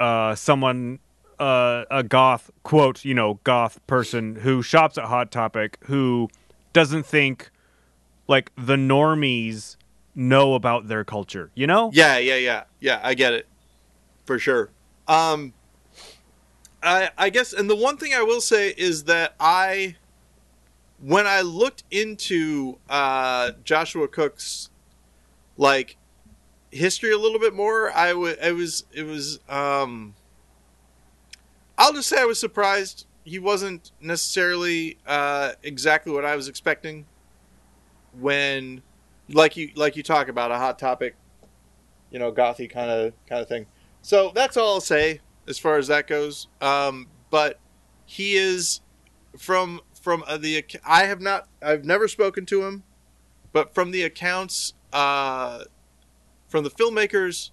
uh, 0.00 0.34
someone 0.34 0.98
uh, 1.38 1.84
a 1.90 2.02
goth 2.02 2.50
quote 2.64 3.04
you 3.04 3.14
know 3.14 3.38
goth 3.44 3.84
person 3.86 4.36
who 4.36 4.62
shops 4.62 4.98
at 4.98 5.04
Hot 5.04 5.30
Topic 5.30 5.78
who 5.84 6.28
doesn't 6.72 7.06
think 7.06 7.50
like 8.28 8.50
the 8.56 8.76
normies 8.76 9.76
know 10.14 10.54
about 10.54 10.88
their 10.88 11.04
culture. 11.04 11.50
You 11.54 11.66
know? 11.66 11.90
Yeah, 11.92 12.18
yeah, 12.18 12.36
yeah, 12.36 12.64
yeah. 12.80 13.00
I 13.02 13.14
get 13.14 13.32
it 13.32 13.46
for 14.24 14.38
sure. 14.38 14.70
Um, 15.08 15.52
I 16.82 17.10
I 17.16 17.30
guess, 17.30 17.52
and 17.52 17.68
the 17.68 17.76
one 17.76 17.96
thing 17.96 18.12
I 18.14 18.22
will 18.22 18.40
say 18.40 18.70
is 18.76 19.04
that 19.04 19.34
I, 19.38 19.96
when 21.00 21.26
I 21.26 21.40
looked 21.42 21.84
into 21.90 22.78
uh, 22.88 23.52
Joshua 23.64 24.08
Cooke's 24.08 24.70
like 25.56 25.96
history 26.70 27.12
a 27.12 27.18
little 27.18 27.38
bit 27.38 27.54
more, 27.54 27.92
I 27.92 28.14
wa- 28.14 28.34
I 28.42 28.52
was 28.52 28.84
it 28.92 29.04
was 29.04 29.40
um. 29.48 30.14
I'll 31.78 31.92
just 31.92 32.08
say 32.08 32.20
I 32.20 32.24
was 32.24 32.38
surprised. 32.38 33.06
He 33.24 33.38
wasn't 33.38 33.92
necessarily 34.00 34.98
uh, 35.06 35.52
exactly 35.62 36.12
what 36.12 36.24
I 36.24 36.36
was 36.36 36.48
expecting. 36.48 37.06
When, 38.20 38.82
like 39.30 39.56
you 39.56 39.70
like 39.74 39.96
you 39.96 40.02
talk 40.02 40.28
about 40.28 40.50
a 40.50 40.58
hot 40.58 40.78
topic 40.78 41.16
you 42.12 42.18
know, 42.18 42.30
gothy 42.30 42.70
kind 42.70 42.90
of 42.90 43.12
kind 43.26 43.40
of 43.40 43.48
thing. 43.48 43.66
So 44.02 44.30
that's 44.34 44.56
all 44.56 44.74
I'll 44.74 44.80
say 44.80 45.20
as 45.48 45.58
far 45.58 45.76
as 45.76 45.88
that 45.88 46.06
goes. 46.06 46.48
Um, 46.60 47.08
but 47.30 47.58
he 48.04 48.34
is 48.34 48.80
from 49.38 49.80
from 50.00 50.24
uh, 50.26 50.36
the 50.38 50.64
I 50.84 51.04
have 51.04 51.20
not 51.20 51.48
I've 51.62 51.84
never 51.84 52.08
spoken 52.08 52.46
to 52.46 52.64
him, 52.64 52.82
but 53.52 53.74
from 53.74 53.90
the 53.90 54.02
accounts 54.02 54.74
uh, 54.92 55.64
from 56.48 56.64
the 56.64 56.70
filmmakers, 56.70 57.50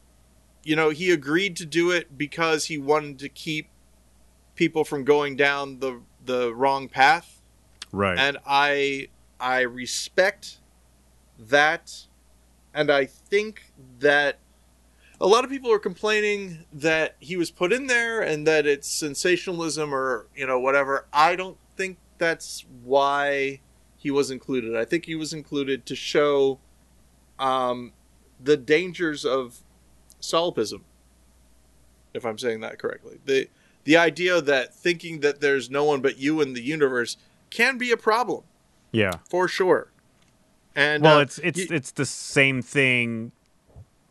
you 0.63 0.75
know, 0.75 0.89
he 0.89 1.11
agreed 1.11 1.55
to 1.57 1.65
do 1.65 1.91
it 1.91 2.17
because 2.17 2.65
he 2.65 2.77
wanted 2.77 3.19
to 3.19 3.29
keep 3.29 3.69
people 4.55 4.83
from 4.83 5.03
going 5.03 5.35
down 5.35 5.79
the 5.79 6.01
the 6.25 6.53
wrong 6.53 6.89
path 6.89 7.41
Right. 7.91 8.19
and 8.19 8.37
I 8.45 9.07
I 9.39 9.61
respect 9.61 10.59
that, 11.39 12.07
and 12.73 12.91
I 12.91 13.05
think 13.05 13.71
that 13.99 14.39
a 15.21 15.27
lot 15.27 15.43
of 15.43 15.49
people 15.49 15.71
are 15.71 15.79
complaining 15.79 16.65
that 16.71 17.15
he 17.19 17.35
was 17.35 17.51
put 17.51 17.73
in 17.73 17.87
there 17.87 18.21
and 18.21 18.47
that 18.47 18.65
it's 18.65 18.87
sensationalism 18.87 19.93
or 19.93 20.27
you 20.35 20.47
know 20.47 20.59
whatever. 20.59 21.05
I 21.11 21.35
don't 21.35 21.57
think 21.75 21.97
that's 22.17 22.65
why 22.83 23.59
he 23.97 24.11
was 24.11 24.31
included. 24.31 24.75
I 24.77 24.85
think 24.85 25.05
he 25.05 25.15
was 25.15 25.33
included 25.33 25.85
to 25.87 25.95
show 25.95 26.59
um, 27.37 27.93
the 28.41 28.55
dangers 28.57 29.25
of 29.25 29.59
solipsism, 30.19 30.83
if 32.13 32.25
I'm 32.25 32.37
saying 32.37 32.61
that 32.61 32.79
correctly. 32.79 33.19
the 33.25 33.49
the 33.85 33.95
idea 33.97 34.39
that 34.41 34.73
thinking 34.75 35.21
that 35.21 35.39
there's 35.41 35.69
no 35.69 35.83
one 35.85 36.01
but 36.01 36.17
you 36.17 36.41
in 36.41 36.53
the 36.53 36.61
universe 36.61 37.17
can 37.49 37.77
be 37.77 37.91
a 37.91 37.97
problem 37.97 38.43
Yeah. 38.91 39.13
for 39.29 39.47
sure. 39.47 39.91
And 40.75 41.01
Well, 41.03 41.17
uh, 41.19 41.21
it's 41.21 41.39
it's 41.39 41.59
you- 41.59 41.67
it's 41.71 41.91
the 41.91 42.05
same 42.05 42.61
thing 42.61 43.31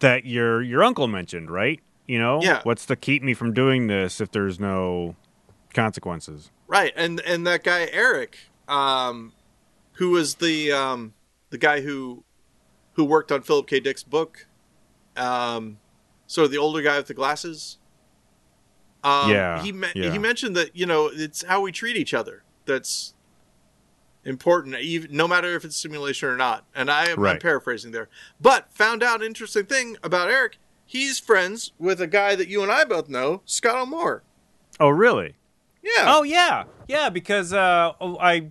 that 0.00 0.24
your 0.24 0.62
your 0.62 0.82
uncle 0.84 1.08
mentioned, 1.08 1.50
right? 1.50 1.80
You 2.06 2.18
know, 2.18 2.40
Yeah. 2.42 2.60
what's 2.64 2.86
to 2.86 2.96
keep 2.96 3.22
me 3.22 3.34
from 3.34 3.52
doing 3.52 3.86
this 3.86 4.20
if 4.20 4.30
there's 4.30 4.58
no 4.58 5.16
consequences? 5.74 6.50
right, 6.66 6.92
and 6.96 7.20
and 7.20 7.46
that 7.46 7.64
guy 7.64 7.88
Eric, 7.92 8.36
um, 8.68 9.32
who 9.92 10.10
was 10.10 10.36
the 10.36 10.70
um, 10.72 11.14
the 11.50 11.58
guy 11.58 11.80
who 11.80 12.24
who 12.94 13.04
worked 13.04 13.30
on 13.32 13.42
Philip 13.42 13.66
K. 13.66 13.80
Dick's 13.80 14.02
book, 14.02 14.46
um, 15.16 15.78
sort 16.26 16.46
of 16.46 16.50
the 16.50 16.58
older 16.58 16.82
guy 16.82 16.96
with 16.96 17.06
the 17.06 17.14
glasses. 17.14 17.78
Um, 19.04 19.30
Yeah, 19.30 19.62
he 19.62 19.72
me- 19.72 19.88
yeah. 19.94 20.10
he 20.12 20.18
mentioned 20.18 20.56
that 20.56 20.74
you 20.76 20.84
know 20.86 21.10
it's 21.12 21.42
how 21.44 21.60
we 21.60 21.70
treat 21.72 21.96
each 21.96 22.12
other 22.12 22.42
that's 22.64 23.14
important, 24.24 24.76
even 24.80 25.16
no 25.16 25.26
matter 25.28 25.54
if 25.54 25.64
it's 25.64 25.76
simulation 25.76 26.28
or 26.28 26.36
not. 26.36 26.64
And 26.74 26.90
I 26.90 27.06
am 27.08 27.18
Right. 27.18 27.40
paraphrasing 27.40 27.92
there, 27.92 28.08
but 28.40 28.72
found 28.72 29.02
out 29.02 29.20
an 29.20 29.26
interesting 29.26 29.66
thing 29.66 29.96
about 30.02 30.30
Eric. 30.30 30.58
He's 30.84 31.18
friends 31.18 31.72
with 31.78 32.00
a 32.00 32.06
guy 32.06 32.34
that 32.34 32.48
you 32.48 32.62
and 32.62 32.72
I 32.72 32.84
both 32.84 33.08
know, 33.08 33.42
Scott 33.44 33.76
O'More. 33.76 34.22
Oh, 34.80 34.88
really? 34.88 35.36
Yeah. 35.82 36.04
Oh, 36.06 36.22
yeah, 36.22 36.64
yeah. 36.88 37.08
Because 37.10 37.52
uh, 37.52 37.92
oh, 38.00 38.16
I 38.18 38.50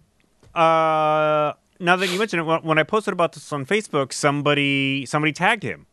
uh, 0.58 1.54
now 1.80 1.96
that 1.96 2.08
you 2.08 2.18
mention 2.18 2.40
it, 2.40 2.44
when, 2.44 2.62
when 2.64 2.78
I 2.80 2.84
posted 2.84 3.12
about 3.14 3.34
this 3.34 3.52
on 3.54 3.66
Facebook, 3.66 4.12
somebody 4.14 5.06
somebody 5.06 5.32
tagged 5.34 5.64
him 5.64 5.86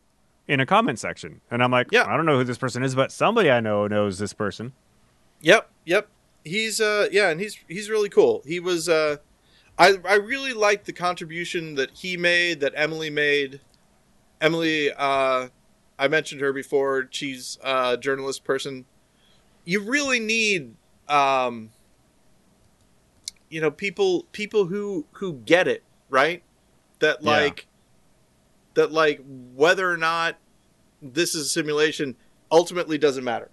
in 0.47 0.59
a 0.59 0.65
comment 0.65 0.99
section, 0.99 1.41
and 1.51 1.63
I'm 1.63 1.71
like, 1.71 1.87
Yeah. 1.91 2.05
I 2.07 2.15
don't 2.15 2.25
know 2.25 2.37
who 2.37 2.43
this 2.43 2.57
person 2.57 2.83
is, 2.83 2.95
but 2.95 3.11
somebody 3.11 3.49
I 3.51 3.59
know 3.59 3.87
knows 3.87 4.17
this 4.19 4.33
person. 4.33 4.73
Yep, 5.41 5.69
yep. 5.85 6.07
He's 6.43 6.79
uh 6.79 7.07
yeah, 7.11 7.29
and 7.29 7.39
he's 7.41 7.57
he's 7.67 7.89
really 7.89 8.09
cool. 8.09 8.43
He 8.45 8.59
was 8.59 8.87
uh 8.87 9.17
I 9.77 9.97
I 10.05 10.15
really 10.15 10.53
liked 10.53 10.85
the 10.85 10.93
contribution 10.93 11.75
that 11.75 11.91
he 11.91 12.17
made, 12.17 12.59
that 12.61 12.73
Emily 12.75 13.09
made. 13.09 13.61
Emily 14.41 14.91
uh 14.91 15.49
I 15.97 16.07
mentioned 16.07 16.41
her 16.41 16.53
before. 16.53 17.07
She's 17.11 17.57
a 17.63 17.97
journalist 17.97 18.43
person. 18.43 18.85
You 19.65 19.81
really 19.81 20.19
need 20.19 20.75
um 21.07 21.71
you 23.49 23.61
know 23.61 23.71
people 23.71 24.25
people 24.31 24.65
who 24.67 25.05
who 25.13 25.33
get 25.45 25.67
it, 25.67 25.83
right? 26.09 26.43
That 26.99 27.23
Yeah. 27.23 27.31
like 27.31 27.67
that 28.75 28.91
like 28.91 29.21
whether 29.55 29.89
or 29.89 29.97
not 29.97 30.37
this 31.01 31.35
is 31.35 31.47
a 31.47 31.49
simulation 31.49 32.15
ultimately 32.51 32.97
doesn't 32.97 33.23
matter. 33.23 33.49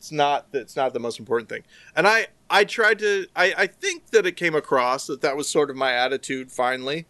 It's 0.00 0.10
not 0.10 0.46
it's 0.54 0.76
not 0.76 0.94
the 0.94 0.98
most 0.98 1.18
important 1.18 1.50
thing. 1.50 1.62
And 1.94 2.08
I 2.08 2.28
I 2.48 2.64
tried 2.64 3.00
to 3.00 3.26
I 3.36 3.52
I 3.54 3.66
think 3.66 4.06
that 4.12 4.24
it 4.24 4.34
came 4.34 4.54
across 4.54 5.06
that 5.08 5.20
that 5.20 5.36
was 5.36 5.46
sort 5.46 5.68
of 5.68 5.76
my 5.76 5.92
attitude 5.92 6.50
finally. 6.50 7.06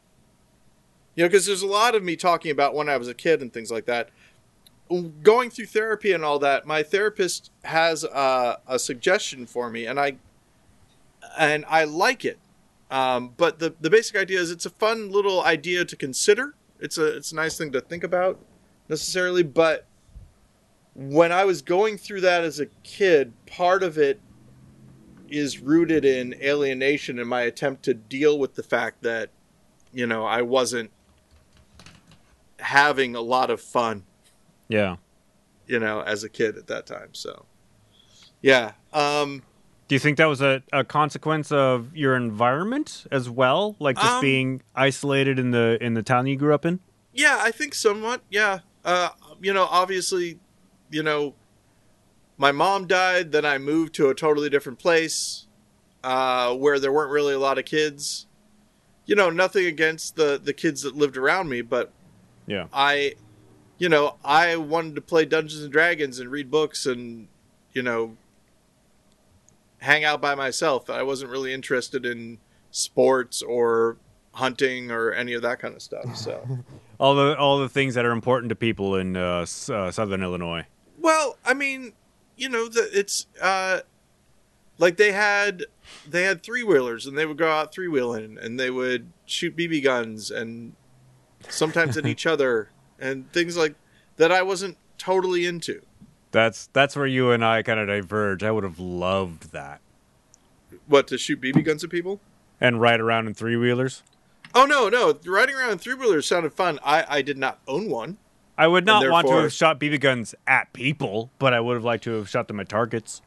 You 1.15 1.23
know, 1.23 1.29
because 1.29 1.47
there's 1.47 1.63
a 1.63 1.69
lot 1.69 1.95
of 1.95 2.03
me 2.03 2.17
talking 2.17 2.51
about 2.51 2.75
when 2.75 2.89
I 2.89 2.97
was 2.97 3.07
a 3.07 3.15
kid 3.15 3.43
and 3.43 3.53
things 3.53 3.71
like 3.71 3.87
that. 3.87 4.09
Going 5.23 5.51
through 5.51 5.67
therapy 5.67 6.11
and 6.11 6.25
all 6.25 6.41
that, 6.41 6.67
my 6.67 6.83
therapist 6.83 7.53
has 7.63 8.03
a, 8.03 8.59
a 8.67 8.77
suggestion 8.81 9.47
for 9.47 9.71
me, 9.71 9.87
and 9.87 10.01
I 10.01 10.17
and 11.39 11.65
I 11.69 11.85
like 11.85 12.25
it. 12.25 12.41
Um, 12.91 13.35
but 13.37 13.61
the 13.61 13.73
the 13.81 13.89
basic 13.89 14.17
idea 14.17 14.41
is 14.41 14.51
it's 14.51 14.67
a 14.67 14.71
fun 14.71 15.13
little 15.13 15.45
idea 15.45 15.85
to 15.85 15.95
consider. 15.95 16.55
It's 16.81 16.99
a 16.99 17.19
it's 17.19 17.31
a 17.31 17.37
nice 17.37 17.57
thing 17.57 17.71
to 17.71 17.81
think 17.81 18.03
about 18.03 18.41
necessarily, 18.89 19.45
but 19.45 19.87
when 20.95 21.33
I 21.33 21.45
was 21.45 21.63
going 21.63 21.99
through 21.99 22.23
that 22.23 22.43
as 22.45 22.61
a 22.61 22.67
kid, 22.83 23.33
part 23.47 23.83
of 23.83 23.97
it 23.99 24.21
is 25.29 25.61
rooted 25.61 26.05
in 26.05 26.35
alienation 26.43 27.19
and 27.19 27.29
my 27.29 27.43
attempt 27.43 27.85
to 27.85 27.95
deal 27.95 28.39
with 28.39 28.55
the 28.55 28.63
fact 28.63 29.03
that, 29.03 29.31
you 29.93 30.07
know, 30.07 30.25
I 30.25 30.43
wasn't 30.43 30.91
having 32.59 33.15
a 33.15 33.21
lot 33.21 33.51
of 33.51 33.61
fun, 33.61 34.05
Yeah. 34.69 34.97
you 35.67 35.79
know, 35.79 36.01
as 36.01 36.25
a 36.25 36.29
kid 36.29 36.57
at 36.57 36.67
that 36.67 36.87
time. 36.87 37.11
So, 37.13 37.47
yeah. 38.43 38.73
Um, 38.93 39.43
Do 39.89 39.95
you 39.95 39.99
think 40.01 40.19
that 40.19 40.27
was 40.27 40.41
a, 40.43 40.63
a 40.73 40.85
consequence 40.85 41.51
of 41.53 41.97
your 41.97 42.17
environment 42.17 43.07
as 43.11 43.31
well, 43.31 43.77
like 43.79 43.97
just 43.97 44.15
Um, 44.15 44.21
being 44.21 44.63
isolated 44.75 45.39
in 45.39 45.51
the 45.53 45.79
in 45.81 45.95
the 45.95 46.03
town 46.03 46.27
you 46.27 46.37
grew 46.37 46.55
up 46.55 46.67
in? 46.67 46.81
Yeah, 47.13 47.39
I 47.41 47.51
think 47.51 47.75
somewhat. 47.75 48.23
Yeah. 48.31 48.61
Uh, 48.85 49.11
you 49.41 49.53
know, 49.53 49.65
obviously, 49.71 50.39
you 50.91 51.03
know, 51.03 51.35
my 52.37 52.53
mom 52.53 52.87
died, 52.87 53.33
then 53.33 53.45
I 53.45 53.59
moved 53.59 53.95
to 53.97 54.09
a 54.09 54.15
totally 54.15 54.49
different 54.51 54.79
place 54.79 55.47
uh, 56.03 56.55
where 56.55 56.79
there 56.79 56.93
weren't 56.93 57.11
really 57.13 57.35
a 57.35 57.39
lot 57.39 57.59
of 57.59 57.65
kids. 57.65 58.27
You 59.07 59.15
know, 59.17 59.29
nothing 59.31 59.67
against 59.67 60.17
the 60.17 60.41
the 60.43 60.53
kids 60.53 60.83
that 60.83 60.97
lived 60.97 61.17
around 61.17 61.49
me, 61.49 61.61
but 61.63 61.93
Yeah. 62.47 62.67
I, 62.73 63.15
you 63.79 63.89
know, 63.89 64.17
I 64.25 64.57
wanted 64.57 64.95
to 64.97 65.01
play 65.01 65.25
Dungeons 65.25 65.63
and 65.63 65.73
Dragons 65.73 66.19
and 66.19 66.31
read 66.31 66.51
books 66.51 66.87
and, 66.87 67.29
you 67.73 67.83
know, 67.83 68.17
hang 69.79 70.05
out 70.05 70.21
by 70.21 70.35
myself. 70.35 70.91
I 70.91 71.03
wasn't 71.03 71.31
really 71.31 71.53
interested 71.53 72.05
in 72.07 72.39
sports 72.71 73.43
or 73.43 73.97
hunting 74.35 74.91
or 74.91 75.13
any 75.13 75.33
of 75.35 75.43
that 75.43 75.59
kind 75.59 75.75
of 75.75 75.83
stuff. 75.83 76.17
So. 76.17 76.47
All 77.01 77.15
the 77.15 77.35
all 77.39 77.59
the 77.59 77.69
things 77.71 77.95
that 77.95 78.05
are 78.05 78.11
important 78.13 78.51
to 78.51 78.55
people 78.55 78.95
in 78.95 79.17
uh, 79.17 79.41
s- 79.41 79.71
uh, 79.71 79.91
Southern 79.91 80.23
Illinois. 80.23 80.67
Well, 81.01 81.39
I 81.45 81.55
mean, 81.55 81.93
you 82.37 82.49
know, 82.49 82.69
the, 82.69 82.89
it's 82.93 83.27
uh, 83.41 83.81
like 84.79 84.97
they 84.97 85.13
had 85.13 85.65
they 86.09 86.25
had 86.25 86.43
three 86.43 86.63
wheelers, 86.63 87.07
and 87.07 87.17
they 87.17 87.27
would 87.27 87.39
go 87.39 87.51
out 87.51 87.73
three 87.73 87.89
wheeling, 87.89 88.39
and 88.41 88.61
they 88.61 88.71
would 88.71 89.13
shoot 89.27 89.57
BB 89.57 89.83
guns, 89.85 90.31
and 90.31 90.75
sometimes 91.49 91.97
at 91.97 92.07
each 92.07 92.27
other, 92.27 92.71
and 92.99 93.31
things 93.33 93.57
like 93.57 93.75
that. 94.17 94.31
I 94.31 94.43
wasn't 94.43 94.77
totally 94.99 95.47
into. 95.47 95.83
That's 96.33 96.69
that's 96.73 96.95
where 96.97 97.07
you 97.07 97.31
and 97.31 97.45
I 97.45 97.63
kind 97.63 97.81
of 97.81 97.89
diverge. 97.89 98.43
I 98.43 98.51
would 98.51 98.65
have 98.65 98.79
loved 98.79 99.53
that. 99.53 99.81
What 100.87 101.09
to 101.09 101.19
shoot 101.19 101.41
BB 101.41 101.65
guns 101.65 101.83
at 101.83 101.91
people? 101.91 102.21
And 102.61 102.81
ride 102.81 103.01
around 103.01 103.27
in 103.27 103.35
three 103.35 103.57
wheelers. 103.57 104.03
Oh 104.55 104.67
no, 104.67 104.89
no! 104.89 105.19
Riding 105.25 105.55
around 105.55 105.71
in 105.73 105.79
three 105.79 105.95
wheelers 105.95 106.27
sounded 106.27 106.53
fun. 106.53 106.79
I 106.85 107.05
I 107.09 107.23
did 107.23 107.39
not 107.39 107.59
own 107.67 107.89
one. 107.89 108.19
I 108.61 108.67
would 108.69 108.85
not 108.85 109.09
want 109.11 109.27
to 109.29 109.33
have 109.35 109.53
shot 109.53 109.81
BB 109.81 110.01
guns 110.01 110.35
at 110.47 110.73
people, 110.73 111.31
but 111.39 111.55
I 111.55 111.61
would 111.61 111.75
have 111.75 111.85
liked 111.85 112.05
to 112.05 112.13
have 112.13 112.29
shot 112.29 112.47
them 112.49 112.61
at 112.61 112.69
targets, 112.69 113.23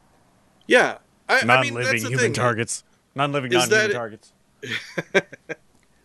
Yeah, 0.68 0.98
I, 1.28 1.38
I 1.38 1.38
mean 1.40 1.46
non-living 1.48 1.74
that's 1.82 2.02
the 2.02 2.08
human 2.08 2.18
thing. 2.26 2.32
targets, 2.34 2.84
non-living 3.14 3.52
Is 3.52 3.68
non-human 3.68 3.88
that- 3.90 3.94
targets. 3.94 4.32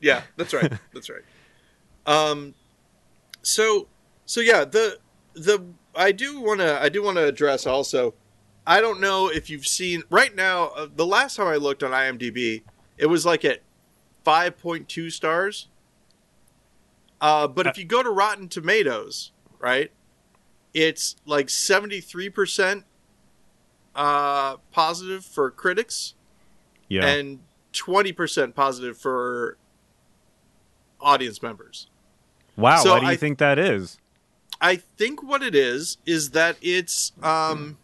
Yeah, 0.01 0.21
that's 0.37 0.53
right. 0.53 0.71
that's 0.93 1.09
right. 1.09 1.23
Um, 2.05 2.53
so 3.41 3.87
so 4.25 4.39
yeah, 4.41 4.63
the 4.65 4.97
the 5.33 5.63
I 5.95 6.11
do 6.13 6.39
want 6.39 6.61
to 6.61 6.81
I 6.81 6.87
do 6.89 7.03
want 7.03 7.17
to 7.17 7.25
address 7.25 7.67
also. 7.67 8.13
I 8.65 8.79
don't 8.81 9.01
know 9.01 9.27
if 9.29 9.49
you've 9.49 9.67
seen 9.67 10.03
right 10.09 10.33
now. 10.33 10.67
Uh, 10.67 10.87
the 10.95 11.05
last 11.05 11.35
time 11.35 11.47
I 11.47 11.55
looked 11.57 11.83
on 11.83 11.91
IMDb, 11.91 12.61
it 12.97 13.07
was 13.07 13.25
like 13.25 13.43
at 13.43 13.59
five 14.23 14.57
point 14.57 14.87
two 14.87 15.09
stars. 15.09 15.67
Uh, 17.21 17.47
but 17.47 17.67
if 17.67 17.77
you 17.77 17.83
go 17.85 18.01
to 18.01 18.09
Rotten 18.09 18.47
Tomatoes, 18.47 19.31
right, 19.59 19.91
it's 20.73 21.15
like 21.25 21.49
seventy 21.49 21.99
three 22.01 22.29
percent 22.29 22.85
uh 23.95 24.55
positive 24.71 25.25
for 25.25 25.49
critics 25.51 26.13
Yeah. 26.87 27.05
and 27.07 27.39
20% 27.73 28.53
positive 28.55 28.97
for 28.97 29.57
audience 31.01 31.41
members. 31.41 31.87
wow. 32.55 32.77
so 32.77 32.91
why 32.91 32.99
do 32.99 33.05
you 33.07 33.11
I- 33.13 33.15
think 33.17 33.39
that 33.39 33.57
is? 33.59 33.97
I 34.61 34.75
think 34.75 35.23
what 35.23 35.41
it 35.41 35.55
is 35.55 35.97
is 36.05 36.31
that 36.31 36.57
it's 36.61 37.11
um 37.23 37.77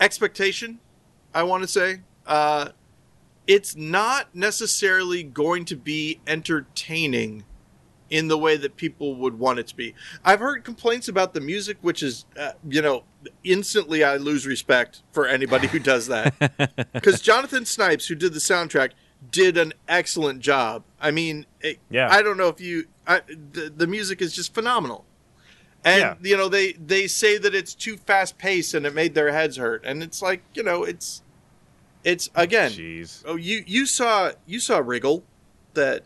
expectation, 0.00 0.78
I 1.34 1.42
want 1.44 1.62
to 1.62 1.68
say. 1.68 2.00
Uh 2.26 2.68
it's 3.46 3.74
not 3.76 4.34
necessarily 4.34 5.22
going 5.22 5.64
to 5.66 5.76
be 5.76 6.20
entertaining 6.26 7.44
in 8.10 8.28
the 8.28 8.36
way 8.36 8.56
that 8.58 8.76
people 8.76 9.16
would 9.16 9.38
want 9.38 9.58
it 9.58 9.66
to 9.66 9.74
be. 9.76 9.94
I've 10.22 10.40
heard 10.40 10.64
complaints 10.64 11.08
about 11.08 11.32
the 11.32 11.40
music 11.40 11.78
which 11.80 12.02
is 12.02 12.26
uh, 12.38 12.52
you 12.68 12.82
know, 12.82 13.04
instantly 13.42 14.04
I 14.04 14.16
lose 14.18 14.46
respect 14.46 15.02
for 15.12 15.26
anybody 15.26 15.66
who 15.66 15.78
does 15.78 16.08
that. 16.08 16.34
because 16.92 17.20
Jonathan 17.22 17.64
Snipes, 17.64 18.06
who 18.06 18.14
did 18.14 18.34
the 18.34 18.38
soundtrack, 18.38 18.90
did 19.30 19.56
an 19.56 19.72
excellent 19.88 20.40
job. 20.40 20.84
I 21.00 21.10
mean, 21.10 21.46
it, 21.60 21.78
Yeah. 21.90 22.08
I 22.10 22.22
don't 22.22 22.36
know 22.36 22.48
if 22.48 22.60
you, 22.60 22.86
I, 23.06 23.20
the, 23.28 23.72
the 23.74 23.86
music 23.86 24.20
is 24.20 24.34
just 24.34 24.52
phenomenal, 24.52 25.04
and 25.84 26.00
Yeah. 26.00 26.14
you 26.20 26.36
know 26.36 26.48
they 26.48 26.72
they 26.72 27.06
say 27.06 27.38
that 27.38 27.54
it's 27.54 27.74
too 27.74 27.96
fast 27.96 28.36
paced 28.36 28.74
and 28.74 28.84
it 28.84 28.94
made 28.94 29.14
their 29.14 29.32
heads 29.32 29.56
hurt, 29.56 29.82
and 29.84 30.02
it's 30.02 30.20
like 30.20 30.42
you 30.54 30.62
know 30.62 30.84
it's 30.84 31.22
it's 32.04 32.30
again. 32.34 32.70
Jeez. 32.70 33.22
Oh, 33.26 33.36
you 33.36 33.62
you 33.66 33.86
saw 33.86 34.32
you 34.46 34.60
saw 34.60 34.78
Wriggle, 34.78 35.24
that 35.74 36.02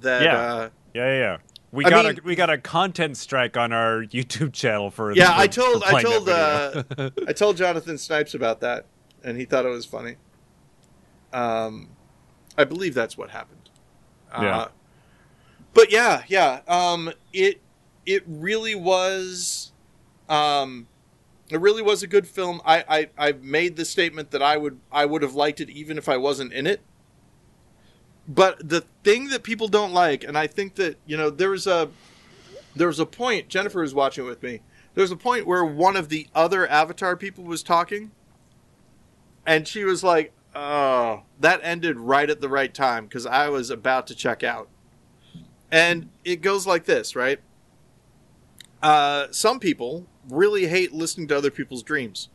that 0.00 0.22
Yeah. 0.22 0.36
uh, 0.36 0.68
Yeah, 0.94 1.06
yeah, 1.06 1.18
yeah. 1.18 1.36
We 1.70 1.84
I 1.86 1.90
got 1.90 2.04
mean- 2.04 2.18
a 2.18 2.22
we 2.26 2.34
got 2.34 2.50
a 2.50 2.58
content 2.58 3.16
strike 3.16 3.56
on 3.56 3.72
our 3.72 4.02
YouTube 4.04 4.52
channel 4.52 4.90
for 4.90 5.12
Yeah, 5.12 5.34
for- 5.34 5.40
I 5.40 5.46
told 5.46 5.82
I 5.84 6.02
told 6.02 6.28
uh. 6.28 6.82
I 7.28 7.32
told 7.32 7.56
Jonathan 7.56 7.96
Snipes 7.98 8.34
about 8.34 8.60
that, 8.60 8.86
and 9.24 9.38
he 9.38 9.44
thought 9.44 9.64
it 9.64 9.70
was 9.70 9.86
funny. 9.86 10.16
Um, 11.32 11.88
I 12.58 12.64
believe 12.64 12.94
that's 12.94 13.16
what 13.16 13.30
happened. 13.30 13.70
Yeah. 14.32 14.56
Uh, 14.58 14.68
but 15.74 15.90
yeah, 15.90 16.22
yeah. 16.28 16.60
Um, 16.68 17.10
it 17.32 17.60
it 18.04 18.22
really 18.26 18.74
was, 18.74 19.72
um, 20.28 20.88
it 21.54 21.60
really 21.60 21.82
was 21.82 22.02
a 22.02 22.06
good 22.06 22.26
film. 22.26 22.60
I, 22.64 22.84
I 23.18 23.28
I 23.28 23.32
made 23.32 23.76
the 23.76 23.84
statement 23.84 24.30
that 24.30 24.42
I 24.42 24.56
would 24.56 24.78
I 24.90 25.04
would 25.04 25.22
have 25.22 25.34
liked 25.34 25.60
it 25.60 25.70
even 25.70 25.98
if 25.98 26.08
I 26.08 26.16
wasn't 26.16 26.52
in 26.52 26.66
it. 26.66 26.80
But 28.28 28.68
the 28.68 28.84
thing 29.02 29.28
that 29.28 29.42
people 29.42 29.68
don't 29.68 29.92
like, 29.92 30.22
and 30.22 30.38
I 30.38 30.46
think 30.46 30.76
that 30.76 30.96
you 31.06 31.16
know, 31.16 31.30
there 31.30 31.50
was 31.50 31.66
a 31.66 31.90
there 32.76 32.86
was 32.86 33.00
a 33.00 33.06
point. 33.06 33.48
Jennifer 33.48 33.80
was 33.80 33.94
watching 33.94 34.24
it 34.24 34.28
with 34.28 34.42
me. 34.42 34.60
There 34.94 35.02
was 35.02 35.10
a 35.10 35.16
point 35.16 35.46
where 35.46 35.64
one 35.64 35.96
of 35.96 36.08
the 36.08 36.28
other 36.34 36.66
Avatar 36.68 37.16
people 37.16 37.44
was 37.44 37.62
talking, 37.62 38.12
and 39.46 39.66
she 39.66 39.84
was 39.84 40.04
like, 40.04 40.32
"Oh, 40.54 41.22
that 41.40 41.60
ended 41.62 41.98
right 41.98 42.30
at 42.30 42.40
the 42.40 42.48
right 42.48 42.72
time 42.72 43.06
because 43.06 43.26
I 43.26 43.48
was 43.48 43.70
about 43.70 44.06
to 44.08 44.14
check 44.14 44.42
out." 44.42 44.68
And 45.70 46.10
it 46.24 46.42
goes 46.42 46.66
like 46.66 46.84
this, 46.84 47.16
right? 47.16 47.40
Uh, 48.82 49.28
some 49.30 49.58
people 49.58 50.06
really 50.28 50.66
hate 50.66 50.92
listening 50.92 51.28
to 51.28 51.36
other 51.36 51.50
people's 51.50 51.82
dreams. 51.82 52.28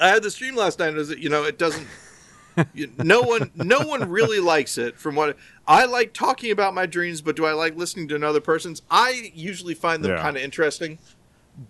I 0.00 0.08
had 0.08 0.22
this 0.22 0.34
dream 0.36 0.56
last 0.56 0.78
night. 0.78 0.94
Is 0.94 1.08
that 1.08 1.18
you 1.18 1.28
know 1.28 1.44
it 1.44 1.58
doesn't. 1.58 1.86
you- 2.74 2.92
no 2.98 3.22
one, 3.22 3.50
no 3.54 3.80
one 3.80 4.08
really 4.10 4.40
likes 4.40 4.78
it. 4.78 4.98
From 4.98 5.14
what 5.14 5.36
I 5.66 5.84
like 5.86 6.12
talking 6.12 6.50
about 6.50 6.74
my 6.74 6.86
dreams, 6.86 7.20
but 7.20 7.36
do 7.36 7.44
I 7.46 7.52
like 7.52 7.76
listening 7.76 8.08
to 8.08 8.14
another 8.14 8.40
person's? 8.40 8.82
I 8.90 9.30
usually 9.34 9.74
find 9.74 10.02
them 10.04 10.12
Yeah. 10.12 10.22
kind 10.22 10.36
of 10.36 10.42
interesting, 10.42 10.98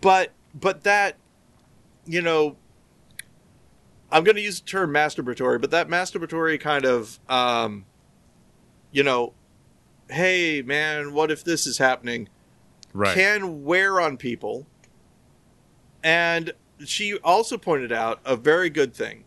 but 0.01 0.33
but 0.55 0.85
that, 0.85 1.17
you 2.07 2.23
know, 2.23 2.57
I'm 4.11 4.25
going 4.25 4.37
to 4.37 4.43
use 4.43 4.61
the 4.61 4.67
term 4.67 4.91
masturbatory, 4.93 5.61
but 5.61 5.71
that 5.73 5.89
masturbatory 5.89 6.59
kind 6.59 6.85
of, 6.85 7.19
um, 7.29 7.85
you 8.91 9.03
know, 9.03 9.35
hey 10.09 10.63
man, 10.63 11.13
what 11.13 11.31
if 11.31 11.45
this 11.45 11.67
is 11.67 11.79
happening? 11.79 12.29
Right. 12.97 13.15
can 13.15 13.65
wear 13.65 14.01
on 14.01 14.17
people. 14.17 14.67
And 16.03 16.53
she 16.85 17.17
also 17.19 17.59
pointed 17.59 17.93
out 17.93 18.21
a 18.25 18.37
very 18.37 18.71
good 18.71 18.95
thing. 18.95 19.25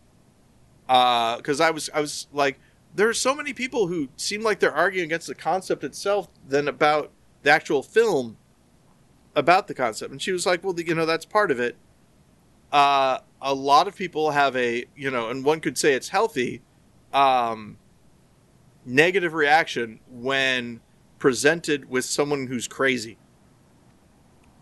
Because 0.88 1.62
I 1.62 1.70
was, 1.72 1.90
I 1.94 2.02
was 2.02 2.28
like, 2.34 2.60
there 2.96 3.08
are 3.08 3.14
so 3.14 3.36
many 3.36 3.54
people 3.54 3.88
who 3.88 4.10
seem 4.16 4.42
like 4.42 4.60
they're 4.60 4.74
arguing 4.74 5.06
against 5.06 5.28
the 5.28 5.36
concept 5.36 5.84
itself 5.84 6.28
than 6.48 6.68
about 6.68 7.12
the 7.44 7.52
actual 7.52 7.84
film 7.84 8.38
about 9.36 9.68
the 9.68 9.74
concept. 9.74 10.12
And 10.12 10.22
she 10.22 10.32
was 10.32 10.46
like, 10.46 10.64
well, 10.64 10.78
you 10.80 10.96
know, 10.96 11.06
that's 11.06 11.26
part 11.26 11.52
of 11.52 11.60
it. 11.60 11.76
Uh, 12.72 13.20
a 13.42 13.54
lot 13.54 13.88
of 13.88 13.96
people 13.96 14.32
have 14.32 14.56
a, 14.56 14.86
you 14.96 15.12
know, 15.12 15.30
and 15.30 15.46
one 15.46 15.60
could 15.60 15.78
say 15.78 15.94
it's 15.94 16.10
healthy, 16.10 16.62
um, 17.14 17.78
negative 18.86 19.34
reaction 19.34 20.00
when 20.10 20.82
presented 21.20 21.90
with 21.90 22.06
someone 22.06 22.48
who's 22.48 22.68
crazy. 22.68 23.18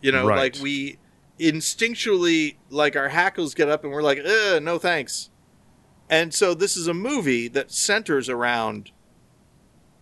You 0.02 0.12
know, 0.12 0.26
Right. 0.28 0.38
like 0.56 0.62
we 0.62 0.98
instinctually, 1.40 2.56
like 2.70 2.96
our 2.96 3.10
hackles 3.10 3.54
get 3.54 3.70
up 3.70 3.84
and 3.84 3.92
we're 3.94 4.02
like, 4.02 4.20
no 4.24 4.78
thanks. 4.80 5.30
And 6.10 6.34
so 6.34 6.54
this 6.54 6.78
is 6.78 6.88
a 6.88 6.94
movie 6.94 7.48
that 7.50 7.72
centers 7.72 8.30
around, 8.30 8.92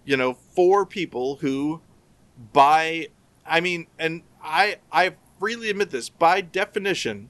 you 0.05 0.15
know, 0.17 0.33
four 0.33 0.85
people 0.85 1.37
who, 1.37 1.81
by, 2.53 3.07
I 3.45 3.59
mean, 3.59 3.87
and 3.97 4.21
I, 4.43 4.77
I 4.91 5.15
freely 5.39 5.69
admit 5.69 5.89
this, 5.89 6.09
by 6.09 6.41
definition, 6.41 7.29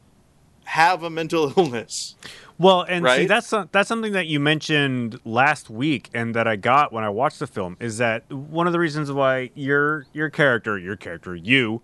have 0.65 1.03
a 1.03 1.09
mental 1.09 1.53
illness. 1.57 2.15
Well, 2.57 2.83
and 2.83 3.05
see, 3.05 3.25
that's 3.25 3.53
that's 3.73 3.89
something 3.89 4.13
that 4.13 4.27
you 4.27 4.39
mentioned 4.39 5.19
last 5.25 5.69
week, 5.69 6.09
and 6.13 6.33
that 6.35 6.47
I 6.47 6.55
got 6.55 6.93
when 6.93 7.03
I 7.03 7.09
watched 7.09 7.39
the 7.39 7.47
film 7.47 7.75
is 7.81 7.97
that 7.97 8.31
one 8.31 8.65
of 8.65 8.71
the 8.71 8.79
reasons 8.79 9.11
why 9.11 9.51
your 9.55 10.05
your 10.13 10.29
character, 10.29 10.77
your 10.79 10.95
character, 10.95 11.35
you, 11.35 11.81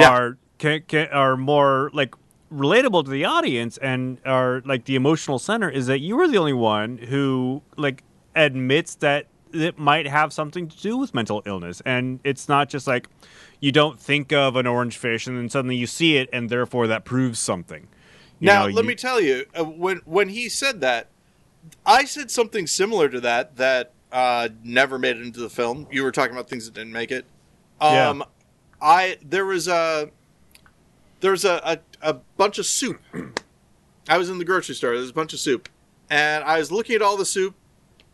Yeah. 0.00 0.10
are 0.10 0.38
can, 0.58 0.82
can, 0.86 1.08
are 1.08 1.36
more 1.36 1.90
like 1.92 2.14
relatable 2.52 3.04
to 3.04 3.10
the 3.10 3.24
audience 3.24 3.78
and 3.78 4.18
are 4.26 4.62
like 4.64 4.84
the 4.84 4.94
emotional 4.94 5.38
center 5.38 5.68
is 5.70 5.86
that 5.86 6.00
you 6.00 6.16
were 6.16 6.28
the 6.28 6.36
only 6.38 6.52
one 6.52 6.98
who 6.98 7.62
like 7.76 8.02
admits 8.34 8.94
that 8.96 9.26
it 9.52 9.78
might 9.78 10.06
have 10.06 10.32
something 10.32 10.68
to 10.68 10.76
do 10.78 10.96
with 10.96 11.12
mental 11.14 11.42
illness, 11.44 11.82
and 11.84 12.20
it's 12.24 12.48
not 12.48 12.68
just 12.70 12.86
like 12.86 13.06
you 13.60 13.70
don't 13.70 14.00
think 14.00 14.32
of 14.32 14.56
an 14.56 14.66
orange 14.66 14.96
fish 14.96 15.26
and 15.26 15.36
then 15.36 15.48
suddenly 15.50 15.76
you 15.76 15.86
see 15.86 16.16
it, 16.16 16.28
and 16.32 16.48
therefore 16.48 16.86
that 16.86 17.04
proves 17.04 17.38
something. 17.38 17.86
You 18.40 18.46
now, 18.46 18.66
know, 18.66 18.72
let 18.74 18.84
you- 18.84 18.88
me 18.88 18.94
tell 18.94 19.20
you, 19.20 19.44
uh, 19.58 19.64
when 19.64 19.98
when 20.04 20.30
he 20.30 20.48
said 20.48 20.80
that, 20.80 21.08
I 21.84 22.04
said 22.06 22.30
something 22.30 22.66
similar 22.66 23.08
to 23.10 23.20
that 23.20 23.56
that 23.56 23.92
uh, 24.10 24.48
never 24.64 24.98
made 24.98 25.16
it 25.16 25.22
into 25.22 25.40
the 25.40 25.50
film. 25.50 25.86
You 25.90 26.02
were 26.02 26.12
talking 26.12 26.32
about 26.32 26.48
things 26.48 26.64
that 26.64 26.74
didn't 26.74 26.92
make 26.92 27.10
it. 27.10 27.24
Yeah. 27.80 28.20
I 28.82 29.18
there 29.22 29.46
was 29.46 29.68
a 29.68 30.10
there 31.20 31.30
was 31.30 31.44
a, 31.44 31.78
a, 32.02 32.10
a 32.10 32.14
bunch 32.36 32.58
of 32.58 32.66
soup. 32.66 33.00
I 34.08 34.18
was 34.18 34.28
in 34.28 34.38
the 34.38 34.44
grocery 34.44 34.74
store. 34.74 34.90
There 34.90 35.00
was 35.00 35.10
a 35.10 35.14
bunch 35.14 35.32
of 35.32 35.38
soup, 35.38 35.68
and 36.10 36.42
I 36.42 36.58
was 36.58 36.72
looking 36.72 36.96
at 36.96 37.02
all 37.02 37.16
the 37.16 37.24
soup, 37.24 37.54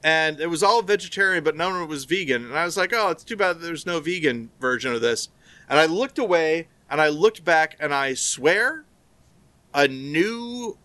and 0.04 0.38
it 0.38 0.48
was 0.48 0.62
all 0.62 0.82
vegetarian, 0.82 1.42
but 1.42 1.56
none 1.56 1.74
of 1.74 1.80
it 1.80 1.88
was 1.88 2.04
vegan. 2.04 2.44
And 2.44 2.56
I 2.56 2.66
was 2.66 2.76
like, 2.76 2.92
"Oh, 2.92 3.08
it's 3.08 3.24
too 3.24 3.36
bad 3.36 3.60
there's 3.60 3.86
no 3.86 3.98
vegan 3.98 4.50
version 4.60 4.92
of 4.92 5.00
this." 5.00 5.30
And 5.70 5.78
I 5.78 5.86
looked 5.86 6.18
away, 6.18 6.68
and 6.90 7.00
I 7.00 7.08
looked 7.08 7.44
back, 7.44 7.76
and 7.80 7.94
I 7.94 8.12
swear, 8.12 8.84
a 9.72 9.88
new 9.88 10.76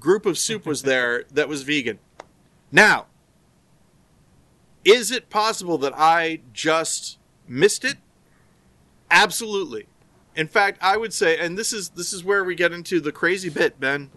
group 0.00 0.24
of 0.24 0.38
soup 0.38 0.64
was 0.64 0.82
there 0.82 1.24
that 1.32 1.48
was 1.48 1.62
vegan. 1.62 1.98
Now, 2.72 3.06
is 4.84 5.10
it 5.10 5.28
possible 5.28 5.76
that 5.78 5.92
I 5.94 6.40
just 6.54 7.18
missed 7.46 7.84
it? 7.84 7.98
Absolutely. 9.10 9.86
In 10.36 10.48
fact, 10.48 10.78
I 10.82 10.96
would 10.96 11.12
say, 11.12 11.38
and 11.38 11.56
this 11.56 11.72
is 11.72 11.90
this 11.90 12.12
is 12.12 12.24
where 12.24 12.42
we 12.44 12.54
get 12.54 12.72
into 12.72 13.00
the 13.00 13.12
crazy 13.12 13.48
bit, 13.48 13.78
Ben. 13.78 14.10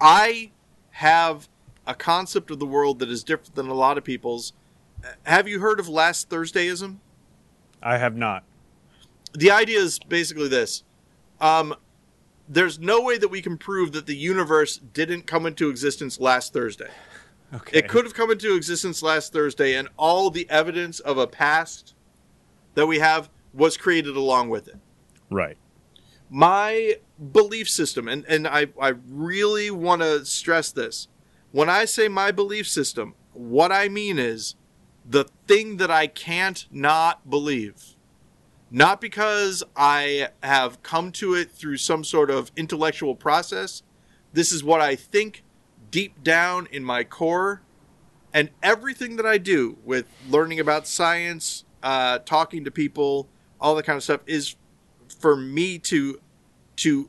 I 0.00 0.50
have 0.90 1.48
a 1.86 1.94
concept 1.94 2.50
of 2.50 2.58
the 2.58 2.66
world 2.66 2.98
that 2.98 3.08
is 3.08 3.22
different 3.22 3.54
than 3.54 3.68
a 3.68 3.74
lot 3.74 3.96
of 3.98 4.04
people's. 4.04 4.52
Have 5.24 5.46
you 5.46 5.60
heard 5.60 5.78
of 5.78 5.88
last 5.88 6.28
Thursdayism? 6.28 6.96
I 7.82 7.98
have 7.98 8.16
not. 8.16 8.42
the 9.34 9.50
idea 9.50 9.78
is 9.78 9.98
basically 9.98 10.48
this 10.48 10.82
um, 11.40 11.74
there's 12.48 12.78
no 12.80 13.02
way 13.02 13.18
that 13.18 13.28
we 13.28 13.42
can 13.42 13.58
prove 13.58 13.92
that 13.92 14.06
the 14.06 14.16
universe 14.16 14.78
didn't 14.78 15.26
come 15.26 15.44
into 15.46 15.68
existence 15.68 16.18
last 16.18 16.52
thursday 16.54 16.88
Okay. 17.54 17.78
it 17.78 17.88
could 17.88 18.04
have 18.04 18.14
come 18.14 18.30
into 18.30 18.56
existence 18.56 19.02
last 19.02 19.32
thursday 19.32 19.74
and 19.74 19.88
all 19.98 20.30
the 20.30 20.48
evidence 20.50 20.98
of 21.00 21.18
a 21.18 21.26
past 21.26 21.94
that 22.76 22.86
we 22.86 23.00
have 23.00 23.28
was 23.52 23.76
created 23.76 24.16
along 24.16 24.50
with 24.50 24.68
it. 24.68 24.76
Right. 25.28 25.56
my 26.30 26.96
belief 27.32 27.68
system 27.68 28.06
and, 28.06 28.24
and 28.26 28.46
I, 28.46 28.68
I 28.80 28.94
really 29.08 29.72
want 29.72 30.02
to 30.02 30.24
stress 30.24 30.70
this. 30.70 31.08
When 31.50 31.68
i 31.68 31.84
say 31.84 32.06
my 32.06 32.30
belief 32.30 32.68
system 32.68 33.14
what 33.32 33.72
i 33.72 33.88
mean 33.88 34.18
is 34.18 34.54
the 35.08 35.24
thing 35.46 35.78
that 35.78 35.90
i 35.90 36.06
can't 36.06 36.66
not 36.70 37.28
believe. 37.28 37.96
Not 38.70 39.00
because 39.00 39.64
i 39.74 40.28
have 40.42 40.82
come 40.82 41.10
to 41.12 41.34
it 41.34 41.50
through 41.50 41.78
some 41.78 42.04
sort 42.04 42.30
of 42.30 42.52
intellectual 42.56 43.14
process. 43.16 43.82
This 44.32 44.52
is 44.52 44.62
what 44.62 44.80
i 44.80 44.94
think 44.94 45.42
deep 45.90 46.22
down 46.22 46.68
in 46.70 46.84
my 46.84 47.02
core. 47.04 47.62
And 48.34 48.50
everything 48.62 49.16
that 49.16 49.26
i 49.26 49.38
do 49.38 49.78
with 49.84 50.06
learning 50.28 50.60
about 50.60 50.86
science 50.86 51.64
uh, 51.86 52.18
talking 52.18 52.64
to 52.64 52.70
people 52.72 53.28
all 53.60 53.76
that 53.76 53.84
kind 53.84 53.96
of 53.96 54.02
stuff 54.02 54.20
is 54.26 54.56
for 55.20 55.36
me 55.36 55.78
to 55.78 56.20
to 56.74 57.08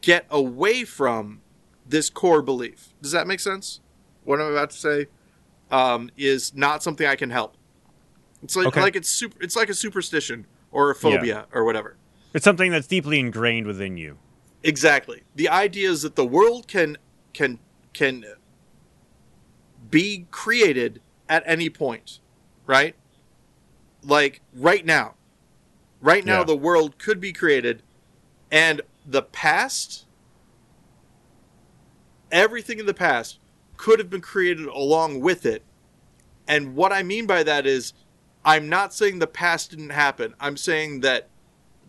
get 0.00 0.24
away 0.30 0.82
from 0.84 1.42
this 1.86 2.08
core 2.08 2.40
belief. 2.40 2.94
Does 3.02 3.12
that 3.12 3.26
make 3.26 3.38
sense? 3.38 3.80
What 4.24 4.40
I'm 4.40 4.50
about 4.50 4.70
to 4.70 4.76
say 4.78 5.06
um, 5.70 6.10
is 6.16 6.54
not 6.54 6.82
something 6.82 7.06
I 7.06 7.16
can 7.16 7.28
help. 7.28 7.56
It's 8.42 8.56
like 8.56 8.68
Okay. 8.68 8.80
like 8.80 8.96
it's 8.96 9.10
super. 9.10 9.36
It's 9.42 9.56
like 9.56 9.68
a 9.68 9.74
superstition 9.74 10.46
or 10.72 10.90
a 10.90 10.94
phobia 10.94 11.46
or 11.52 11.64
whatever. 11.64 11.96
It's 12.32 12.44
something 12.44 12.70
that's 12.70 12.86
deeply 12.86 13.20
ingrained 13.20 13.66
within 13.66 13.98
you. 13.98 14.16
Exactly. 14.62 15.22
The 15.34 15.50
idea 15.50 15.90
is 15.90 16.00
that 16.00 16.16
the 16.16 16.24
world 16.26 16.66
can 16.66 16.96
can 17.34 17.58
can 17.92 18.24
be 19.90 20.26
created 20.30 21.02
at 21.28 21.42
any 21.46 21.68
point, 21.68 22.20
right? 22.66 22.96
Like 24.04 24.40
right 24.54 24.84
now. 24.86 25.14
Right 26.00 26.24
now 26.24 26.40
Yeah. 26.40 26.44
the 26.44 26.56
world 26.56 26.98
could 26.98 27.20
be 27.20 27.32
created 27.32 27.82
and 28.50 28.82
the 29.06 29.22
past 29.22 30.06
everything 32.32 32.78
in 32.78 32.86
the 32.86 32.94
past 32.94 33.38
could 33.76 33.98
have 33.98 34.10
been 34.10 34.20
created 34.20 34.66
along 34.66 35.20
with 35.20 35.46
it 35.46 35.62
And 36.48 36.76
what 36.76 36.92
I 36.92 37.02
mean 37.02 37.26
by 37.26 37.42
that 37.44 37.66
is, 37.66 37.94
I'm 38.44 38.68
not 38.68 38.92
saying 38.92 39.18
the 39.18 39.26
past 39.26 39.70
didn't 39.70 39.90
happen. 39.90 40.34
I'm 40.40 40.56
saying 40.58 41.00
that 41.00 41.28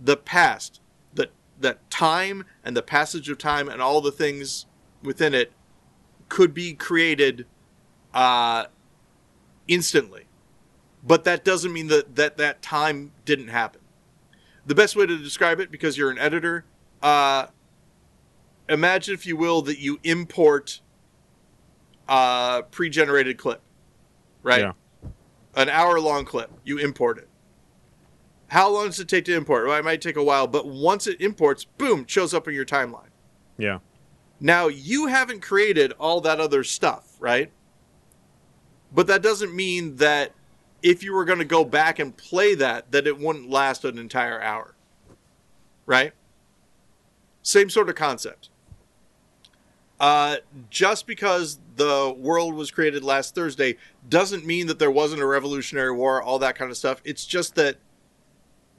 the 0.01 0.15
past, 0.17 0.79
that 1.13 1.31
that 1.59 1.89
time 1.89 2.45
and 2.63 2.75
the 2.77 2.81
passage 2.81 3.29
of 3.29 3.37
time 3.37 3.67
and 3.67 3.81
all 3.81 4.01
the 4.01 4.11
things 4.13 4.65
within 5.03 5.33
it 5.33 5.51
could 6.29 6.53
be 6.53 6.73
created 6.73 7.45
uh, 8.13 8.65
instantly. 9.67 10.24
But 11.05 11.23
that 11.25 11.45
doesn't 11.45 11.71
mean 11.71 11.87
that, 11.87 12.15
that 12.15 12.37
that 12.37 12.61
time 12.61 13.11
didn't 13.25 13.49
happen. 13.49 13.81
The 14.65 14.73
best 14.73 14.95
way 14.95 15.05
to 15.05 15.17
describe 15.17 15.59
it, 15.59 15.71
because 15.71 15.97
you're 15.97 16.09
an 16.09 16.17
editor, 16.17 16.65
uh, 17.03 17.47
imagine, 18.67 19.13
if 19.13 19.27
you 19.27 19.37
will, 19.37 19.61
that 19.61 19.77
you 19.77 19.99
import 20.03 20.81
a 22.09 22.63
pre-generated 22.71 23.37
clip, 23.37 23.61
right? 24.41 24.61
Yeah. 24.61 24.71
An 25.55 25.69
hour-long 25.69 26.25
clip. 26.25 26.51
You 26.63 26.79
import 26.79 27.19
it. 27.19 27.29
How 28.47 28.69
long 28.69 28.87
does 28.87 28.99
it 28.99 29.07
take 29.07 29.25
to 29.25 29.35
import? 29.35 29.67
Well, 29.67 29.77
it 29.77 29.85
might 29.85 30.01
take 30.01 30.15
a 30.15 30.23
while, 30.23 30.47
but 30.47 30.67
once 30.67 31.07
it 31.07 31.21
imports, 31.21 31.65
boom, 31.65 32.05
shows 32.07 32.33
up 32.33 32.47
in 32.47 32.53
your 32.53 32.65
timeline. 32.65 33.09
Yeah. 33.57 33.79
Now, 34.39 34.67
you 34.67 35.07
haven't 35.07 35.41
created 35.41 35.93
all 35.93 36.21
that 36.21 36.39
other 36.39 36.63
stuff, 36.63 37.15
right? 37.19 37.51
But 38.91 39.07
that 39.07 39.21
doesn't 39.21 39.55
mean 39.55 39.97
that 39.97 40.33
if 40.85 41.01
you 41.01 41.11
were 41.13 41.25
going 41.25 41.39
to 41.39 41.45
go 41.45 41.65
back 41.65 41.97
and 41.97 42.15
play 42.15 42.53
that, 42.53 42.91
that 42.91 43.07
it 43.07 43.17
wouldn't 43.17 43.49
last 43.49 43.83
an 43.85 43.97
entire 43.97 44.39
hour. 44.39 44.75
Right? 45.87 46.13
Same 47.41 47.71
sort 47.71 47.89
of 47.89 47.95
concept. 47.95 48.49
Uh, 49.99 50.35
just 50.69 51.07
because 51.07 51.57
the 51.75 52.13
world 52.15 52.53
was 52.53 52.69
created 52.69 53.03
last 53.03 53.33
Thursday 53.33 53.77
doesn't 54.07 54.45
mean 54.45 54.67
that 54.67 54.77
there 54.77 54.91
wasn't 54.91 55.23
a 55.23 55.25
Revolutionary 55.25 55.91
War, 55.91 56.21
all 56.21 56.37
that 56.37 56.55
kind 56.55 56.69
of 56.69 56.77
stuff. 56.77 57.01
It's 57.03 57.25
just 57.25 57.55
that 57.55 57.77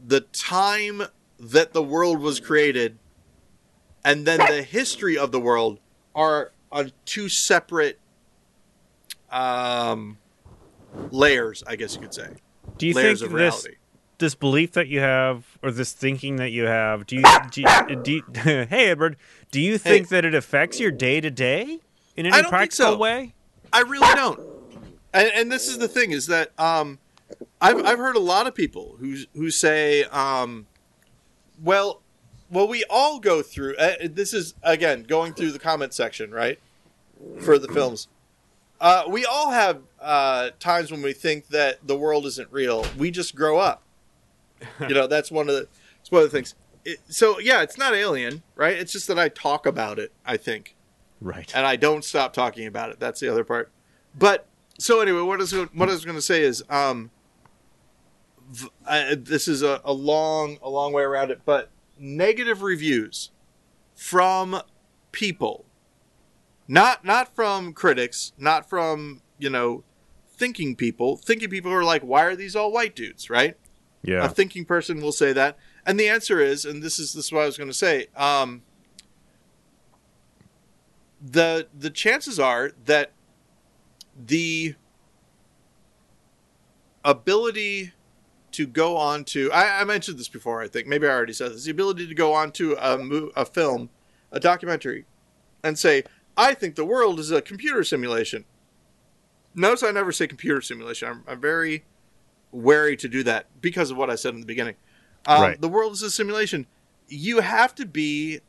the 0.06 0.20
time 0.20 1.02
that 1.40 1.72
the 1.72 1.82
world 1.82 2.20
was 2.20 2.38
created 2.38 2.98
and 4.04 4.24
then 4.24 4.38
the 4.38 4.62
history 4.62 5.18
of 5.18 5.32
the 5.32 5.40
world 5.40 5.80
are 6.14 6.52
on 6.70 6.92
two 7.04 7.28
separate 7.28 7.98
um, 9.28 10.18
layers, 11.10 11.62
I 11.66 11.76
guess 11.76 11.94
you 11.94 12.00
could 12.00 12.14
say. 12.14 12.28
Do 12.78 12.86
you 12.86 12.94
layers 12.94 13.20
think 13.20 13.32
of 13.32 13.38
this 13.38 13.64
reality. 13.64 13.78
this 14.18 14.34
belief 14.34 14.72
that 14.72 14.88
you 14.88 15.00
have 15.00 15.58
or 15.62 15.70
this 15.70 15.92
thinking 15.92 16.36
that 16.36 16.50
you 16.50 16.64
have 16.64 17.06
do 17.06 17.16
you, 17.16 17.22
do 17.50 17.60
you, 17.62 17.96
do 18.02 18.12
you 18.12 18.22
hey 18.68 18.90
edward 18.90 19.16
do 19.50 19.60
you 19.60 19.78
think 19.78 20.08
that 20.08 20.24
it 20.24 20.34
affects 20.34 20.80
your 20.80 20.90
day 20.90 21.20
to 21.20 21.30
day 21.30 21.78
in 22.16 22.26
any 22.26 22.30
I 22.30 22.42
don't 22.42 22.44
think 22.44 22.50
practical 22.50 22.92
so. 22.92 22.98
way 22.98 23.34
I 23.72 23.80
really 23.80 24.14
don't. 24.14 24.40
And, 25.12 25.30
and 25.34 25.52
this 25.52 25.68
is 25.68 25.78
the 25.78 25.88
thing 25.88 26.12
is 26.12 26.26
that 26.26 26.58
um, 26.58 26.98
I've 27.60 27.84
I've 27.84 27.98
heard 27.98 28.16
a 28.16 28.20
lot 28.20 28.46
of 28.46 28.54
people 28.54 28.96
who 28.98 29.16
who 29.34 29.50
say, 29.50 30.04
um, 30.04 30.66
well, 31.62 32.02
well, 32.50 32.68
we 32.68 32.84
all 32.88 33.18
go 33.18 33.42
through. 33.42 33.76
Uh, 33.76 33.94
this 34.04 34.32
is 34.32 34.54
again 34.62 35.02
going 35.02 35.34
through 35.34 35.52
the 35.52 35.58
comment 35.58 35.94
section, 35.94 36.30
right, 36.30 36.58
for 37.40 37.58
the 37.58 37.68
films. 37.68 38.08
Uh, 38.80 39.04
we 39.08 39.24
all 39.24 39.50
have 39.50 39.82
uh, 40.00 40.50
times 40.58 40.90
when 40.90 41.02
we 41.02 41.12
think 41.12 41.48
that 41.48 41.86
the 41.86 41.96
world 41.96 42.26
isn't 42.26 42.50
real. 42.52 42.84
We 42.98 43.10
just 43.10 43.34
grow 43.34 43.58
up. 43.58 43.82
You 44.80 44.94
know, 44.94 45.06
that's 45.06 45.30
one 45.30 45.48
of 45.48 45.54
the. 45.54 45.68
It's 46.00 46.10
one 46.10 46.22
of 46.22 46.30
the 46.30 46.36
things. 46.36 46.54
It, 46.84 47.00
so 47.08 47.38
yeah, 47.38 47.62
it's 47.62 47.76
not 47.76 47.94
alien, 47.94 48.42
right? 48.54 48.76
It's 48.76 48.92
just 48.92 49.08
that 49.08 49.18
I 49.18 49.28
talk 49.28 49.66
about 49.66 49.98
it. 49.98 50.12
I 50.24 50.36
think 50.36 50.76
right 51.20 51.50
and 51.54 51.66
I 51.66 51.76
don't 51.76 52.04
stop 52.04 52.32
talking 52.32 52.66
about 52.66 52.90
it. 52.90 53.00
That's 53.00 53.20
the 53.20 53.28
other 53.28 53.44
part. 53.44 53.70
But 54.16 54.46
so 54.78 55.00
anyway, 55.00 55.22
what 55.22 55.40
is 55.40 55.52
what 55.52 55.88
I 55.88 55.92
was 55.92 56.04
going 56.04 56.16
to 56.16 56.22
say 56.22 56.42
is, 56.42 56.62
um, 56.68 57.10
I, 58.86 59.16
this 59.18 59.48
is 59.48 59.62
a, 59.62 59.80
a 59.84 59.92
long 59.92 60.58
a 60.62 60.70
long 60.70 60.92
way 60.92 61.02
around 61.02 61.30
it, 61.30 61.40
but 61.44 61.70
negative 61.98 62.62
reviews 62.62 63.30
from 63.94 64.60
people, 65.12 65.64
not 66.68 67.04
not 67.04 67.34
from 67.34 67.72
critics, 67.72 68.32
not 68.38 68.68
from 68.68 69.22
you 69.38 69.50
know 69.50 69.84
thinking 70.28 70.76
people. 70.76 71.16
Thinking 71.16 71.48
people 71.48 71.72
are 71.72 71.84
like, 71.84 72.02
why 72.02 72.24
are 72.24 72.36
these 72.36 72.54
all 72.54 72.70
white 72.70 72.94
dudes, 72.94 73.30
right? 73.30 73.56
yeah. 74.06 74.24
A 74.24 74.28
thinking 74.28 74.64
person 74.64 75.00
will 75.00 75.12
say 75.12 75.32
that. 75.32 75.58
And 75.84 75.98
the 75.98 76.08
answer 76.08 76.40
is 76.40 76.64
and 76.64 76.82
this 76.82 76.98
is 76.98 77.12
this 77.12 77.26
is 77.26 77.32
what 77.32 77.42
i 77.42 77.46
was 77.46 77.56
going 77.56 77.70
to 77.70 77.74
say 77.74 78.06
um, 78.16 78.62
the 81.20 81.68
the 81.76 81.90
chances 81.90 82.40
are 82.40 82.72
that 82.86 83.12
the 84.16 84.74
ability 87.04 87.92
to 88.52 88.66
go 88.66 88.96
on 88.96 89.24
to 89.24 89.52
I, 89.52 89.82
I 89.82 89.84
mentioned 89.84 90.18
this 90.18 90.28
before 90.28 90.62
i 90.62 90.68
think. 90.68 90.86
Maybe 90.86 91.06
i 91.06 91.10
already 91.10 91.32
said 91.32 91.52
this. 91.52 91.64
The 91.64 91.70
ability 91.70 92.06
to 92.08 92.14
go 92.14 92.32
on 92.32 92.52
to 92.52 92.76
a, 92.80 92.98
mo- 92.98 93.30
a 93.36 93.44
film 93.44 93.90
a 94.32 94.40
documentary 94.40 95.04
and 95.62 95.78
say 95.78 96.02
i 96.36 96.52
think 96.52 96.74
the 96.74 96.84
world 96.84 97.20
is 97.20 97.30
a 97.30 97.40
computer 97.40 97.84
simulation 97.84 98.44
notice 99.56 99.82
i 99.82 99.90
never 99.90 100.12
say 100.12 100.26
computer 100.26 100.60
simulation 100.60 101.08
i'm, 101.08 101.24
I'm 101.26 101.40
very 101.40 101.84
wary 102.52 102.96
to 102.96 103.08
do 103.08 103.22
that 103.24 103.46
because 103.60 103.90
of 103.90 103.96
what 103.96 104.10
I 104.10 104.14
said 104.14 104.34
in 104.34 104.40
the 104.40 104.46
beginning. 104.46 104.76
Um, 105.26 105.42
Right. 105.42 105.60
The 105.60 105.68
world 105.68 105.92
is 105.92 106.02
a 106.02 106.10
simulation. 106.10 106.66
You 107.08 107.40
have 107.40 107.74
to 107.76 107.86
be 107.86 108.40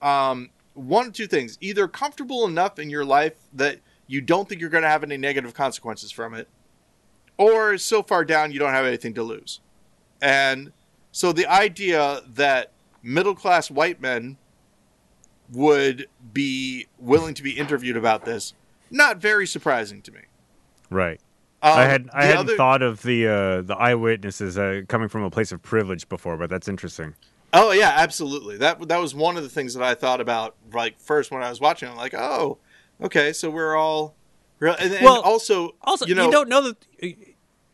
um, 0.00 0.50
one 0.74 1.08
of 1.08 1.12
two 1.12 1.26
things: 1.26 1.58
either 1.60 1.88
comfortable 1.88 2.46
enough 2.46 2.78
in 2.78 2.90
your 2.90 3.04
life 3.04 3.34
that 3.52 3.80
you 4.06 4.20
don't 4.20 4.48
think 4.48 4.60
you're 4.60 4.70
going 4.70 4.82
to 4.82 4.88
have 4.88 5.02
any 5.02 5.16
negative 5.16 5.54
consequences 5.54 6.10
from 6.10 6.34
it, 6.34 6.48
or 7.36 7.78
so 7.78 8.02
far 8.02 8.24
down 8.24 8.52
you 8.52 8.58
don't 8.58 8.72
have 8.72 8.86
anything 8.86 9.14
to 9.14 9.22
lose. 9.22 9.60
And 10.20 10.72
so 11.12 11.32
the 11.32 11.46
idea 11.46 12.22
that 12.26 12.72
middle 13.02 13.34
class 13.34 13.70
white 13.70 14.00
men 14.00 14.38
would 15.52 16.08
be 16.32 16.86
willing 16.98 17.34
to 17.34 17.42
be 17.42 17.52
interviewed 17.52 17.96
about 17.96 18.24
this, 18.24 18.54
not 18.90 19.18
very 19.18 19.46
surprising 19.46 20.02
to 20.02 20.12
me. 20.12 20.20
right 20.90 21.20
Um, 21.62 21.78
i 21.78 21.84
had 21.84 22.08
i 22.12 22.24
hadn't 22.24 22.40
other- 22.46 22.56
thought 22.56 22.82
of 22.82 23.02
the 23.02 23.26
uh 23.26 23.62
the 23.62 23.74
eyewitnesses 23.76 24.58
uh, 24.58 24.82
coming 24.88 25.08
from 25.08 25.22
a 25.22 25.30
place 25.30 25.52
of 25.52 25.62
privilege 25.62 26.08
before 26.08 26.36
but 26.36 26.50
that's 26.50 26.68
interesting 26.68 27.14
Oh 27.56 27.70
yeah, 27.70 27.92
absolutely. 27.94 28.56
That 28.56 28.88
that 28.88 29.00
was 29.00 29.14
one 29.14 29.36
of 29.36 29.44
the 29.44 29.48
things 29.48 29.74
that 29.74 29.82
I 29.84 29.94
thought 29.94 30.20
about 30.20 30.56
like 30.72 30.98
first 30.98 31.30
when 31.30 31.40
I 31.40 31.48
was 31.50 31.60
watching. 31.60 31.88
I'm 31.88 31.94
like, 31.96 32.12
oh, 32.12 32.58
okay, 33.00 33.32
so 33.32 33.48
we're 33.48 33.76
all, 33.76 34.16
real 34.58 34.74
and, 34.76 34.92
and 34.92 35.04
Well, 35.04 35.20
also, 35.20 35.76
also 35.80 36.04
you 36.04 36.16
know, 36.16 36.32
don't 36.32 36.48
know 36.48 36.62
that 36.62 36.76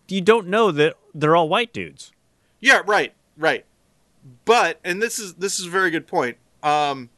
you 0.06 0.20
don't 0.20 0.48
know 0.48 0.70
that 0.70 0.96
they're 1.14 1.34
all 1.34 1.48
white 1.48 1.72
dudes 1.72 2.12
yeah, 2.60 2.82
right, 2.86 3.14
right. 3.38 3.64
But 4.44 4.80
and 4.84 5.00
this 5.00 5.18
is 5.18 5.32
this 5.36 5.58
is 5.58 5.64
a 5.64 5.70
very 5.70 5.90
good 5.90 6.06
point. 6.06 6.36
Um, 6.62 7.08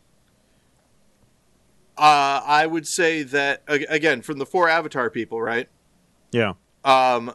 uh, 1.99 2.43
I 2.45 2.67
would 2.67 2.87
say 2.87 3.23
that 3.23 3.63
again 3.69 4.23
from 4.23 4.39
the 4.39 4.47
four 4.47 4.69
Avatar 4.69 5.11
people, 5.11 5.41
right? 5.41 5.69
yeah 6.31 6.55
Um, 6.85 7.35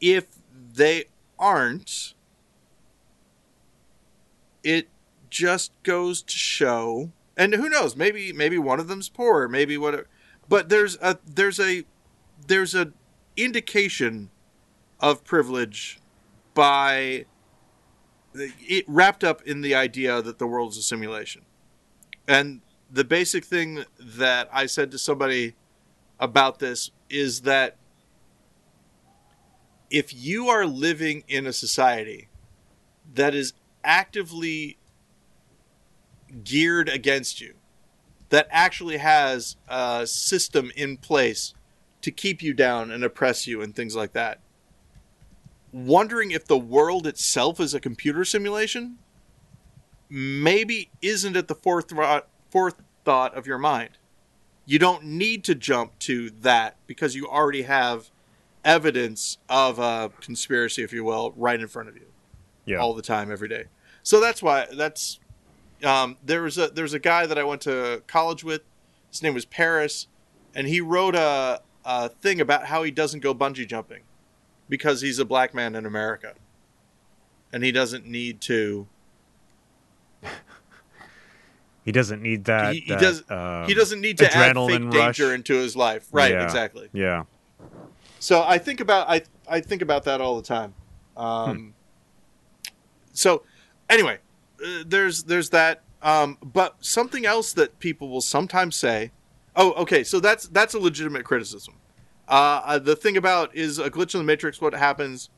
if 0.00 0.26
they 0.74 1.04
aren't, 1.38 2.14
it 4.62 4.88
just 5.30 5.72
goes 5.82 6.22
to 6.22 6.36
show, 6.36 7.12
and 7.36 7.54
who 7.54 7.68
knows? 7.68 7.96
Maybe 7.96 8.32
maybe 8.32 8.58
one 8.58 8.80
of 8.80 8.88
them's 8.88 9.08
poor, 9.08 9.48
maybe 9.48 9.76
what. 9.76 10.06
But 10.48 10.68
there's 10.68 10.96
a 11.00 11.18
there's 11.26 11.58
a 11.60 11.84
there's 12.46 12.74
a 12.74 12.92
indication 13.36 14.30
of 15.00 15.24
privilege 15.24 16.00
by 16.54 17.24
it 18.34 18.84
wrapped 18.86 19.24
up 19.24 19.42
in 19.42 19.60
the 19.62 19.74
idea 19.74 20.20
that 20.22 20.38
the 20.38 20.46
world's 20.46 20.76
a 20.76 20.82
simulation, 20.82 21.42
and 22.26 22.60
the 22.90 23.04
basic 23.04 23.44
thing 23.44 23.84
that 23.98 24.48
I 24.52 24.66
said 24.66 24.90
to 24.92 24.98
somebody 24.98 25.54
about 26.18 26.58
this 26.58 26.90
is 27.10 27.42
that 27.42 27.76
if 29.90 30.14
you 30.14 30.48
are 30.48 30.66
living 30.66 31.24
in 31.28 31.46
a 31.46 31.52
society 31.52 32.28
that 33.14 33.34
is 33.34 33.52
actively 33.84 34.78
geared 36.44 36.88
against 36.88 37.40
you, 37.40 37.54
that 38.28 38.46
actually 38.50 38.98
has 38.98 39.56
a 39.68 40.06
system 40.06 40.70
in 40.76 40.96
place 40.96 41.54
to 42.02 42.10
keep 42.10 42.42
you 42.42 42.52
down 42.52 42.90
and 42.90 43.02
oppress 43.02 43.46
you 43.46 43.62
and 43.62 43.74
things 43.74 43.96
like 43.96 44.12
that, 44.12 44.40
wondering 45.72 46.30
if 46.30 46.46
the 46.46 46.58
world 46.58 47.06
itself 47.06 47.60
is 47.60 47.74
a 47.74 47.80
computer 47.80 48.24
simulation 48.24 48.98
maybe 50.10 50.90
isn't 51.02 51.36
at 51.36 51.48
the 51.48 51.54
fourth, 51.54 51.92
fourth 52.50 52.82
thought 53.04 53.34
of 53.36 53.46
your 53.46 53.58
mind 53.58 53.90
you 54.68 54.78
don't 54.78 55.02
need 55.02 55.44
to 55.44 55.54
jump 55.54 55.98
to 55.98 56.28
that 56.28 56.76
because 56.86 57.14
you 57.14 57.26
already 57.26 57.62
have 57.62 58.10
evidence 58.66 59.38
of 59.48 59.78
a 59.78 60.12
conspiracy, 60.20 60.82
if 60.82 60.92
you 60.92 61.02
will, 61.02 61.32
right 61.38 61.58
in 61.58 61.66
front 61.66 61.88
of 61.88 61.96
you 61.96 62.04
yeah 62.66 62.76
all 62.76 62.92
the 62.92 63.00
time, 63.00 63.32
every 63.32 63.48
day. 63.48 63.64
So 64.02 64.20
that's 64.20 64.42
why 64.42 64.66
that's 64.70 65.20
um, 65.82 66.18
there 66.22 66.42
was 66.42 66.58
a 66.58 66.68
there's 66.68 66.92
a 66.92 66.98
guy 66.98 67.24
that 67.24 67.38
I 67.38 67.44
went 67.44 67.62
to 67.62 68.02
college 68.06 68.44
with. 68.44 68.60
His 69.10 69.22
name 69.22 69.32
was 69.32 69.46
Paris, 69.46 70.06
and 70.54 70.66
he 70.66 70.82
wrote 70.82 71.14
a 71.14 71.62
a 71.86 72.10
thing 72.10 72.38
about 72.38 72.66
how 72.66 72.82
he 72.82 72.90
doesn't 72.90 73.20
go 73.20 73.34
bungee 73.34 73.66
jumping 73.66 74.02
because 74.68 75.00
he's 75.00 75.18
a 75.18 75.24
black 75.24 75.54
man 75.54 75.74
in 75.74 75.86
America, 75.86 76.34
and 77.54 77.64
he 77.64 77.72
doesn't 77.72 78.04
need 78.04 78.42
to. 78.42 78.86
He 81.88 81.92
doesn't 81.92 82.20
need 82.20 82.44
that. 82.44 82.74
he, 82.74 82.80
he 82.80 82.88
that, 82.90 83.00
does. 83.00 83.24
um, 83.30 83.66
he 83.66 83.72
doesn't 83.72 84.02
need 84.02 84.18
to 84.18 84.26
add 84.26 84.54
fake 84.54 84.82
rush. 84.92 85.16
danger 85.16 85.34
into 85.34 85.54
his 85.54 85.74
life. 85.74 86.06
Right. 86.12 86.32
Yeah. 86.32 86.44
Exactly. 86.44 86.90
Yeah. 86.92 87.24
So 88.18 88.42
I 88.42 88.58
think 88.58 88.80
about 88.80 89.08
I 89.08 89.22
I 89.48 89.60
think 89.60 89.80
about 89.80 90.04
that 90.04 90.20
all 90.20 90.36
the 90.36 90.42
time. 90.42 90.74
Um, 91.16 91.72
So 93.14 93.42
anyway, 93.88 94.18
uh, 94.62 94.84
there's 94.86 95.22
there's 95.22 95.48
that. 95.48 95.80
Um, 96.02 96.36
but 96.42 96.76
something 96.80 97.24
else 97.24 97.54
that 97.54 97.78
people 97.78 98.10
will 98.10 98.20
sometimes 98.20 98.76
say. 98.76 99.10
Oh, 99.56 99.72
okay. 99.72 100.04
So 100.04 100.20
that's 100.20 100.46
that's 100.48 100.74
a 100.74 100.78
legitimate 100.78 101.24
criticism. 101.24 101.76
Uh, 102.28 102.60
uh, 102.66 102.78
the 102.78 102.96
thing 102.96 103.16
about 103.16 103.56
is 103.56 103.78
a 103.78 103.90
glitch 103.90 104.14
in 104.14 104.20
the 104.20 104.24
matrix. 104.24 104.60
What 104.60 104.74
happens 104.74 105.30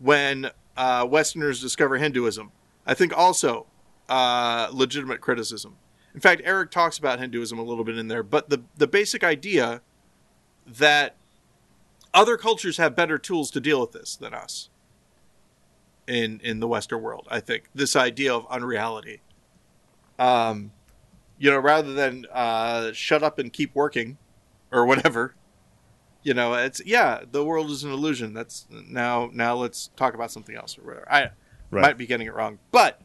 when 0.00 0.50
uh, 0.76 1.06
Westerners 1.08 1.60
discover 1.60 1.98
Hinduism? 1.98 2.50
I 2.84 2.94
think 2.94 3.16
also 3.16 3.66
uh, 4.08 4.68
legitimate 4.72 5.20
criticism. 5.20 5.76
In 6.14 6.20
fact, 6.20 6.42
Eric 6.44 6.70
talks 6.70 6.96
about 6.98 7.18
Hinduism 7.18 7.58
a 7.58 7.62
little 7.62 7.84
bit 7.84 7.98
in 7.98 8.08
there, 8.08 8.22
but 8.22 8.48
the 8.50 8.62
the 8.76 8.86
basic 8.86 9.24
idea 9.24 9.82
that 10.66 11.16
other 12.14 12.36
cultures 12.36 12.76
have 12.76 12.94
better 12.94 13.18
tools 13.18 13.50
to 13.50 13.60
deal 13.60 13.80
with 13.80 13.92
this 13.92 14.14
than 14.16 14.32
us 14.32 14.70
in 16.06 16.40
in 16.44 16.60
the 16.60 16.68
western 16.68 17.00
world 17.02 17.26
i 17.30 17.40
think. 17.40 17.64
This 17.74 17.96
idea 17.96 18.32
of 18.34 18.46
unreality. 18.48 19.20
Um 20.18 20.70
you 21.38 21.50
know 21.50 21.58
rather 21.58 21.92
than 21.92 22.26
uh 22.32 22.92
shut 22.92 23.22
up 23.22 23.38
and 23.38 23.52
keep 23.52 23.74
working 23.74 24.16
or 24.70 24.86
whatever 24.86 25.34
you 26.22 26.32
know 26.34 26.54
it's 26.54 26.80
yeah 26.86 27.22
the 27.30 27.44
world 27.44 27.70
is 27.70 27.82
an 27.84 27.90
illusion. 27.90 28.32
That's 28.32 28.66
now 28.70 29.28
now 29.32 29.56
let's 29.56 29.90
talk 29.96 30.14
about 30.14 30.30
something 30.30 30.54
else 30.54 30.78
or 30.78 30.82
whatever. 30.82 31.12
I 31.12 31.30
Right. 31.70 31.82
might 31.82 31.98
be 31.98 32.06
getting 32.06 32.28
it 32.28 32.34
wrong 32.34 32.60
but 32.70 33.00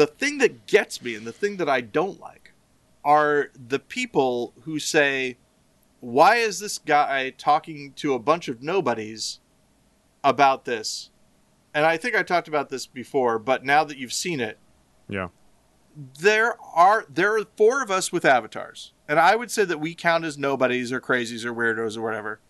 the 0.00 0.06
thing 0.06 0.38
that 0.38 0.66
gets 0.66 1.02
me 1.02 1.14
and 1.14 1.26
the 1.26 1.32
thing 1.32 1.58
that 1.58 1.68
i 1.68 1.80
don't 1.80 2.18
like 2.20 2.52
are 3.04 3.50
the 3.68 3.78
people 3.78 4.54
who 4.62 4.78
say 4.78 5.36
why 6.00 6.36
is 6.36 6.58
this 6.58 6.78
guy 6.78 7.30
talking 7.30 7.92
to 7.92 8.14
a 8.14 8.18
bunch 8.18 8.48
of 8.48 8.62
nobodies 8.62 9.38
about 10.24 10.64
this? 10.64 11.10
And 11.74 11.84
I 11.84 11.96
think 11.98 12.14
I 12.16 12.22
talked 12.22 12.48
about 12.48 12.70
this 12.70 12.86
before, 12.86 13.38
but 13.38 13.64
now 13.64 13.84
that 13.84 13.98
you've 13.98 14.12
seen 14.12 14.40
it, 14.40 14.58
Yeah. 15.08 15.28
there 16.18 16.56
are 16.74 17.04
there 17.08 17.36
are 17.36 17.44
four 17.56 17.82
of 17.82 17.90
us 17.90 18.10
with 18.10 18.24
avatars. 18.24 18.92
And 19.08 19.18
I 19.20 19.36
would 19.36 19.50
say 19.50 19.64
that 19.66 19.78
we 19.78 19.94
count 19.94 20.24
as 20.24 20.38
nobodies 20.38 20.90
or 20.90 21.00
crazies 21.00 21.44
or 21.44 21.52
weirdos 21.54 21.96
or 21.98 22.02
whatever. 22.02 22.40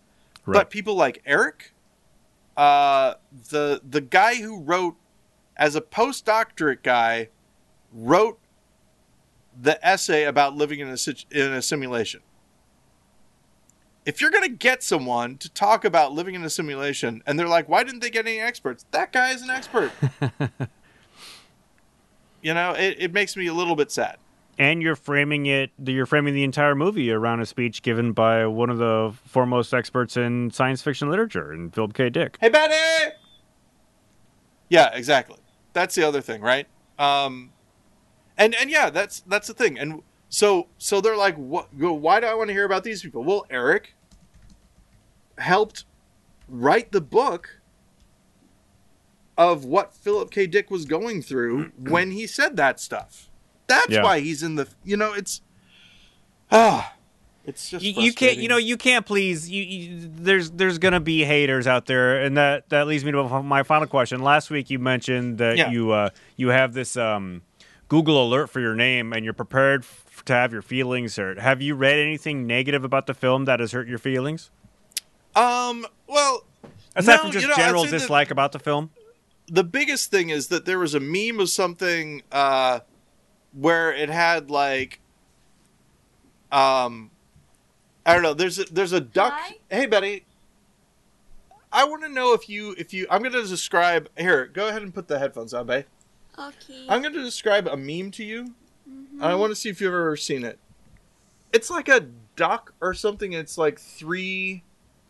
Right. 0.45 0.53
But 0.59 0.69
people 0.69 0.95
like 0.95 1.21
Eric, 1.25 1.73
uh, 2.55 3.15
the 3.49 3.81
the 3.87 4.01
guy 4.01 4.35
who 4.35 4.61
wrote 4.61 4.95
as 5.57 5.75
a 5.75 5.81
postdoctorate 5.81 6.83
guy, 6.83 7.29
wrote 7.91 8.39
the 9.59 9.85
essay 9.85 10.23
about 10.23 10.55
living 10.55 10.79
in 10.79 10.87
a 10.87 10.97
in 11.31 11.51
a 11.53 11.61
simulation. 11.61 12.21
If 14.05 14.19
you're 14.19 14.31
gonna 14.31 14.49
get 14.49 14.81
someone 14.81 15.37
to 15.37 15.49
talk 15.49 15.85
about 15.85 16.13
living 16.13 16.33
in 16.35 16.43
a 16.43 16.49
simulation, 16.49 17.21
and 17.27 17.37
they're 17.37 17.47
like, 17.47 17.69
"Why 17.69 17.83
didn't 17.83 17.99
they 17.99 18.09
get 18.09 18.25
any 18.25 18.39
experts?" 18.39 18.85
That 18.91 19.11
guy 19.11 19.31
is 19.31 19.41
an 19.43 19.49
expert. 19.51 19.91
you 22.41 22.53
know, 22.53 22.71
it, 22.73 22.95
it 22.99 23.13
makes 23.13 23.35
me 23.37 23.47
a 23.47 23.53
little 23.53 23.75
bit 23.75 23.91
sad. 23.91 24.17
and 24.57 24.81
you're 24.81 24.95
framing 24.95 25.45
it 25.45 25.71
you're 25.85 26.05
framing 26.05 26.33
the 26.33 26.43
entire 26.43 26.75
movie 26.75 27.11
around 27.11 27.39
a 27.41 27.45
speech 27.45 27.81
given 27.81 28.11
by 28.13 28.45
one 28.45 28.69
of 28.69 28.77
the 28.79 29.13
foremost 29.25 29.73
experts 29.73 30.17
in 30.17 30.51
science 30.51 30.81
fiction 30.81 31.09
literature 31.09 31.51
and 31.51 31.73
philip 31.73 31.93
k 31.93 32.09
dick 32.09 32.37
Hey, 32.41 32.49
Betty. 32.49 33.15
Yeah, 34.69 34.89
exactly. 34.93 35.37
That's 35.73 35.95
the 35.95 36.03
other 36.03 36.21
thing, 36.21 36.41
right? 36.41 36.67
Um, 36.99 37.51
and 38.37 38.55
and 38.55 38.69
yeah, 38.69 38.89
that's 38.89 39.21
that's 39.21 39.47
the 39.47 39.53
thing. 39.53 39.77
And 39.79 40.01
so 40.29 40.67
so 40.77 41.01
they're 41.01 41.17
like, 41.17 41.35
what? 41.35 41.73
Why 41.73 42.19
do 42.19 42.27
I 42.27 42.33
want 42.33 42.47
to 42.49 42.53
hear 42.53 42.65
about 42.65 42.83
these 42.83 43.01
people? 43.01 43.23
Well, 43.23 43.45
Eric 43.49 43.95
helped 45.37 45.85
write 46.47 46.91
the 46.91 47.01
book 47.01 47.61
of 49.37 49.65
what 49.65 49.93
Philip 49.93 50.29
K. 50.31 50.45
Dick 50.47 50.69
was 50.69 50.85
going 50.85 51.21
through 51.21 51.71
when 51.77 52.11
he 52.11 52.27
said 52.27 52.57
that 52.57 52.79
stuff. 52.79 53.29
That's 53.67 53.89
Yeah. 53.89 54.03
why 54.03 54.19
he's 54.19 54.43
in 54.43 54.55
the. 54.55 54.67
You 54.83 54.97
know, 54.97 55.13
it's 55.13 55.41
ah, 56.51 56.93
it's 57.45 57.69
just 57.69 57.83
you, 57.83 57.93
you 58.03 58.13
can't 58.13 58.37
you 58.37 58.47
know 58.49 58.57
you 58.57 58.77
can't 58.77 59.05
please 59.05 59.49
you, 59.49 59.63
you 59.63 60.09
there's 60.13 60.51
there's 60.51 60.77
gonna 60.77 60.99
be 60.99 61.23
haters 61.23 61.65
out 61.67 61.85
there 61.85 62.21
and 62.21 62.37
that 62.37 62.69
that 62.69 62.85
leads 62.87 63.03
me 63.05 63.11
to 63.11 63.41
my 63.41 63.63
final 63.63 63.87
question 63.87 64.21
last 64.21 64.49
week 64.51 64.69
you 64.69 64.77
mentioned 64.77 65.37
that 65.39 65.57
Yeah. 65.57 65.71
you 65.71 65.91
uh 65.91 66.09
you 66.37 66.49
have 66.49 66.73
this 66.73 66.95
um 66.97 67.41
google 67.91 68.23
alert 68.25 68.47
for 68.49 68.61
your 68.61 68.73
name 68.73 69.11
and 69.11 69.25
you're 69.25 69.33
prepared 69.33 69.81
f- 69.83 70.23
to 70.23 70.31
have 70.31 70.53
your 70.53 70.61
feelings 70.61 71.17
hurt 71.17 71.37
have 71.37 71.61
you 71.61 71.75
read 71.75 71.99
anything 71.99 72.47
negative 72.47 72.85
about 72.85 73.05
the 73.05 73.13
film 73.13 73.43
that 73.43 73.59
has 73.59 73.73
hurt 73.73 73.85
your 73.87 73.97
feelings 73.99 74.49
Um. 75.35 75.85
Well, 76.07 76.45
aside 76.95 77.15
no, 77.17 77.21
from 77.23 77.31
just 77.31 77.43
you 77.43 77.49
know, 77.49 77.55
general 77.57 77.83
say 77.83 77.89
that- 77.91 77.99
dislike 77.99 78.31
about 78.31 78.53
the 78.53 78.59
film 78.59 78.91
the 79.47 79.65
biggest 79.65 80.09
thing 80.09 80.29
is 80.29 80.47
that 80.47 80.63
there 80.63 80.79
was 80.79 80.95
a 80.95 81.01
meme 81.01 81.41
of 81.41 81.49
something 81.49 82.23
uh, 82.31 82.79
where 83.51 83.91
it 83.91 84.09
had 84.09 84.49
like 84.49 85.01
um 86.53 87.11
I 88.05 88.13
don't 88.13 88.23
know. 88.23 88.33
There's 88.33 88.57
a, 88.57 88.63
there's 88.65 88.93
a 88.93 89.01
duck. 89.01 89.33
Hi? 89.35 89.55
Hey 89.69 89.85
Betty, 89.85 90.25
I 91.71 91.83
want 91.83 92.03
to 92.03 92.09
know 92.09 92.33
if 92.33 92.47
you 92.47 92.73
if 92.77 92.93
you 92.93 93.05
I'm 93.11 93.21
going 93.21 93.33
to 93.33 93.43
describe 93.45 94.07
here. 94.17 94.47
Go 94.47 94.69
ahead 94.69 94.81
and 94.81 94.93
put 94.93 95.07
the 95.09 95.19
headphones 95.19 95.53
on, 95.53 95.67
babe. 95.67 95.85
Okay. 96.37 96.85
I'm 96.89 97.01
going 97.01 97.13
to 97.13 97.23
describe 97.23 97.67
a 97.67 97.77
meme 97.77 98.11
to 98.11 98.23
you. 98.23 98.53
Mhm. 98.89 99.21
I 99.21 99.35
want 99.35 99.51
to 99.51 99.55
see 99.55 99.69
if 99.69 99.79
you've 99.81 99.93
ever 99.93 100.15
seen 100.17 100.43
it. 100.43 100.57
It's 101.53 101.69
like 101.69 101.87
a 101.89 102.07
duck 102.35 102.73
or 102.81 102.93
something. 102.93 103.33
It's 103.33 103.57
like 103.57 103.79
three 103.79 104.63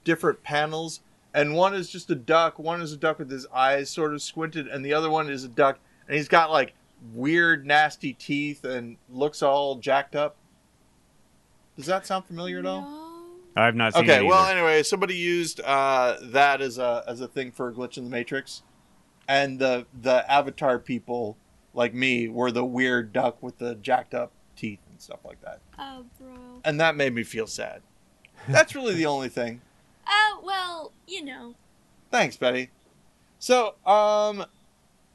different 0.03 0.43
panels, 0.43 1.01
and 1.33 1.53
one 1.55 1.73
is 1.75 1.89
just 1.89 2.09
a 2.09 2.15
duck. 2.15 2.57
One 2.59 2.81
is 2.81 2.91
a 2.91 2.97
duck 2.97 3.19
with 3.19 3.29
his 3.29 3.45
eyes 3.53 3.89
sort 3.89 4.13
of 4.13 4.21
squinted, 4.21 4.67
and 4.67 4.83
the 4.83 4.93
other 4.93 5.09
one 5.09 5.29
is 5.29 5.43
a 5.43 5.47
duck, 5.49 5.79
and 6.07 6.15
he's 6.17 6.27
got 6.27 6.49
like 6.51 6.73
weird, 7.13 7.65
nasty 7.65 8.13
teeth 8.13 8.63
and 8.63 8.97
looks 9.09 9.41
all 9.41 9.75
jacked 9.75 10.15
up. 10.15 10.35
Does 11.77 11.85
that 11.85 12.05
sound 12.05 12.25
familiar 12.25 12.59
at 12.59 12.65
all? 12.65 12.81
No. 12.81 12.97
i've 13.55 13.75
not 13.75 13.93
seen 13.93 14.03
it. 14.05 14.11
Okay, 14.11 14.23
well, 14.25 14.45
anyway, 14.47 14.83
somebody 14.83 15.15
used 15.15 15.61
uh, 15.61 16.17
that 16.21 16.61
as 16.61 16.77
a 16.77 17.03
as 17.07 17.21
a 17.21 17.27
thing 17.27 17.51
for 17.51 17.69
a 17.69 17.73
glitch 17.73 17.97
in 17.97 18.03
the 18.03 18.09
matrix, 18.09 18.63
and 19.31 19.59
the 19.59 19.85
the 20.01 20.29
avatar 20.29 20.77
people 20.77 21.37
like 21.73 21.93
me 21.93 22.27
were 22.27 22.51
the 22.51 22.65
weird 22.65 23.13
duck 23.13 23.41
with 23.41 23.57
the 23.59 23.75
jacked 23.75 24.13
up 24.13 24.33
teeth 24.57 24.79
and 24.89 24.99
stuff 25.01 25.19
like 25.23 25.39
that, 25.41 25.61
Oh, 25.79 26.03
bro. 26.19 26.59
and 26.65 26.79
that 26.81 26.97
made 26.97 27.13
me 27.15 27.23
feel 27.23 27.47
sad. 27.47 27.81
That's 28.49 28.75
really 28.75 28.93
the 28.93 29.05
only 29.05 29.29
thing. 29.29 29.61
Oh, 30.13 30.41
well, 30.43 30.91
you 31.07 31.23
know. 31.23 31.53
Thanks, 32.09 32.35
Betty. 32.35 32.69
So, 33.39 33.75
um, 33.85 34.45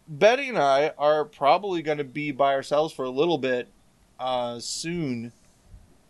Betty 0.08 0.48
and 0.48 0.56
I 0.56 0.92
are 0.96 1.24
probably 1.24 1.82
going 1.82 1.98
to 1.98 2.04
be 2.04 2.30
by 2.30 2.54
ourselves 2.54 2.94
for 2.94 3.04
a 3.04 3.10
little 3.10 3.36
bit 3.36 3.68
uh, 4.18 4.58
soon. 4.60 5.32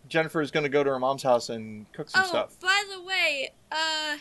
Jennifer 0.09 0.41
is 0.41 0.53
going 0.53 0.63
to 0.63 0.69
go 0.69 0.85
to 0.85 0.91
her 0.91 0.99
mom's 1.01 1.25
house 1.25 1.49
and 1.49 1.91
cook 1.95 2.11
some 2.11 2.23
oh, 2.27 2.29
stuff. 2.29 2.61
by 2.61 2.85
the 2.95 3.03
way, 3.03 3.51
uh, 3.73 4.19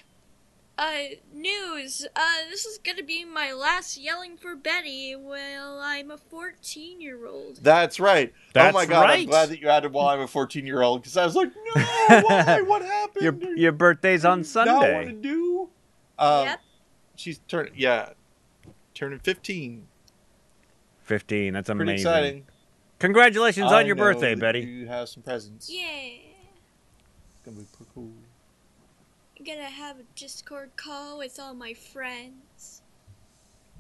uh, 0.78 0.94
news. 1.34 2.06
Uh, 2.16 2.22
this 2.50 2.66
is 2.66 2.78
gonna 2.80 3.04
be 3.04 3.24
my 3.26 3.54
last 3.54 3.98
yelling 3.98 4.38
for 4.38 4.56
Betty 4.56 5.16
while 5.16 5.80
I'm 5.80 6.12
a 6.12 6.18
14 6.18 7.00
year 7.02 7.26
old. 7.28 7.58
That's 7.58 8.00
right. 8.00 8.34
That's 8.54 8.76
oh 8.76 8.78
my 8.78 8.86
god, 8.86 9.10
I'm 9.10 9.26
glad 9.26 9.50
that 9.50 9.60
you 9.62 9.70
added 9.70 9.94
while 9.94 10.08
I'm 10.08 10.22
a 10.22 10.28
14 10.28 10.66
year 10.66 10.82
old 10.82 11.02
because 11.02 11.18
I 11.18 11.26
was 11.26 11.36
like, 11.36 11.52
no, 11.56 11.82
why? 12.24 12.62
What 12.62 12.82
happened? 12.82 13.24
your 13.24 13.56
your 13.58 13.72
birthday's 13.72 14.26
on 14.26 14.40
Not 14.40 14.48
sunday 14.48 14.94
want 14.94 15.08
to 15.08 15.14
do. 15.14 15.70
Um, 16.18 16.46
yep. 16.46 16.60
She's 17.16 17.40
turning, 17.48 17.74
yeah, 17.76 18.10
turning 18.94 19.20
15. 19.20 19.88
15 21.04 21.54
that's 21.54 21.68
Pretty 21.68 21.82
amazing 21.84 22.08
exciting. 22.08 22.46
congratulations 22.98 23.72
I 23.72 23.82
on 23.82 23.86
your 23.86 23.96
know 23.96 24.06
birthday 24.06 24.34
that 24.34 24.42
betty 24.42 24.62
You 24.62 24.88
have 24.88 25.08
some 25.08 25.22
presents. 25.22 25.70
Yeah. 25.72 25.84
It's 25.86 27.42
gonna 27.46 27.58
be 27.58 27.64
pretty 27.64 27.68
cool. 27.72 27.75
I'm 27.75 27.75
gonna 29.46 29.70
have 29.70 30.00
a 30.00 30.04
Discord 30.16 30.72
call 30.76 31.18
with 31.20 31.40
all 31.40 31.54
my 31.54 31.74
friends. 31.74 32.82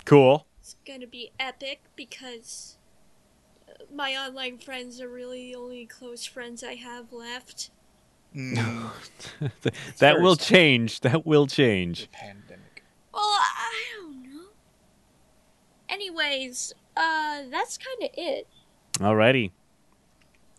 cool 0.05 0.47
It's 0.59 0.75
gonna 0.85 1.07
be 1.07 1.31
epic 1.39 1.81
because 1.95 2.77
uh, 3.67 3.83
my 3.93 4.15
online 4.15 4.59
friends 4.59 5.01
are 5.01 5.09
really 5.09 5.51
the 5.51 5.55
only 5.55 5.85
close 5.85 6.25
friends 6.25 6.63
I 6.63 6.75
have 6.75 7.11
left. 7.11 7.71
No, 8.33 8.91
that 9.61 9.73
very 9.97 10.21
will 10.21 10.35
change 10.35 10.99
that 11.01 11.25
will 11.25 11.47
change 11.47 12.11
pandemic. 12.11 12.83
Well, 13.13 13.23
I 13.23 13.71
don't 13.95 14.23
know. 14.23 14.43
Anyways, 15.89 16.73
uh, 16.95 17.43
that's 17.49 17.77
kind 17.77 18.03
of 18.03 18.09
it. 18.13 18.47
alrighty 18.99 19.51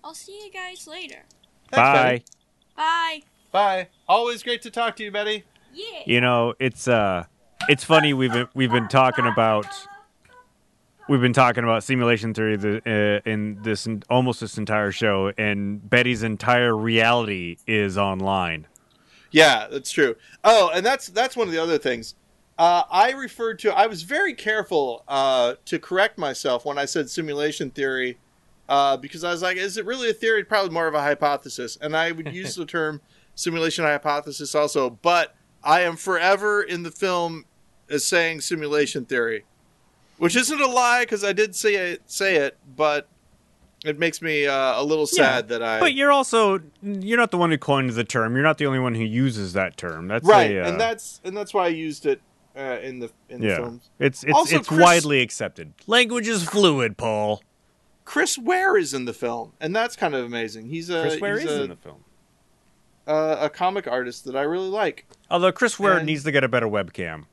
I'll 0.03 0.15
see 0.15 0.41
you 0.45 0.51
guys 0.53 0.87
later. 0.87 1.25
Thanks, 1.71 1.99
bye 1.99 2.03
Betty. 2.03 2.25
Bye. 2.77 3.23
Bye. 3.57 3.89
Always 4.07 4.43
great 4.43 4.61
to 4.63 4.71
talk 4.71 4.97
to 4.97 5.03
you, 5.03 5.11
Betty. 5.11 5.45
Yeah. 5.73 6.03
You 6.05 6.21
know, 6.21 6.53
it's 6.59 6.87
uh, 6.87 7.25
it's 7.71 7.85
funny 7.85 8.13
we've 8.13 8.31
been, 8.31 8.49
we've 8.53 8.71
been 8.71 8.87
talking 8.87 9.25
about 9.25 9.65
we've 11.09 11.23
been 11.23 11.33
talking 11.33 11.65
about 11.65 11.83
simulation 11.83 12.35
theory 12.35 12.59
the, 12.59 12.83
uh, 13.25 13.31
in 13.31 13.63
this 13.63 13.89
almost 14.11 14.41
this 14.43 14.59
entire 14.59 14.93
show, 14.93 15.33
and 15.39 15.89
Betty's 15.89 16.23
entire 16.23 16.77
reality 16.77 17.57
is 17.67 17.97
online. 17.97 18.67
Yeah, 19.31 19.69
that's 19.71 19.91
true. 19.91 20.17
Oh, 20.45 20.71
and 20.75 20.85
that's 20.85 21.07
that's 21.09 21.35
one 21.35 21.49
of 21.49 21.55
the 21.55 21.63
other 21.63 21.79
things. 21.79 22.15
Uh, 22.59 22.83
I 22.91 23.13
referred 23.13 23.59
to. 23.61 23.75
I 23.75 23.87
was 23.87 24.03
very 24.03 24.35
careful 24.35 25.03
uh, 25.09 25.55
to 25.65 25.79
correct 25.79 26.19
myself 26.19 26.67
when 26.67 26.77
I 26.77 26.85
said 26.85 27.09
simulation 27.09 27.71
theory, 27.71 28.19
uh, 28.69 28.99
because 28.99 29.25
I 29.25 29.31
was 29.31 29.41
like, 29.41 29.57
"Is 29.57 29.79
it 29.79 29.87
really 29.87 30.11
a 30.11 30.13
theory? 30.13 30.45
Probably 30.45 30.75
more 30.75 30.89
of 30.89 30.93
a 30.93 31.01
hypothesis." 31.01 31.79
And 31.81 31.97
I 31.97 32.13
would 32.13 32.31
use 32.35 32.55
the 32.55 32.67
term 32.67 33.01
simulation 33.37 33.85
hypothesis 33.85 34.57
also. 34.57 34.91
But 34.91 35.37
I 35.63 35.83
am 35.83 35.97
forever 35.97 36.61
in 36.61 36.83
the 36.83 36.91
film 36.91 37.45
as 37.89 38.05
saying 38.05 38.41
simulation 38.41 39.05
theory, 39.05 39.45
which 40.19 40.35
isn't 40.35 40.61
a 40.61 40.67
lie 40.67 41.05
because 41.05 41.23
I 41.23 41.33
did 41.33 41.55
say 41.55 41.77
it. 41.77 42.03
Say 42.07 42.35
it, 42.35 42.57
but 42.77 43.09
it 43.85 43.99
makes 44.01 44.21
me 44.21 44.47
uh, 44.47 44.81
a 44.81 44.83
little 44.83 45.07
sad 45.07 45.49
that 45.49 45.63
I. 45.63 45.79
But 45.79 45.95
you're 45.95 46.11
also 46.11 46.61
you're 46.83 47.19
not 47.19 47.31
the 47.31 47.39
one 47.39 47.51
who 47.51 47.59
coined 47.59 47.91
the 47.91 48.05
term. 48.05 48.35
You're 48.35 48.43
not 48.43 48.59
the 48.59 48.67
only 48.67 48.81
one 48.81 48.97
who 48.97 49.05
uses 49.05 49.53
that 49.53 49.77
term. 49.77 50.09
That's 50.09 50.27
right, 50.27 50.51
a, 50.51 50.65
uh, 50.65 50.69
and 50.69 50.81
that's 50.81 51.21
and 51.23 51.37
that's 51.37 51.55
why 51.55 51.67
I 51.67 51.69
used 51.69 52.07
it 52.07 52.21
uh, 52.57 52.79
in 52.83 52.99
the 52.99 53.11
in 53.29 53.41
the 53.41 53.55
films. 53.55 53.91
It's 53.99 54.25
it's 54.25 54.33
Also, 54.33 54.57
it's 54.57 54.69
Chris- 54.69 54.81
widely 54.81 55.21
accepted. 55.21 55.73
Language 55.87 56.27
is 56.27 56.43
fluid, 56.43 56.97
Paul. 56.97 57.43
Chris 58.05 58.39
Ware 58.39 58.77
is 58.77 58.95
in 58.95 59.05
the 59.05 59.13
film, 59.13 59.53
and 59.61 59.75
that's 59.75 59.97
kind 59.97 60.15
of 60.15 60.25
amazing. 60.25 60.69
He's 60.69 60.91
a 60.91 61.03
Chris 61.03 61.21
Ware 61.21 61.39
he's 61.41 61.51
is 61.51 61.59
a, 61.59 61.63
in 61.65 61.71
the 61.71 61.77
film. 61.77 62.05
Uh, 63.07 63.37
a 63.41 63.49
comic 63.51 63.87
artist 63.87 64.25
that 64.25 64.37
I 64.37 64.43
really 64.43 64.69
like. 64.69 65.07
Although 65.31 65.53
Chris 65.53 65.79
Ware 65.79 66.03
needs 66.03 66.25
to 66.25 66.33
get 66.33 66.45
a 66.45 66.49
better 66.49 66.67
webcam. 66.69 67.25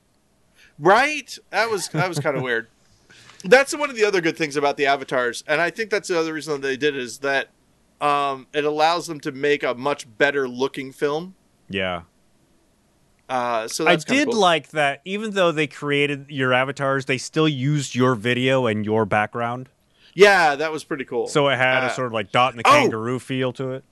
Right? 0.79 1.37
That 1.51 1.69
was 1.69 1.87
that 1.89 2.07
was 2.09 2.19
kind 2.19 2.35
of 2.35 2.43
weird. 2.43 2.67
That's 3.43 3.75
one 3.75 3.89
of 3.89 3.95
the 3.95 4.05
other 4.05 4.21
good 4.21 4.37
things 4.37 4.55
about 4.55 4.77
the 4.77 4.85
avatars, 4.85 5.43
and 5.47 5.59
I 5.59 5.69
think 5.69 5.89
that's 5.89 6.07
the 6.07 6.17
other 6.17 6.31
reason 6.31 6.53
that 6.53 6.61
they 6.65 6.77
did 6.77 6.95
it 6.95 7.01
is 7.01 7.17
that 7.19 7.49
um, 7.99 8.47
it 8.53 8.63
allows 8.63 9.05
them 9.07 9.19
to 9.19 9.33
make 9.33 9.63
a 9.63 9.73
much 9.73 10.07
better 10.17 10.47
looking 10.47 10.93
film. 10.93 11.35
Yeah. 11.69 12.03
Uh, 13.27 13.67
so 13.67 13.85
I 13.85 13.97
did 13.97 14.29
cool. 14.29 14.39
like 14.39 14.69
that 14.69 15.01
even 15.03 15.31
though 15.31 15.51
they 15.51 15.67
created 15.67 16.27
your 16.29 16.53
avatars, 16.53 17.05
they 17.05 17.17
still 17.17 17.47
used 17.49 17.95
your 17.95 18.15
video 18.15 18.65
and 18.65 18.85
your 18.85 19.05
background. 19.05 19.67
Yeah, 20.13 20.55
that 20.55 20.71
was 20.71 20.83
pretty 20.85 21.03
cool. 21.05 21.27
So 21.27 21.47
it 21.49 21.57
had 21.57 21.83
Uh, 21.83 21.87
a 21.87 21.89
sort 21.93 22.07
of 22.07 22.13
like 22.13 22.31
dot 22.31 22.53
and 22.53 22.59
the 22.63 22.67
oh! 22.67 22.71
kangaroo 22.71 23.19
feel 23.19 23.51
to 23.53 23.71
it. 23.71 23.83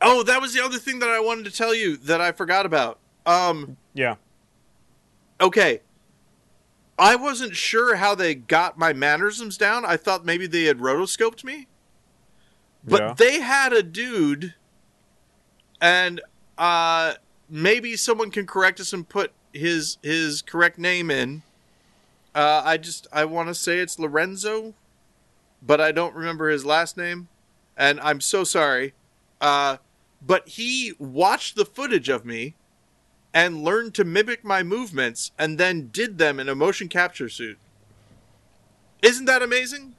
Oh, 0.00 0.22
that 0.24 0.40
was 0.40 0.52
the 0.54 0.62
other 0.64 0.78
thing 0.78 0.98
that 1.00 1.08
I 1.08 1.20
wanted 1.20 1.44
to 1.46 1.50
tell 1.50 1.74
you 1.74 1.96
that 1.98 2.20
I 2.20 2.32
forgot 2.32 2.66
about. 2.66 2.98
Um, 3.26 3.76
Yeah. 3.94 4.16
okay. 5.40 5.80
I 6.98 7.16
wasn't 7.16 7.56
sure 7.56 7.96
how 7.96 8.14
they 8.14 8.34
got 8.36 8.78
my 8.78 8.92
mannerisms 8.92 9.56
down. 9.58 9.84
I 9.84 9.96
thought 9.96 10.24
maybe 10.24 10.46
they 10.46 10.64
had 10.64 10.78
rotoscoped 10.78 11.42
me. 11.42 11.66
But 12.84 13.00
Yeah. 13.00 13.14
they 13.16 13.40
had 13.40 13.72
a 13.72 13.82
dude 13.82 14.54
and 15.80 16.20
uh 16.56 17.14
maybe 17.48 17.96
someone 17.96 18.30
can 18.30 18.46
correct 18.46 18.78
us 18.78 18.92
and 18.92 19.08
put 19.08 19.32
his 19.52 19.98
his 20.02 20.40
correct 20.42 20.78
name 20.78 21.10
in. 21.10 21.42
Uh 22.34 22.62
I 22.64 22.76
just 22.76 23.06
I 23.12 23.24
want 23.24 23.48
to 23.48 23.54
say 23.54 23.78
it's 23.78 23.98
Lorenzo, 23.98 24.74
but 25.62 25.80
I 25.80 25.90
don't 25.92 26.14
remember 26.14 26.48
his 26.50 26.64
last 26.64 26.96
name 26.96 27.28
and 27.76 27.98
I'm 28.00 28.20
so 28.20 28.44
sorry. 28.44 28.92
Uh 29.44 29.76
but 30.26 30.48
he 30.48 30.94
watched 30.98 31.54
the 31.54 31.66
footage 31.66 32.08
of 32.08 32.24
me 32.24 32.54
and 33.34 33.62
learned 33.62 33.92
to 33.94 34.04
mimic 34.04 34.42
my 34.42 34.62
movements 34.62 35.32
and 35.38 35.58
then 35.58 35.88
did 35.92 36.16
them 36.16 36.40
in 36.40 36.48
a 36.48 36.54
motion 36.54 36.88
capture 36.88 37.28
suit. 37.28 37.58
Isn't 39.02 39.26
that 39.26 39.42
amazing? 39.42 39.94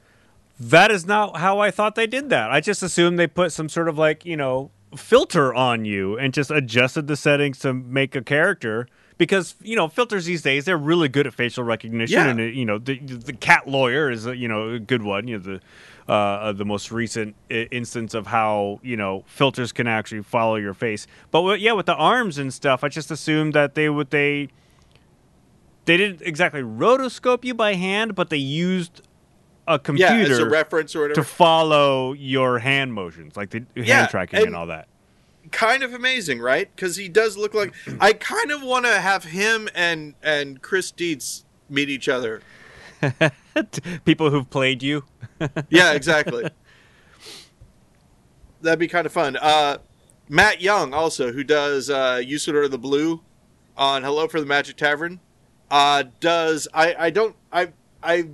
That 0.58 0.90
is 0.90 1.06
not 1.06 1.36
how 1.36 1.60
I 1.60 1.70
thought 1.70 1.94
they 1.94 2.06
did 2.08 2.28
that. 2.30 2.50
I 2.50 2.60
just 2.60 2.82
assumed 2.82 3.18
they 3.18 3.26
put 3.28 3.52
some 3.52 3.68
sort 3.68 3.88
of 3.88 3.96
like, 3.98 4.24
you 4.24 4.36
know, 4.36 4.70
filter 4.96 5.54
on 5.54 5.84
you 5.84 6.18
and 6.18 6.32
just 6.34 6.50
adjusted 6.50 7.06
the 7.06 7.16
settings 7.16 7.58
to 7.60 7.72
make 7.74 8.16
a 8.16 8.22
character 8.22 8.88
because, 9.18 9.54
you 9.62 9.76
know, 9.76 9.86
filters 9.86 10.24
these 10.24 10.42
days 10.42 10.64
they're 10.64 10.76
really 10.78 11.08
good 11.08 11.26
at 11.26 11.34
facial 11.34 11.62
recognition 11.62 12.18
Yeah. 12.18 12.28
and 12.30 12.40
uh, 12.40 12.44
you 12.44 12.64
know, 12.64 12.78
the 12.78 12.98
the 12.98 13.32
cat 13.34 13.68
lawyer 13.68 14.10
is, 14.10 14.26
uh, 14.26 14.32
you 14.32 14.48
know, 14.48 14.70
a 14.70 14.78
good 14.80 15.02
one, 15.02 15.28
you 15.28 15.38
know, 15.38 15.44
the 15.44 15.60
uh, 16.08 16.52
the 16.52 16.64
most 16.64 16.92
recent 16.92 17.34
instance 17.50 18.14
of 18.14 18.28
how 18.28 18.78
you 18.82 18.96
know 18.96 19.24
filters 19.26 19.72
can 19.72 19.86
actually 19.86 20.22
follow 20.22 20.56
your 20.56 20.74
face. 20.74 21.06
But 21.30 21.60
yeah, 21.60 21.72
with 21.72 21.86
the 21.86 21.94
arms 21.96 22.38
and 22.38 22.52
stuff, 22.54 22.84
I 22.84 22.88
just 22.88 23.10
assumed 23.10 23.54
that 23.54 23.74
they 23.74 23.88
would 23.88 24.10
they 24.10 24.48
they 25.84 25.96
didn't 25.96 26.22
exactly 26.22 26.62
rotoscope 26.62 27.44
you 27.44 27.54
by 27.54 27.74
hand, 27.74 28.14
but 28.14 28.30
they 28.30 28.36
used 28.36 29.02
a 29.68 29.78
computer 29.78 30.14
Yeah, 30.14 30.22
as 30.32 30.38
a 30.38 30.48
reference 30.48 30.94
or 30.94 31.08
to 31.08 31.24
follow 31.24 32.12
your 32.12 32.60
hand 32.60 32.92
motions, 32.94 33.36
like 33.36 33.50
the 33.50 33.58
hand 33.58 33.86
Yeah, 33.86 34.06
tracking 34.06 34.38
and, 34.38 34.46
and- 34.48 34.56
all 34.56 34.66
that. 34.66 34.86
kind 35.52 35.82
of 35.82 35.92
amazing, 35.92 36.40
right? 36.40 36.68
Because 36.74 36.96
he 36.96 37.08
does 37.08 37.36
look 37.36 37.54
like. 37.54 37.72
I 38.00 38.12
kind 38.12 38.50
of 38.52 38.62
want 38.62 38.84
to 38.86 39.00
have 39.00 39.24
him 39.24 39.68
and 39.74 40.14
and 40.22 40.62
Chris 40.62 40.90
Dietz 40.92 41.44
meet 41.68 41.88
each 41.88 42.08
other. 42.08 42.42
People 44.04 44.30
who've 44.30 44.48
played 44.50 44.82
you. 44.82 45.04
Yeah, 45.68 45.92
exactly. 45.92 46.48
That'd 48.62 48.78
be 48.78 48.88
kind 48.88 49.04
of 49.04 49.12
fun. 49.12 49.36
Uh, 49.36 49.78
Matt 50.30 50.62
Young 50.62 50.94
also, 50.94 51.32
who 51.32 51.44
does 51.44 51.90
uh, 51.90 52.22
Usidore 52.24 52.70
the 52.70 52.78
Blue 52.78 53.20
on 53.76 54.02
Hello 54.02 54.26
for 54.28 54.40
the 54.40 54.46
Magic 54.46 54.76
Tavern, 54.76 55.20
uh, 55.70 56.04
does 56.20 56.68
I 56.72 56.94
I 56.98 57.10
don't 57.10 57.36
I 57.52 57.72
I 58.02 58.28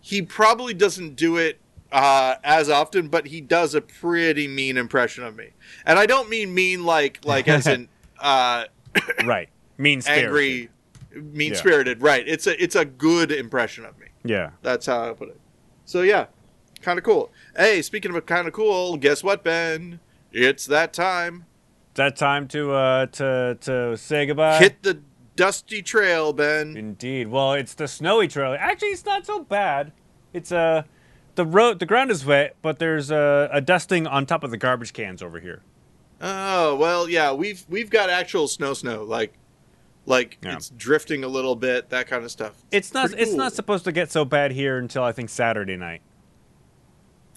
he 0.00 0.22
probably 0.22 0.74
doesn't 0.74 1.16
do 1.16 1.36
it 1.36 1.60
uh, 1.92 2.36
as 2.42 2.68
often, 2.68 3.08
but 3.08 3.26
he 3.26 3.40
does 3.40 3.74
a 3.74 3.80
pretty 3.80 4.48
mean 4.48 4.76
impression 4.76 5.24
of 5.24 5.36
me, 5.36 5.50
and 5.84 5.98
I 5.98 6.06
don't 6.06 6.28
mean 6.28 6.54
mean 6.54 6.84
like 6.84 7.24
like 7.24 7.48
as 7.48 7.66
in 7.66 7.88
uh, 8.20 8.64
right. 9.24 9.48
Mean 9.76 10.00
angry, 10.06 10.70
mean 11.16 11.54
spirited. 11.54 12.02
Right? 12.02 12.26
It's 12.26 12.46
a 12.46 12.62
it's 12.62 12.76
a 12.76 12.84
good 12.84 13.32
impression 13.32 13.84
of 13.84 13.98
me. 13.98 14.06
Yeah. 14.24 14.50
That's 14.62 14.86
how 14.86 15.10
I 15.10 15.12
put 15.12 15.28
it. 15.28 15.40
So 15.84 16.02
yeah, 16.02 16.26
kind 16.80 16.98
of 16.98 17.04
cool. 17.04 17.30
Hey, 17.56 17.82
speaking 17.82 18.14
of 18.14 18.26
kind 18.26 18.46
of 18.46 18.52
cool, 18.52 18.96
guess 18.96 19.22
what, 19.22 19.44
Ben? 19.44 20.00
It's 20.32 20.66
that 20.66 20.92
time. 20.92 21.46
That 21.94 22.16
time 22.16 22.48
to 22.48 22.72
uh 22.72 23.06
to 23.06 23.58
to 23.60 23.96
say 23.96 24.26
goodbye. 24.26 24.58
Hit 24.58 24.82
the 24.82 25.00
dusty 25.36 25.82
trail, 25.82 26.32
Ben. 26.32 26.76
Indeed. 26.76 27.28
Well, 27.28 27.52
it's 27.52 27.74
the 27.74 27.86
snowy 27.86 28.28
trail. 28.28 28.56
Actually, 28.58 28.88
it's 28.88 29.04
not 29.04 29.26
so 29.26 29.42
bad. 29.42 29.92
It's 30.32 30.50
uh 30.50 30.82
the 31.34 31.44
road 31.44 31.78
the 31.78 31.86
ground 31.86 32.10
is 32.10 32.24
wet, 32.24 32.56
but 32.62 32.78
there's 32.78 33.10
a, 33.10 33.48
a 33.52 33.60
dusting 33.60 34.06
on 34.06 34.26
top 34.26 34.44
of 34.44 34.50
the 34.50 34.56
garbage 34.56 34.92
cans 34.92 35.22
over 35.22 35.40
here. 35.40 35.62
Oh 36.20 36.76
well, 36.76 37.08
yeah, 37.08 37.32
we've 37.32 37.64
we've 37.68 37.90
got 37.90 38.10
actual 38.10 38.48
snow, 38.48 38.74
snow 38.74 39.02
like 39.04 39.34
like 40.06 40.38
Yeah. 40.42 40.54
it's 40.56 40.70
drifting 40.70 41.24
a 41.24 41.28
little 41.28 41.56
bit, 41.56 41.90
that 41.90 42.06
kind 42.06 42.24
of 42.24 42.30
stuff. 42.30 42.52
It's 42.70 42.92
not 42.94 43.12
it's 43.12 43.30
cool. 43.30 43.38
not 43.38 43.52
supposed 43.52 43.84
to 43.84 43.92
get 43.92 44.10
so 44.10 44.24
bad 44.24 44.52
here 44.52 44.78
until 44.78 45.02
I 45.02 45.12
think 45.12 45.30
Saturday 45.30 45.76
night. 45.76 46.02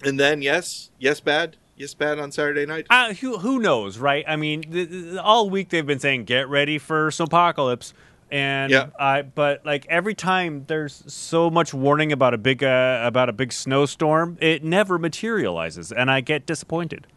And 0.03 0.19
then 0.19 0.41
yes, 0.41 0.91
yes, 0.99 1.19
bad, 1.19 1.57
yes, 1.75 1.93
bad 1.93 2.19
on 2.19 2.31
Saturday 2.31 2.65
night. 2.65 2.85
Uh, 2.89 3.13
who 3.13 3.39
who 3.39 3.59
knows, 3.59 3.97
right? 3.97 4.23
I 4.27 4.35
mean, 4.35 4.61
th- 4.63 4.89
th- 4.89 5.17
all 5.17 5.49
week 5.49 5.69
they've 5.69 5.85
been 5.85 5.99
saying 5.99 6.25
get 6.25 6.47
ready 6.49 6.77
for 6.77 7.09
snowpocalypse, 7.09 7.93
and 8.29 8.71
Yeah. 8.71 8.87
I 8.99 9.23
but 9.23 9.65
like 9.65 9.85
every 9.89 10.13
time 10.13 10.65
there's 10.67 11.03
so 11.07 11.49
much 11.49 11.73
warning 11.73 12.11
about 12.11 12.33
a 12.35 12.37
big 12.37 12.63
uh, 12.63 13.01
about 13.03 13.27
a 13.29 13.33
big 13.33 13.51
snowstorm, 13.51 14.37
it 14.39 14.63
never 14.63 14.99
materializes, 14.99 15.91
and 15.91 16.11
I 16.11 16.21
get 16.21 16.45
disappointed. 16.45 17.07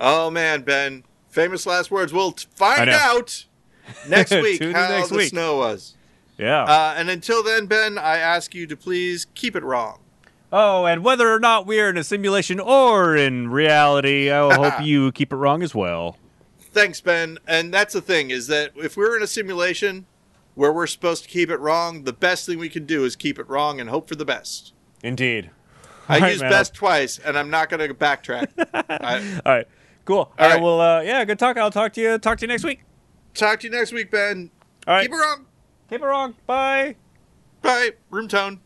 Oh 0.00 0.28
man, 0.30 0.62
Ben, 0.62 1.04
famous 1.28 1.64
last 1.64 1.90
words. 1.92 2.12
We'll 2.12 2.32
t- 2.32 2.46
find 2.56 2.90
out 2.90 3.44
next 4.08 4.30
week 4.32 4.62
how 4.62 4.88
next 4.88 5.10
the 5.10 5.16
week. 5.16 5.28
snow 5.28 5.58
was. 5.58 5.94
Yeah. 6.38 6.64
Uh, 6.64 6.94
and 6.96 7.08
until 7.08 7.42
then, 7.42 7.66
Ben, 7.66 7.98
I 7.98 8.18
ask 8.18 8.54
you 8.54 8.66
to 8.66 8.76
please 8.76 9.26
keep 9.34 9.56
it 9.56 9.62
wrong. 9.62 10.00
oh, 10.52 10.84
and 10.84 11.02
whether 11.04 11.32
or 11.32 11.40
not 11.40 11.66
we're 11.66 11.88
in 11.88 11.96
a 11.96 12.04
simulation 12.04 12.60
or 12.60 13.16
in 13.16 13.48
reality, 13.50 14.30
I 14.30 14.54
hope 14.54 14.80
you 14.82 15.12
keep 15.12 15.32
it 15.32 15.36
wrong 15.36 15.62
as 15.62 15.74
well. 15.74 16.18
Thanks, 16.58 17.00
Ben. 17.00 17.38
And 17.46 17.72
that's 17.72 17.94
the 17.94 18.02
thing 18.02 18.30
is 18.30 18.48
that 18.48 18.72
if 18.76 18.96
we're 18.96 19.16
in 19.16 19.22
a 19.22 19.26
simulation 19.26 20.04
where 20.54 20.72
we're 20.72 20.86
supposed 20.86 21.22
to 21.24 21.28
keep 21.30 21.50
it 21.50 21.58
wrong, 21.58 22.04
the 22.04 22.12
best 22.12 22.46
thing 22.46 22.58
we 22.58 22.68
can 22.68 22.84
do 22.84 23.04
is 23.04 23.16
keep 23.16 23.38
it 23.38 23.48
wrong 23.48 23.80
and 23.80 23.88
hope 23.88 24.08
for 24.08 24.14
the 24.14 24.24
best. 24.26 24.74
Indeed. 25.02 25.50
I 26.08 26.18
right, 26.18 26.32
used 26.32 26.42
man. 26.42 26.50
best 26.50 26.74
twice, 26.74 27.18
and 27.18 27.36
I'm 27.36 27.50
not 27.50 27.68
going 27.68 27.86
to 27.86 27.94
backtrack. 27.94 28.48
I, 28.88 29.40
All 29.44 29.52
right. 29.52 29.66
Cool. 30.04 30.32
All 30.38 30.48
right. 30.48 30.60
Will. 30.60 30.80
Uh, 30.80 31.00
yeah. 31.00 31.24
Good 31.24 31.38
talk. 31.38 31.56
I'll 31.56 31.70
talk 31.70 31.92
to 31.94 32.00
you. 32.00 32.18
Talk 32.18 32.38
to 32.38 32.42
you 32.44 32.48
next 32.48 32.62
week. 32.62 32.82
Talk 33.36 33.60
to 33.60 33.66
you 33.66 33.70
next 33.72 33.92
week, 33.92 34.10
Ben. 34.10 34.50
All 34.86 34.94
right. 34.94 35.02
Keep 35.02 35.12
it 35.12 35.16
wrong. 35.16 35.46
Keep 35.90 36.02
it 36.02 36.04
wrong. 36.04 36.34
Bye. 36.46 36.96
Bye. 37.62 37.92
Room 38.10 38.28
tone. 38.28 38.60